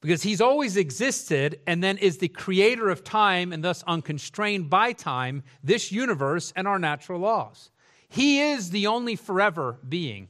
because 0.00 0.22
he's 0.22 0.40
always 0.40 0.76
existed 0.76 1.60
and 1.66 1.82
then 1.82 1.96
is 1.96 2.18
the 2.18 2.28
creator 2.28 2.90
of 2.90 3.04
time 3.04 3.52
and 3.52 3.62
thus 3.62 3.84
unconstrained 3.86 4.68
by 4.68 4.92
time, 4.92 5.44
this 5.62 5.92
universe, 5.92 6.52
and 6.56 6.66
our 6.66 6.78
natural 6.78 7.20
laws. 7.20 7.70
He 8.08 8.40
is 8.40 8.70
the 8.70 8.88
only 8.88 9.14
forever 9.14 9.78
being. 9.88 10.28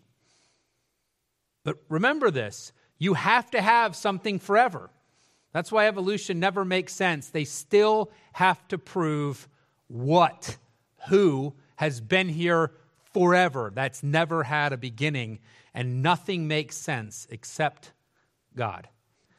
But 1.65 1.79
remember 1.89 2.31
this 2.31 2.73
you 2.99 3.15
have 3.15 3.51
to 3.51 3.61
have 3.61 3.97
something 3.97 4.39
forever. 4.39 4.91
That's 5.53 5.73
why 5.73 5.87
evolution 5.89 6.39
never 6.39 6.65
makes 6.65 6.95
sense. 6.95 7.29
They 7.29 7.45
still 7.45 8.11
have 8.35 8.67
to 8.69 8.79
prove 8.79 9.49
what, 9.89 10.57
who 11.09 11.55
has 11.77 12.01
been 12.01 12.29
here 12.29 12.71
forever. 13.13 13.73
That's 13.75 14.03
never 14.03 14.43
had 14.45 14.73
a 14.73 14.77
beginning, 14.77 15.41
and 15.75 16.03
nothing 16.03 16.49
makes 16.49 16.77
sense 16.77 17.27
except 17.31 17.93
God. 18.57 18.89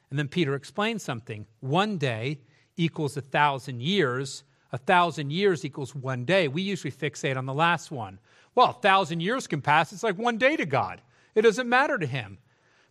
And 0.10 0.20
then 0.20 0.28
Peter 0.28 0.56
explains 0.56 1.04
something. 1.04 1.48
One 1.60 1.98
day 1.98 2.40
equals 2.78 3.18
a 3.18 3.22
thousand 3.22 3.82
years. 3.82 4.44
A 4.72 4.78
thousand 4.78 5.32
years 5.32 5.66
equals 5.66 5.94
one 5.94 6.26
day. 6.26 6.48
We 6.48 6.62
usually 6.62 6.92
fixate 6.92 7.38
on 7.38 7.46
the 7.46 7.54
last 7.54 7.92
one. 7.92 8.20
Well, 8.56 8.72
a 8.72 8.82
thousand 8.82 9.20
years 9.20 9.48
can 9.48 9.62
pass. 9.62 9.94
It's 9.94 10.04
like 10.04 10.18
one 10.18 10.38
day 10.38 10.56
to 10.56 10.66
God. 10.66 11.02
It 11.36 11.44
doesn't 11.44 11.70
matter 11.70 11.98
to 11.98 12.06
him. 12.06 12.40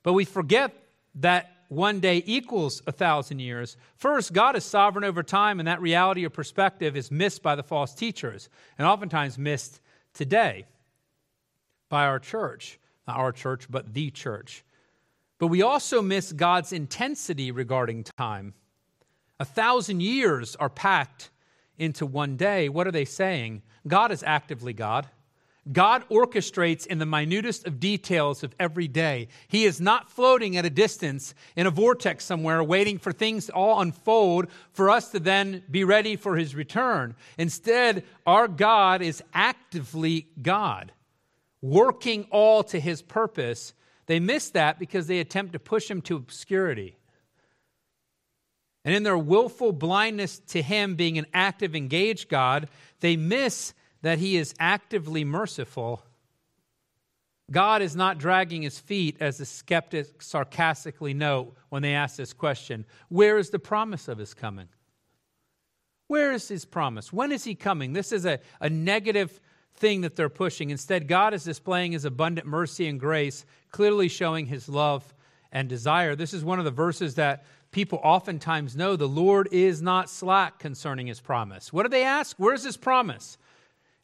But 0.02 0.12
we 0.14 0.24
forget 0.24 0.74
that 1.16 1.50
one 1.68 2.00
day 2.00 2.22
equals 2.26 2.82
a 2.86 2.92
thousand 2.92 3.38
years. 3.38 3.76
First, 3.96 4.32
God 4.32 4.56
is 4.56 4.64
sovereign 4.64 5.04
over 5.04 5.22
time, 5.22 5.58
and 5.58 5.66
that 5.66 5.80
reality 5.80 6.24
or 6.24 6.30
perspective 6.30 6.96
is 6.96 7.10
missed 7.10 7.42
by 7.42 7.54
the 7.54 7.62
false 7.62 7.94
teachers, 7.94 8.48
and 8.78 8.86
oftentimes 8.86 9.38
missed 9.38 9.80
today 10.14 10.66
by 11.88 12.06
our 12.06 12.18
church. 12.18 12.78
Not 13.06 13.16
our 13.16 13.32
church, 13.32 13.66
but 13.70 13.92
the 13.92 14.10
church. 14.10 14.64
But 15.38 15.48
we 15.48 15.62
also 15.62 16.00
miss 16.00 16.32
God's 16.32 16.72
intensity 16.72 17.50
regarding 17.50 18.04
time. 18.04 18.54
A 19.40 19.44
thousand 19.44 20.00
years 20.00 20.54
are 20.56 20.68
packed 20.68 21.30
into 21.76 22.06
one 22.06 22.36
day. 22.36 22.68
What 22.68 22.86
are 22.86 22.92
they 22.92 23.04
saying? 23.04 23.62
God 23.88 24.12
is 24.12 24.22
actively 24.22 24.72
God. 24.72 25.08
God 25.70 26.08
orchestrates 26.08 26.86
in 26.86 26.98
the 26.98 27.06
minutest 27.06 27.66
of 27.66 27.78
details 27.78 28.42
of 28.42 28.54
every 28.58 28.88
day. 28.88 29.28
He 29.46 29.64
is 29.64 29.80
not 29.80 30.10
floating 30.10 30.56
at 30.56 30.64
a 30.64 30.70
distance 30.70 31.34
in 31.54 31.68
a 31.68 31.70
vortex 31.70 32.24
somewhere, 32.24 32.64
waiting 32.64 32.98
for 32.98 33.12
things 33.12 33.46
to 33.46 33.52
all 33.52 33.80
unfold 33.80 34.48
for 34.72 34.90
us 34.90 35.10
to 35.10 35.20
then 35.20 35.62
be 35.70 35.84
ready 35.84 36.16
for 36.16 36.36
his 36.36 36.56
return. 36.56 37.14
Instead, 37.38 38.04
our 38.26 38.48
God 38.48 39.02
is 39.02 39.22
actively 39.32 40.28
God 40.40 40.92
working 41.62 42.26
all 42.30 42.64
to 42.64 42.80
his 42.80 43.00
purpose, 43.00 43.72
they 44.06 44.20
miss 44.20 44.50
that 44.50 44.78
because 44.78 45.06
they 45.06 45.20
attempt 45.20 45.52
to 45.52 45.58
push 45.60 45.88
him 45.88 46.02
to 46.02 46.16
obscurity. 46.16 46.96
And 48.84 48.94
in 48.94 49.04
their 49.04 49.16
willful 49.16 49.72
blindness 49.72 50.40
to 50.48 50.60
him 50.60 50.96
being 50.96 51.16
an 51.16 51.26
active, 51.32 51.76
engaged 51.76 52.28
God, 52.28 52.68
they 52.98 53.16
miss 53.16 53.74
that 54.02 54.18
he 54.18 54.36
is 54.36 54.54
actively 54.58 55.24
merciful. 55.24 56.02
God 57.50 57.82
is 57.82 57.96
not 57.96 58.18
dragging 58.18 58.62
his 58.62 58.78
feet, 58.78 59.16
as 59.20 59.38
the 59.38 59.44
skeptics 59.44 60.26
sarcastically 60.26 61.14
note 61.14 61.54
when 61.68 61.82
they 61.82 61.94
ask 61.94 62.16
this 62.16 62.32
question 62.32 62.84
Where 63.08 63.38
is 63.38 63.50
the 63.50 63.58
promise 63.58 64.08
of 64.08 64.18
his 64.18 64.34
coming? 64.34 64.68
Where 66.08 66.32
is 66.32 66.48
his 66.48 66.64
promise? 66.64 67.12
When 67.12 67.32
is 67.32 67.44
he 67.44 67.54
coming? 67.54 67.94
This 67.94 68.12
is 68.12 68.26
a, 68.26 68.38
a 68.60 68.68
negative 68.68 69.40
thing 69.74 70.02
that 70.02 70.16
they're 70.16 70.28
pushing. 70.28 70.70
Instead, 70.70 71.08
God 71.08 71.32
is 71.32 71.44
displaying 71.44 71.92
his 71.92 72.04
abundant 72.04 72.46
mercy 72.46 72.86
and 72.86 73.00
grace, 73.00 73.46
clearly 73.70 74.08
showing 74.08 74.46
his 74.46 74.68
love 74.68 75.14
and 75.50 75.68
desire. 75.68 76.14
This 76.14 76.34
is 76.34 76.44
one 76.44 76.58
of 76.58 76.64
the 76.64 76.70
verses 76.70 77.14
that 77.14 77.44
people 77.70 78.00
oftentimes 78.02 78.76
know. 78.76 78.96
The 78.96 79.08
Lord 79.08 79.48
is 79.52 79.80
not 79.80 80.10
slack 80.10 80.58
concerning 80.58 81.06
his 81.06 81.20
promise. 81.20 81.72
What 81.72 81.84
do 81.84 81.88
they 81.88 82.04
ask? 82.04 82.36
Where's 82.38 82.64
his 82.64 82.76
promise? 82.76 83.38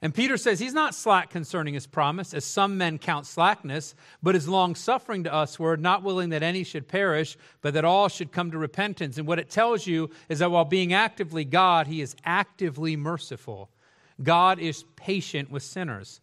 And 0.01 0.15
Peter 0.15 0.37
says 0.37 0.61
he's 0.61 0.75
not 0.75 0.95
slack 0.95 1.29
concerning 1.31 1.75
his 1.75 1.89
promise, 1.89 2.33
as 2.33 2.45
some 2.45 2.79
men 2.79 2.99
count 2.99 3.27
slackness, 3.27 3.97
but 4.23 4.37
is 4.37 4.47
long 4.47 4.77
suffering 4.77 5.25
to 5.25 5.35
us, 5.35 5.59
word, 5.59 5.81
not 5.81 6.05
willing 6.05 6.31
that 6.31 6.45
any 6.45 6.63
should 6.63 6.87
perish, 6.87 7.37
but 7.63 7.75
that 7.75 7.85
all 7.85 8.09
should 8.09 8.31
come 8.31 8.53
to 8.53 8.59
repentance. 8.59 9.19
And 9.19 9.27
what 9.27 9.41
it 9.41 9.51
tells 9.51 9.89
you 9.89 10.11
is 10.29 10.39
that 10.39 10.53
while 10.53 10.65
being 10.65 10.93
actively 10.93 11.45
God, 11.45 11.89
he 11.89 12.01
is 12.01 12.15
actively 12.25 12.95
merciful. 12.95 13.71
God 14.23 14.61
is 14.61 14.85
patient 14.95 15.51
with 15.51 15.65
sinners, 15.65 16.21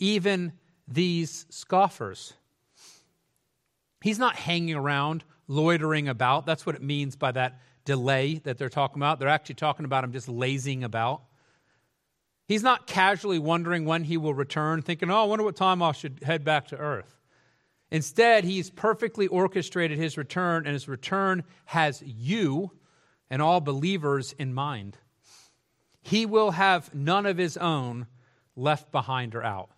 even 0.00 0.52
these 0.88 1.46
scoffers. 1.48 2.34
He's 4.00 4.18
not 4.18 4.34
hanging 4.34 4.74
around, 4.74 5.22
loitering 5.46 6.08
about. 6.08 6.44
That's 6.44 6.66
what 6.66 6.74
it 6.74 6.82
means 6.82 7.14
by 7.14 7.30
that 7.32 7.60
delay 7.84 8.40
that 8.42 8.58
they're 8.58 8.68
talking 8.68 9.00
about. 9.00 9.20
They're 9.20 9.28
actually 9.28 9.54
talking 9.56 9.84
about 9.84 10.02
him 10.02 10.12
just 10.12 10.28
lazing 10.28 10.82
about. 10.82 11.22
He's 12.52 12.62
not 12.62 12.86
casually 12.86 13.38
wondering 13.38 13.86
when 13.86 14.04
he 14.04 14.18
will 14.18 14.34
return, 14.34 14.82
thinking, 14.82 15.10
oh, 15.10 15.22
I 15.22 15.24
wonder 15.24 15.42
what 15.42 15.56
time 15.56 15.82
I 15.82 15.92
should 15.92 16.20
head 16.22 16.44
back 16.44 16.66
to 16.66 16.76
earth. 16.76 17.16
Instead, 17.90 18.44
he's 18.44 18.68
perfectly 18.68 19.26
orchestrated 19.26 19.96
his 19.96 20.18
return, 20.18 20.66
and 20.66 20.74
his 20.74 20.86
return 20.86 21.44
has 21.64 22.02
you 22.04 22.70
and 23.30 23.40
all 23.40 23.62
believers 23.62 24.34
in 24.38 24.52
mind. 24.52 24.98
He 26.02 26.26
will 26.26 26.50
have 26.50 26.94
none 26.94 27.24
of 27.24 27.38
his 27.38 27.56
own 27.56 28.06
left 28.54 28.92
behind 28.92 29.34
or 29.34 29.42
out. 29.42 29.70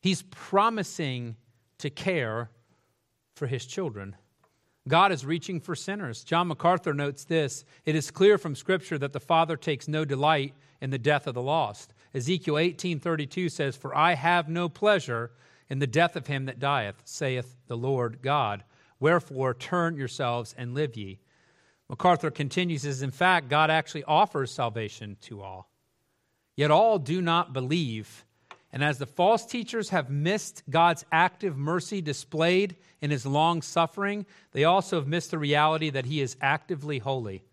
He's 0.00 0.22
promising 0.22 1.36
to 1.76 1.90
care 1.90 2.48
for 3.34 3.46
his 3.46 3.66
children. 3.66 4.16
God 4.88 5.12
is 5.12 5.26
reaching 5.26 5.60
for 5.60 5.74
sinners. 5.74 6.24
John 6.24 6.48
MacArthur 6.48 6.94
notes 6.94 7.24
this 7.24 7.66
It 7.84 7.94
is 7.94 8.10
clear 8.10 8.38
from 8.38 8.54
Scripture 8.54 8.96
that 8.96 9.12
the 9.12 9.20
Father 9.20 9.58
takes 9.58 9.88
no 9.88 10.06
delight 10.06 10.54
in 10.84 10.90
the 10.90 10.98
death 10.98 11.26
of 11.26 11.34
the 11.34 11.42
lost. 11.42 11.92
Ezekiel 12.14 12.58
18:32 12.58 13.48
says, 13.48 13.74
"For 13.74 13.96
I 13.96 14.14
have 14.14 14.48
no 14.48 14.68
pleasure 14.68 15.32
in 15.68 15.78
the 15.78 15.86
death 15.86 16.14
of 16.14 16.26
him 16.26 16.44
that 16.44 16.60
dieth, 16.60 17.02
saith 17.04 17.56
the 17.66 17.76
Lord 17.76 18.22
God. 18.22 18.62
Wherefore 19.00 19.54
turn 19.54 19.96
yourselves 19.96 20.54
and 20.56 20.74
live 20.74 20.96
ye." 20.96 21.18
MacArthur 21.88 22.30
continues, 22.30 22.82
says, 22.82 23.02
In 23.02 23.10
fact, 23.10 23.48
God 23.48 23.70
actually 23.70 24.04
offers 24.04 24.52
salvation 24.52 25.16
to 25.22 25.42
all. 25.42 25.70
Yet 26.54 26.70
all 26.70 26.98
do 26.98 27.20
not 27.20 27.52
believe 27.52 28.24
and 28.74 28.82
as 28.82 28.98
the 28.98 29.06
false 29.06 29.46
teachers 29.46 29.90
have 29.90 30.10
missed 30.10 30.64
God's 30.68 31.04
active 31.12 31.56
mercy 31.56 32.02
displayed 32.02 32.74
in 33.00 33.12
his 33.12 33.24
long 33.24 33.62
suffering, 33.62 34.26
they 34.50 34.64
also 34.64 34.98
have 34.98 35.06
missed 35.06 35.30
the 35.30 35.38
reality 35.38 35.90
that 35.90 36.06
he 36.06 36.20
is 36.20 36.36
actively 36.40 36.98
holy. 36.98 37.44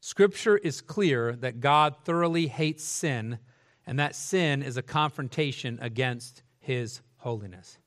Scripture 0.00 0.56
is 0.56 0.80
clear 0.80 1.34
that 1.36 1.60
God 1.60 1.96
thoroughly 2.04 2.46
hates 2.46 2.84
sin, 2.84 3.38
and 3.86 3.98
that 3.98 4.14
sin 4.14 4.62
is 4.62 4.76
a 4.76 4.82
confrontation 4.82 5.78
against 5.80 6.42
his 6.58 7.00
holiness. 7.16 7.78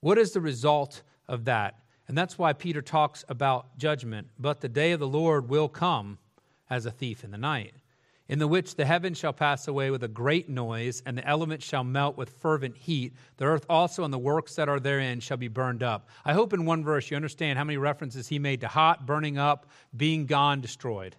What 0.00 0.18
is 0.18 0.32
the 0.32 0.40
result 0.40 1.02
of 1.26 1.44
that? 1.46 1.80
And 2.06 2.16
that's 2.16 2.38
why 2.38 2.52
Peter 2.52 2.80
talks 2.80 3.24
about 3.28 3.76
judgment. 3.78 4.28
But 4.38 4.60
the 4.60 4.68
day 4.68 4.92
of 4.92 5.00
the 5.00 5.08
Lord 5.08 5.48
will 5.48 5.68
come 5.68 6.18
as 6.70 6.86
a 6.86 6.90
thief 6.90 7.24
in 7.24 7.30
the 7.30 7.38
night 7.38 7.74
in 8.28 8.38
the 8.38 8.48
which 8.48 8.74
the 8.74 8.84
heavens 8.84 9.16
shall 9.16 9.32
pass 9.32 9.68
away 9.68 9.90
with 9.90 10.04
a 10.04 10.08
great 10.08 10.48
noise, 10.48 11.02
and 11.06 11.16
the 11.16 11.26
elements 11.26 11.64
shall 11.64 11.84
melt 11.84 12.16
with 12.16 12.28
fervent 12.28 12.76
heat. 12.76 13.14
The 13.38 13.46
earth 13.46 13.64
also 13.70 14.04
and 14.04 14.12
the 14.12 14.18
works 14.18 14.54
that 14.56 14.68
are 14.68 14.78
therein 14.78 15.20
shall 15.20 15.38
be 15.38 15.48
burned 15.48 15.82
up. 15.82 16.08
I 16.24 16.34
hope 16.34 16.52
in 16.52 16.66
one 16.66 16.84
verse 16.84 17.10
you 17.10 17.16
understand 17.16 17.58
how 17.58 17.64
many 17.64 17.78
references 17.78 18.28
he 18.28 18.38
made 18.38 18.60
to 18.60 18.68
hot, 18.68 19.06
burning 19.06 19.38
up, 19.38 19.66
being 19.96 20.26
gone, 20.26 20.60
destroyed. 20.60 21.16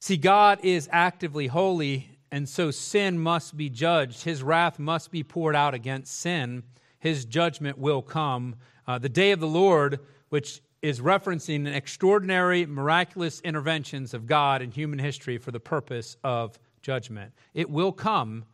See, 0.00 0.16
God 0.16 0.58
is 0.64 0.88
actively 0.90 1.46
holy, 1.46 2.18
and 2.32 2.48
so 2.48 2.72
sin 2.72 3.16
must 3.20 3.56
be 3.56 3.70
judged. 3.70 4.24
His 4.24 4.42
wrath 4.42 4.80
must 4.80 5.12
be 5.12 5.22
poured 5.22 5.54
out 5.54 5.74
against 5.74 6.18
sin. 6.18 6.64
His 6.98 7.24
judgment 7.24 7.78
will 7.78 8.02
come. 8.02 8.56
Uh, 8.88 8.98
the 8.98 9.08
day 9.08 9.30
of 9.30 9.38
the 9.38 9.46
Lord, 9.46 10.00
which 10.30 10.60
is 10.82 11.00
referencing 11.00 11.64
the 11.64 11.74
extraordinary, 11.74 12.66
miraculous 12.66 13.40
interventions 13.40 14.12
of 14.14 14.26
God 14.26 14.60
in 14.60 14.72
human 14.72 14.98
history 14.98 15.38
for 15.38 15.52
the 15.52 15.60
purpose 15.60 16.16
of 16.24 16.58
judgment. 16.82 17.32
It 17.54 17.70
will 17.70 17.92
come, 17.92 18.44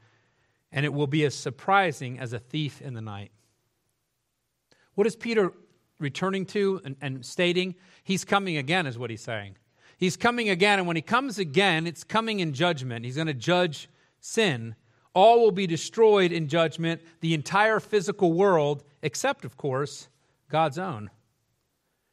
and 0.71 0.85
it 0.85 0.93
will 0.93 1.07
be 1.07 1.25
as 1.25 1.35
surprising 1.35 2.19
as 2.19 2.35
a 2.35 2.39
thief 2.39 2.83
in 2.83 2.93
the 2.93 3.01
night. 3.01 3.33
What 4.95 5.07
is 5.07 5.17
Peter 5.17 5.53
returning 5.99 6.45
to 6.47 6.83
and, 6.85 6.97
and 7.01 7.25
stating? 7.25 7.75
He's 8.05 8.27
coming 8.27 8.59
again, 8.59 8.87
is 8.87 8.99
what 8.99 9.09
he's 9.09 9.23
saying. 9.23 9.57
He's 9.97 10.17
coming 10.17 10.51
again, 10.51 10.79
and 10.79 10.87
when 10.87 10.97
he 10.97 11.03
comes 11.03 11.39
again, 11.39 11.87
it's 11.87 12.05
coming 12.05 12.41
in 12.41 12.53
judgment. 12.53 13.05
He's 13.07 13.17
going 13.17 13.27
to 13.27 13.35
judge 13.35 13.89
sin. 14.21 14.75
All 15.15 15.41
will 15.41 15.51
be 15.51 15.67
destroyed 15.67 16.31
in 16.31 16.47
judgment, 16.47 17.01
the 17.21 17.33
entire 17.33 17.81
physical 17.81 18.35
world, 18.35 18.85
except, 19.03 19.45
of 19.47 19.57
course, 19.57 20.09
God's 20.51 20.79
own. 20.79 21.11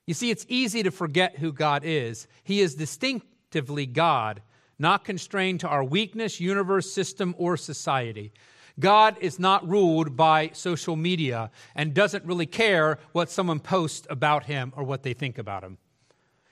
You 0.08 0.14
see, 0.14 0.30
it's 0.30 0.46
easy 0.48 0.84
to 0.84 0.92
forget 0.92 1.38
who 1.38 1.52
God 1.52 1.84
is. 1.84 2.28
He 2.44 2.62
is 2.62 2.76
distinctively 2.76 3.86
God, 3.86 4.42
not 4.78 5.04
constrained 5.04 5.62
to 5.62 5.68
our 5.68 5.84
weakness, 5.84 6.40
universe, 6.40 6.92
system, 6.92 7.34
or 7.38 7.58
society. 7.58 8.32
God 8.80 9.18
is 9.22 9.40
not 9.40 9.68
ruled 9.68 10.16
by 10.16 10.52
social 10.54 10.96
media 10.96 11.50
and 11.76 11.94
doesn't 11.94 12.26
really 12.26 12.46
care 12.46 13.00
what 13.14 13.32
someone 13.32 13.60
posts 13.60 14.06
about 14.10 14.46
him 14.46 14.74
or 14.76 14.84
what 14.84 15.04
they 15.04 15.14
think 15.14 15.38
about 15.38 15.64
him. 15.64 15.78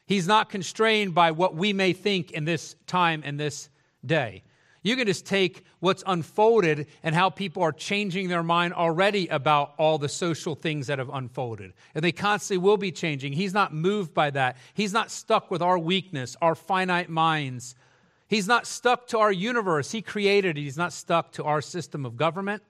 He's 0.05 0.27
not 0.27 0.49
constrained 0.49 1.13
by 1.13 1.31
what 1.31 1.55
we 1.55 1.73
may 1.73 1.93
think 1.93 2.31
in 2.31 2.45
this 2.45 2.75
time 2.87 3.21
and 3.25 3.39
this 3.39 3.69
day. 4.05 4.43
You 4.83 4.97
can 4.97 5.07
just 5.07 5.25
take 5.25 5.63
what's 5.79 6.03
unfolded 6.05 6.87
and 7.03 7.15
how 7.15 7.29
people 7.29 7.63
are 7.63 7.71
changing 7.71 8.27
their 8.27 8.43
mind 8.43 8.73
already 8.73 9.27
about 9.29 9.73
all 9.77 9.97
the 9.97 10.09
social 10.09 10.55
things 10.55 10.87
that 10.87 10.99
have 10.99 11.09
unfolded. 11.09 11.71
And 11.95 12.03
they 12.03 12.11
constantly 12.11 12.61
will 12.63 12.75
be 12.75 12.91
changing. 12.91 13.33
He's 13.33 13.53
not 13.53 13.73
moved 13.73 14.13
by 14.13 14.29
that. 14.31 14.57
He's 14.73 14.91
not 14.91 15.09
stuck 15.09 15.49
with 15.49 15.61
our 15.61 15.79
weakness, 15.79 16.35
our 16.41 16.53
finite 16.53 17.09
minds. 17.09 17.75
He's 18.27 18.47
not 18.47 18.67
stuck 18.67 19.07
to 19.07 19.19
our 19.19 19.31
universe. 19.31 19.91
He 19.91 20.01
created 20.01 20.57
it. 20.57 20.61
He's 20.61 20.77
not 20.77 20.91
stuck 20.91 21.31
to 21.33 21.45
our 21.45 21.61
system 21.61 22.05
of 22.05 22.17
government 22.17 22.61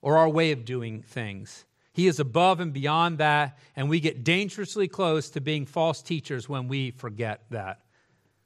or 0.00 0.18
our 0.18 0.28
way 0.28 0.50
of 0.50 0.64
doing 0.64 1.02
things. 1.02 1.64
He 1.92 2.08
is 2.08 2.18
above 2.18 2.58
and 2.58 2.72
beyond 2.72 3.18
that, 3.18 3.58
and 3.76 3.88
we 3.88 4.00
get 4.00 4.24
dangerously 4.24 4.88
close 4.88 5.30
to 5.30 5.40
being 5.40 5.66
false 5.66 6.02
teachers 6.02 6.48
when 6.48 6.66
we 6.66 6.90
forget 6.90 7.42
that. 7.50 7.82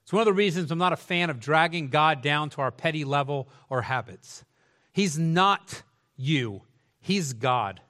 It's 0.07 0.13
one 0.13 0.21
of 0.21 0.25
the 0.25 0.31
reasons 0.31 0.71
I'm 0.71 0.77
not 0.77 0.93
a 0.93 0.95
fan 0.95 1.29
of 1.29 1.37
dragging 1.37 1.89
God 1.89 2.21
down 2.21 2.49
to 2.51 2.61
our 2.61 2.71
petty 2.71 3.03
level 3.03 3.49
or 3.69 3.81
habits. 3.81 4.45
He's 4.93 5.19
not 5.19 5.83
you, 6.15 6.61
He's 7.01 7.33
God. 7.33 7.81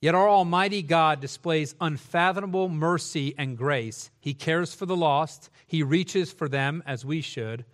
Yet 0.00 0.14
our 0.14 0.28
Almighty 0.28 0.80
God 0.80 1.18
displays 1.18 1.74
unfathomable 1.80 2.68
mercy 2.68 3.34
and 3.36 3.58
grace. 3.58 4.12
He 4.20 4.32
cares 4.32 4.74
for 4.74 4.86
the 4.86 4.94
lost, 4.94 5.50
He 5.66 5.82
reaches 5.82 6.30
for 6.30 6.48
them 6.48 6.84
as 6.86 7.04
we 7.04 7.20
should, 7.20 7.64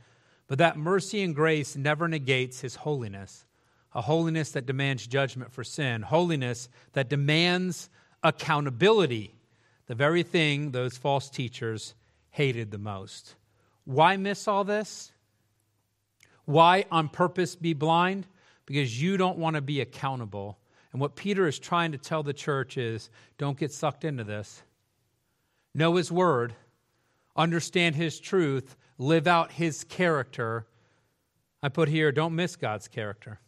but 0.46 0.56
that 0.56 0.78
mercy 0.78 1.22
and 1.22 1.34
grace 1.34 1.76
never 1.76 2.08
negates 2.08 2.62
His 2.62 2.76
holiness, 2.76 3.44
a 3.92 4.00
holiness 4.00 4.52
that 4.52 4.64
demands 4.64 5.06
judgment 5.06 5.52
for 5.52 5.64
sin, 5.64 6.00
holiness 6.00 6.70
that 6.94 7.10
demands 7.10 7.90
accountability, 8.22 9.34
the 9.86 9.94
very 9.94 10.22
thing 10.22 10.70
those 10.70 10.96
false 10.96 11.28
teachers 11.28 11.94
hated 12.38 12.70
the 12.70 12.78
most. 12.78 13.34
Why 13.84 14.16
miss 14.16 14.46
all 14.46 14.62
this? 14.62 15.10
Why 16.44 16.84
on 16.88 17.08
purpose 17.08 17.56
be 17.56 17.72
blind? 17.72 18.28
Because 18.64 19.02
you 19.02 19.16
don't 19.16 19.38
want 19.38 19.56
to 19.56 19.60
be 19.60 19.80
accountable. 19.80 20.56
And 20.92 21.00
what 21.00 21.16
Peter 21.16 21.48
is 21.48 21.58
trying 21.58 21.90
to 21.90 21.98
tell 21.98 22.22
the 22.22 22.32
church 22.32 22.76
is 22.78 23.10
don't 23.38 23.58
get 23.58 23.72
sucked 23.72 24.04
into 24.04 24.22
this. 24.22 24.62
Know 25.74 25.96
his 25.96 26.12
word, 26.12 26.54
understand 27.34 27.96
his 27.96 28.20
truth, 28.20 28.76
live 28.98 29.26
out 29.26 29.50
his 29.50 29.82
character. 29.82 30.64
I 31.60 31.70
put 31.70 31.88
here, 31.88 32.12
don't 32.12 32.36
miss 32.36 32.54
God's 32.54 32.86
character. 32.86 33.40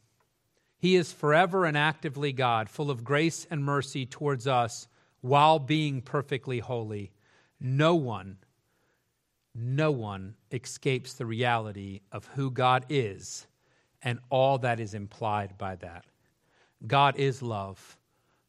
He 0.81 0.97
is 0.97 1.13
forever 1.13 1.65
and 1.65 1.79
actively 1.79 2.33
God, 2.33 2.69
full 2.69 2.91
of 2.91 3.05
grace 3.05 3.47
and 3.53 3.65
mercy 3.65 4.05
towards 4.05 4.49
us 4.49 4.89
while 5.21 5.61
being 5.61 6.03
perfectly 6.03 6.59
holy. 6.59 7.13
No 7.61 7.95
one 7.95 8.39
no 9.61 9.91
one 9.91 10.35
escapes 10.51 11.15
the 11.15 11.27
reality 11.27 12.01
of 12.13 12.27
who 12.35 12.51
God 12.51 12.87
is 12.89 13.47
and 14.03 14.19
all 14.31 14.59
that 14.59 14.81
is 14.81 14.95
implied 14.95 15.59
by 15.59 15.77
that. 15.77 16.07
God 16.87 17.17
is 17.19 17.43
love, 17.43 17.99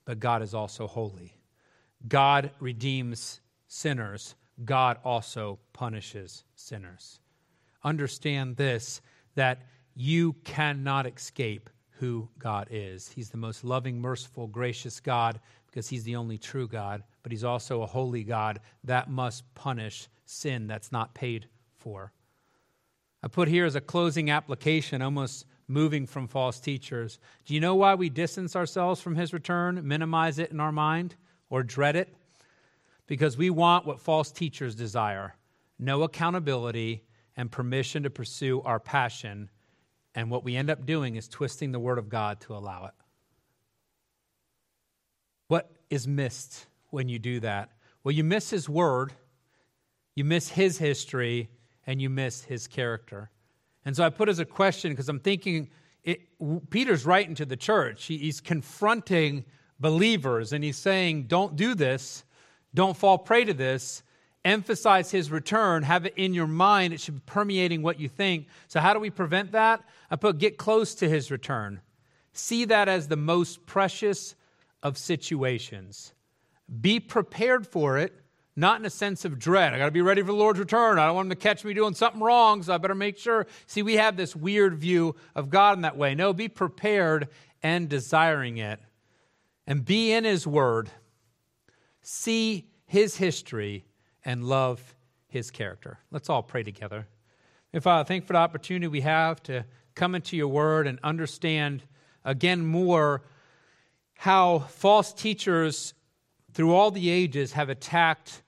but 0.06 0.20
God 0.20 0.42
is 0.42 0.54
also 0.54 0.88
holy. 0.88 1.34
God 2.08 2.52
redeems 2.60 3.42
sinners, 3.68 4.36
God 4.64 4.98
also 5.04 5.60
punishes 5.74 6.44
sinners. 6.56 7.20
Understand 7.84 8.56
this 8.58 9.02
that 9.36 9.64
you 9.96 10.34
cannot 10.44 11.06
escape 11.06 11.70
who 11.92 12.30
God 12.40 12.68
is. 12.72 13.10
He's 13.10 13.30
the 13.30 13.38
most 13.38 13.64
loving, 13.64 14.00
merciful, 14.00 14.48
gracious 14.48 15.00
God 15.00 15.40
because 15.68 15.88
He's 15.88 16.04
the 16.04 16.16
only 16.16 16.38
true 16.38 16.68
God, 16.68 17.04
but 17.24 17.32
He's 17.32 17.44
also 17.44 17.82
a 17.82 17.88
holy 17.88 18.24
God 18.24 18.60
that 18.84 19.10
must 19.10 19.44
punish 19.56 20.08
sin 20.32 20.68
that's 20.68 20.92
not 20.92 21.14
paid 21.14 21.48
for. 21.78 22.14
I 23.24 23.28
put 23.28 23.48
here 23.48 23.66
as 23.66 23.76
a 23.76 23.82
closing 23.82 24.32
application, 24.32 25.02
almost 25.02 25.46
moving 25.68 26.08
from 26.08 26.28
false 26.28 26.60
teachers. 26.60 27.20
Do 27.46 27.54
you 27.54 27.60
know 27.60 27.76
why 27.76 27.96
we 27.96 28.10
distance 28.10 28.56
ourselves 28.56 29.02
from 29.02 29.16
his 29.16 29.34
return, 29.34 29.88
minimize 29.88 30.40
it 30.40 30.52
in 30.52 30.60
our 30.60 30.72
mind, 30.72 31.16
or 31.50 31.64
dread 31.64 31.96
it? 31.96 32.16
Because 33.08 33.38
we 33.38 33.50
want 33.50 33.86
what 33.86 34.00
false 34.00 34.32
teachers 34.32 34.76
desire 34.76 35.36
no 35.78 36.04
accountability 36.04 37.04
and 37.36 37.52
permission 37.52 38.04
to 38.04 38.10
pursue 38.12 38.62
our 38.62 38.80
passion. 38.80 39.50
And 40.14 40.30
what 40.30 40.44
we 40.44 40.56
end 40.56 40.70
up 40.70 40.86
doing 40.86 41.16
is 41.16 41.28
twisting 41.28 41.72
the 41.72 41.80
word 41.80 41.98
of 41.98 42.08
God 42.08 42.40
to 42.42 42.54
allow 42.54 42.86
it. 42.86 42.94
What 45.48 45.72
is 45.90 46.08
missed 46.08 46.68
when 46.92 47.10
you 47.10 47.18
do 47.18 47.40
that? 47.40 47.72
Well, 48.04 48.12
you 48.12 48.24
miss 48.24 48.52
his 48.52 48.70
word, 48.70 49.14
you 50.16 50.24
miss 50.24 50.50
his 50.50 50.78
history, 50.78 51.50
and 51.88 52.02
you 52.02 52.10
miss 52.10 52.44
his 52.44 52.68
character. 52.68 53.30
And 53.86 53.96
so 53.96 54.04
I 54.04 54.10
put 54.10 54.30
as 54.30 54.40
a 54.40 54.46
question 54.46 54.92
because 54.92 55.10
I'm 55.10 55.20
thinking 55.20 55.70
it, 56.04 56.22
Peter's 56.70 57.06
writing 57.06 57.36
to 57.36 57.46
the 57.46 57.58
church. 57.58 58.06
He, 58.06 58.18
he's 58.18 58.42
confronting 58.42 59.46
believers 59.80 60.54
and 60.54 60.64
he's 60.64 60.78
saying, 60.78 61.24
Don't 61.24 61.56
do 61.56 61.76
this, 61.76 62.24
don't 62.74 62.98
fall 62.98 63.18
prey 63.18 63.46
to 63.46 63.54
this. 63.54 64.04
Emphasize 64.44 65.12
his 65.12 65.30
return, 65.30 65.84
have 65.84 66.08
it 66.08 66.16
in 66.18 66.34
your 66.34 66.48
mind. 66.48 66.94
It 66.94 67.00
should 67.00 67.14
be 67.14 67.22
permeating 67.28 67.84
what 67.84 68.00
you 68.00 68.10
think. 68.10 68.48
So, 68.68 68.80
how 68.80 68.94
do 68.94 69.00
we 69.00 69.12
prevent 69.12 69.52
that? 69.52 69.84
I 70.10 70.16
put 70.16 70.40
get 70.40 70.58
close 70.58 70.96
to 70.96 71.08
his 71.08 71.30
return. 71.30 71.82
See 72.34 72.66
that 72.66 72.90
as 72.90 73.08
the 73.08 73.18
most 73.18 73.68
precious 73.68 74.36
of 74.82 74.98
situations. 74.98 76.14
Be 76.80 77.00
prepared 77.00 77.68
for 77.68 78.00
it, 78.00 78.21
not 78.56 78.80
in 78.80 78.86
a 78.86 78.90
sense 78.90 79.24
of 79.26 79.40
dread. 79.40 79.74
I 79.74 79.78
got 79.78 79.86
to 79.86 79.92
be 79.92 80.02
ready 80.02 80.22
for 80.22 80.28
the 80.28 80.34
Lord's 80.34 80.60
return. 80.60 81.00
I 81.00 81.06
don't 81.06 81.16
want 81.16 81.28
him 81.28 81.30
to 81.32 81.36
catch 81.36 81.64
me 81.64 81.74
doing 81.74 81.94
something 81.94 82.22
wrong, 82.22 82.62
so 82.64 82.74
I 82.74 82.78
better 82.78 82.96
make 82.96 83.18
sure. 83.18 83.48
See, 83.66 83.82
we 83.82 83.96
have 83.96 84.18
this 84.18 84.36
weird 84.36 84.76
view 84.76 85.16
of 85.36 85.50
God 85.50 85.78
in 85.78 85.82
that 85.84 85.98
way. 85.98 86.16
No, 86.16 86.34
be 86.34 86.50
prepared 86.50 87.30
and 87.64 87.88
desiring 87.88 88.58
it. 88.58 88.80
And 89.66 89.86
be 89.86 90.12
in 90.12 90.26
his 90.26 90.46
word. 90.46 90.90
See 92.02 92.68
his 92.86 93.16
history 93.16 93.86
and 94.26 94.44
love 94.44 94.96
his 95.28 95.50
character. 95.50 96.00
Let's 96.12 96.30
all 96.30 96.44
pray 96.44 96.64
together. 96.64 97.08
I 97.74 98.04
thank 98.04 98.28
for 98.28 98.34
the 98.34 98.40
opportunity 98.40 98.88
we 98.88 99.02
have 99.02 99.42
to 99.44 99.66
come 99.96 100.14
into 100.14 100.36
your 100.36 100.50
word 100.50 100.88
and 100.88 101.00
understand 101.04 101.84
again 102.26 102.66
more 102.66 103.24
how 104.14 104.60
false 104.60 105.14
teachers 105.14 105.94
through 106.54 106.74
all 106.74 106.92
the 106.92 107.10
ages 107.10 107.54
have 107.54 107.70
attacked 107.70 108.42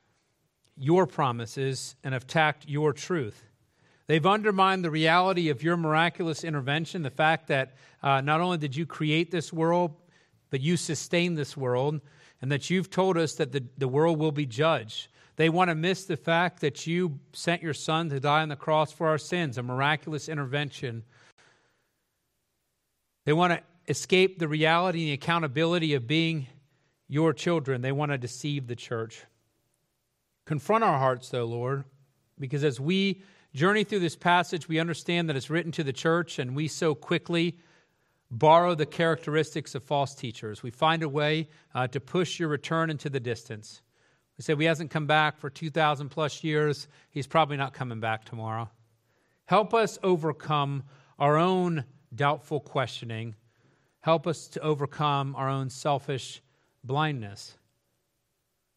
your 0.78 1.06
promises 1.08 1.96
and 2.04 2.14
have 2.14 2.24
attacked 2.24 2.68
your 2.68 2.94
truth. 2.94 3.44
They've 4.08 4.26
undermined 4.26 4.84
the 4.84 4.92
reality 4.92 5.50
of 5.50 5.64
your 5.64 5.78
miraculous 5.78 6.44
intervention, 6.44 7.04
the 7.04 7.10
fact 7.10 7.48
that 7.48 7.76
uh, 8.02 8.22
not 8.22 8.42
only 8.42 8.58
did 8.58 8.76
you 8.76 8.86
create 8.86 9.32
this 9.32 9.54
world, 9.54 9.96
but 10.50 10.62
you 10.62 10.76
sustain 10.76 11.36
this 11.36 11.56
world, 11.56 12.02
and 12.42 12.52
that 12.52 12.70
you've 12.70 12.90
told 12.90 13.18
us 13.18 13.36
that 13.36 13.52
the, 13.52 13.64
the 13.78 13.88
world 13.88 14.20
will 14.20 14.32
be 14.32 14.46
judged. 14.46 15.08
They 15.36 15.50
want 15.50 15.70
to 15.70 15.76
miss 15.76 16.06
the 16.06 16.18
fact 16.18 16.60
that 16.62 16.86
you 16.86 17.20
sent 17.32 17.64
your 17.64 17.74
son 17.74 18.10
to 18.10 18.20
die 18.20 18.42
on 18.42 18.50
the 18.50 18.56
cross 18.56 18.92
for 18.92 19.08
our 19.08 19.18
sins, 19.18 19.58
a 19.58 19.64
miraculous 19.64 20.30
intervention. 20.30 21.04
They 23.26 23.34
want 23.34 23.54
to 23.54 23.62
escape 23.88 24.38
the 24.38 24.48
reality 24.48 25.00
and 25.00 25.08
the 25.08 25.14
accountability 25.14 25.94
of 25.94 26.06
being 26.06 26.48
your 27.14 27.34
children. 27.34 27.82
They 27.82 27.92
want 27.92 28.12
to 28.12 28.18
deceive 28.18 28.68
the 28.68 28.76
church. 28.76 29.24
Confront 30.46 30.84
our 30.84 30.98
hearts, 30.98 31.30
though, 31.30 31.46
Lord, 31.46 31.86
because 32.40 32.64
as 32.64 32.80
we 32.80 33.22
journey 33.54 33.84
through 33.84 34.00
this 34.00 34.16
passage, 34.16 34.68
we 34.68 34.80
understand 34.80 35.30
that 35.30 35.36
it's 35.36 35.50
written 35.50 35.72
to 35.74 35.84
the 35.84 35.94
church, 35.94 36.40
and 36.40 36.56
we 36.56 36.68
so 36.68 36.96
quickly 36.96 37.58
borrow 38.32 38.74
the 38.74 38.86
characteristics 38.86 39.76
of 39.76 39.84
false 39.84 40.16
teachers. 40.16 40.64
We 40.64 40.72
find 40.72 41.04
a 41.04 41.10
way 41.10 41.50
uh, 41.76 41.88
to 41.88 42.00
push 42.00 42.40
your 42.40 42.50
return 42.50 42.90
into 42.90 43.10
the 43.10 43.20
distance. 43.20 43.82
We 44.38 44.42
say, 44.42 44.56
He 44.56 44.66
hasn't 44.66 44.90
come 44.90 45.06
back 45.06 45.38
for 45.38 45.50
2,000 45.50 46.10
plus 46.10 46.44
years. 46.44 46.88
He's 47.12 47.28
probably 47.28 47.58
not 47.58 47.74
coming 47.74 48.00
back 48.00 48.26
tomorrow. 48.26 48.70
Help 49.46 49.74
us 49.74 50.00
overcome 50.02 50.84
our 51.20 51.38
own 51.38 51.86
doubtful 52.16 52.60
questioning 52.60 53.36
Help 54.04 54.28
us 54.28 54.50
to 54.50 54.60
overcome 54.60 55.34
our 55.38 55.48
own 55.48 55.70
selfish 55.70 56.42
blindness. 56.84 57.58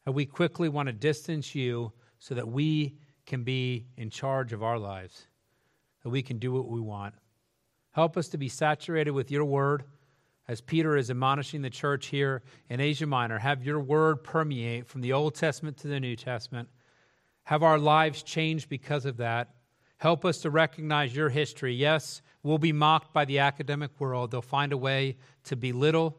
And 0.05 0.15
we 0.15 0.27
quickly 0.27 0.69
want 0.69 0.87
to 0.89 0.93
distance 0.93 1.55
you 1.55 1.93
so 2.19 2.35
that 2.35 2.49
we 2.49 2.97
can 3.27 3.43
be 3.43 3.87
in 3.97 4.11
charge 4.11 4.53
of 4.53 4.63
our 4.63 4.79
lives, 4.79 5.27
that 6.03 6.11
we 6.11 6.23
can 6.23 6.39
do 6.39 6.53
what 6.53 6.69
we 6.69 6.81
want. 6.81 7.15
Help 7.93 8.17
us 8.17 8.29
to 8.29 8.39
be 8.39 8.49
saturated 8.49 9.11
with 9.11 9.31
your 9.31 9.45
word 9.45 9.85
as 10.49 10.61
Peter 10.61 10.97
is 10.97 11.11
admonishing 11.11 11.63
the 11.63 11.71
church 11.71 12.07
here 12.07 12.43
in 12.69 12.81
Asia 12.81 13.07
Minor. 13.07 13.39
Have 13.39 13.65
your 13.65 13.81
word 13.81 14.23
permeate 14.23 14.87
from 14.87 15.01
the 15.01 15.13
Old 15.13 15.35
Testament 15.35 15.77
to 15.79 15.89
the 15.89 15.99
New 15.99 16.15
Testament. 16.15 16.69
Have 17.45 17.63
our 17.63 17.79
lives 17.79 18.23
changed 18.23 18.69
because 18.69 19.07
of 19.07 19.17
that. 19.17 19.51
Help 19.99 20.25
us 20.25 20.39
to 20.39 20.51
recognize 20.51 21.17
your 21.17 21.31
history. 21.31 21.75
Yes, 21.75 22.23
We'll 22.47 22.59
be 22.59 22.73
mocked 22.73 23.13
by 23.13 23.25
the 23.25 23.41
academic 23.41 23.91
world. 23.99 24.31
They'll 24.31 24.41
find 24.41 24.73
a 24.73 24.77
way 24.77 25.17
to 25.47 25.57
belittle, 25.57 26.17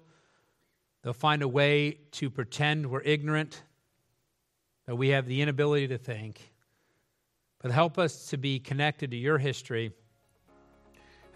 they'll 1.02 1.14
find 1.14 1.42
a 1.42 1.48
way 1.48 2.00
to 2.12 2.30
pretend 2.30 2.86
we're 2.86 3.02
ignorant, 3.02 3.64
that 4.86 4.96
we 4.96 5.10
have 5.10 5.26
the 5.28 5.42
inability 5.42 5.88
to 5.90 5.98
think. 5.98 6.54
But 7.60 7.72
help 7.72 7.98
us 7.98 8.28
to 8.28 8.38
be 8.38 8.60
connected 8.60 9.12
to 9.12 9.18
your 9.18 9.38
history 9.38 9.92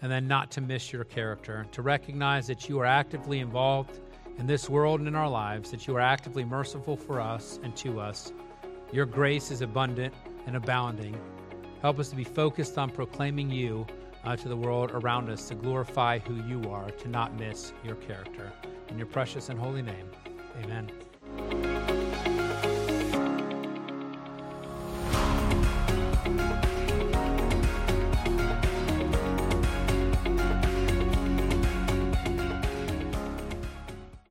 and 0.00 0.10
then 0.10 0.26
not 0.26 0.50
to 0.52 0.60
miss 0.60 0.92
your 0.92 1.04
character, 1.04 1.66
to 1.72 1.82
recognize 1.82 2.46
that 2.48 2.68
you 2.68 2.80
are 2.80 2.86
actively 2.86 3.38
involved 3.38 4.00
in 4.38 4.46
this 4.46 4.68
world 4.68 5.00
and 5.00 5.08
in 5.08 5.14
our 5.14 5.28
lives, 5.28 5.70
that 5.70 5.86
you 5.86 5.96
are 5.96 6.00
actively 6.00 6.44
merciful 6.44 6.96
for 6.96 7.20
us 7.20 7.60
and 7.62 7.76
to 7.76 8.00
us. 8.00 8.32
Your 8.92 9.06
grace 9.06 9.50
is 9.50 9.60
abundant 9.60 10.12
and 10.46 10.56
abounding. 10.56 11.16
Help 11.80 11.98
us 11.98 12.08
to 12.10 12.16
be 12.16 12.24
focused 12.24 12.78
on 12.78 12.90
proclaiming 12.90 13.50
you 13.50 13.86
uh, 14.24 14.36
to 14.36 14.48
the 14.48 14.56
world 14.56 14.90
around 14.92 15.28
us 15.28 15.48
to 15.48 15.54
glorify 15.54 16.18
who 16.18 16.34
you 16.46 16.70
are, 16.70 16.90
to 16.90 17.08
not 17.08 17.38
miss 17.38 17.72
your 17.84 17.96
character. 17.96 18.52
In 18.92 18.98
your 18.98 19.06
precious 19.06 19.48
and 19.48 19.58
holy 19.58 19.80
name, 19.80 20.06
amen. 20.62 20.92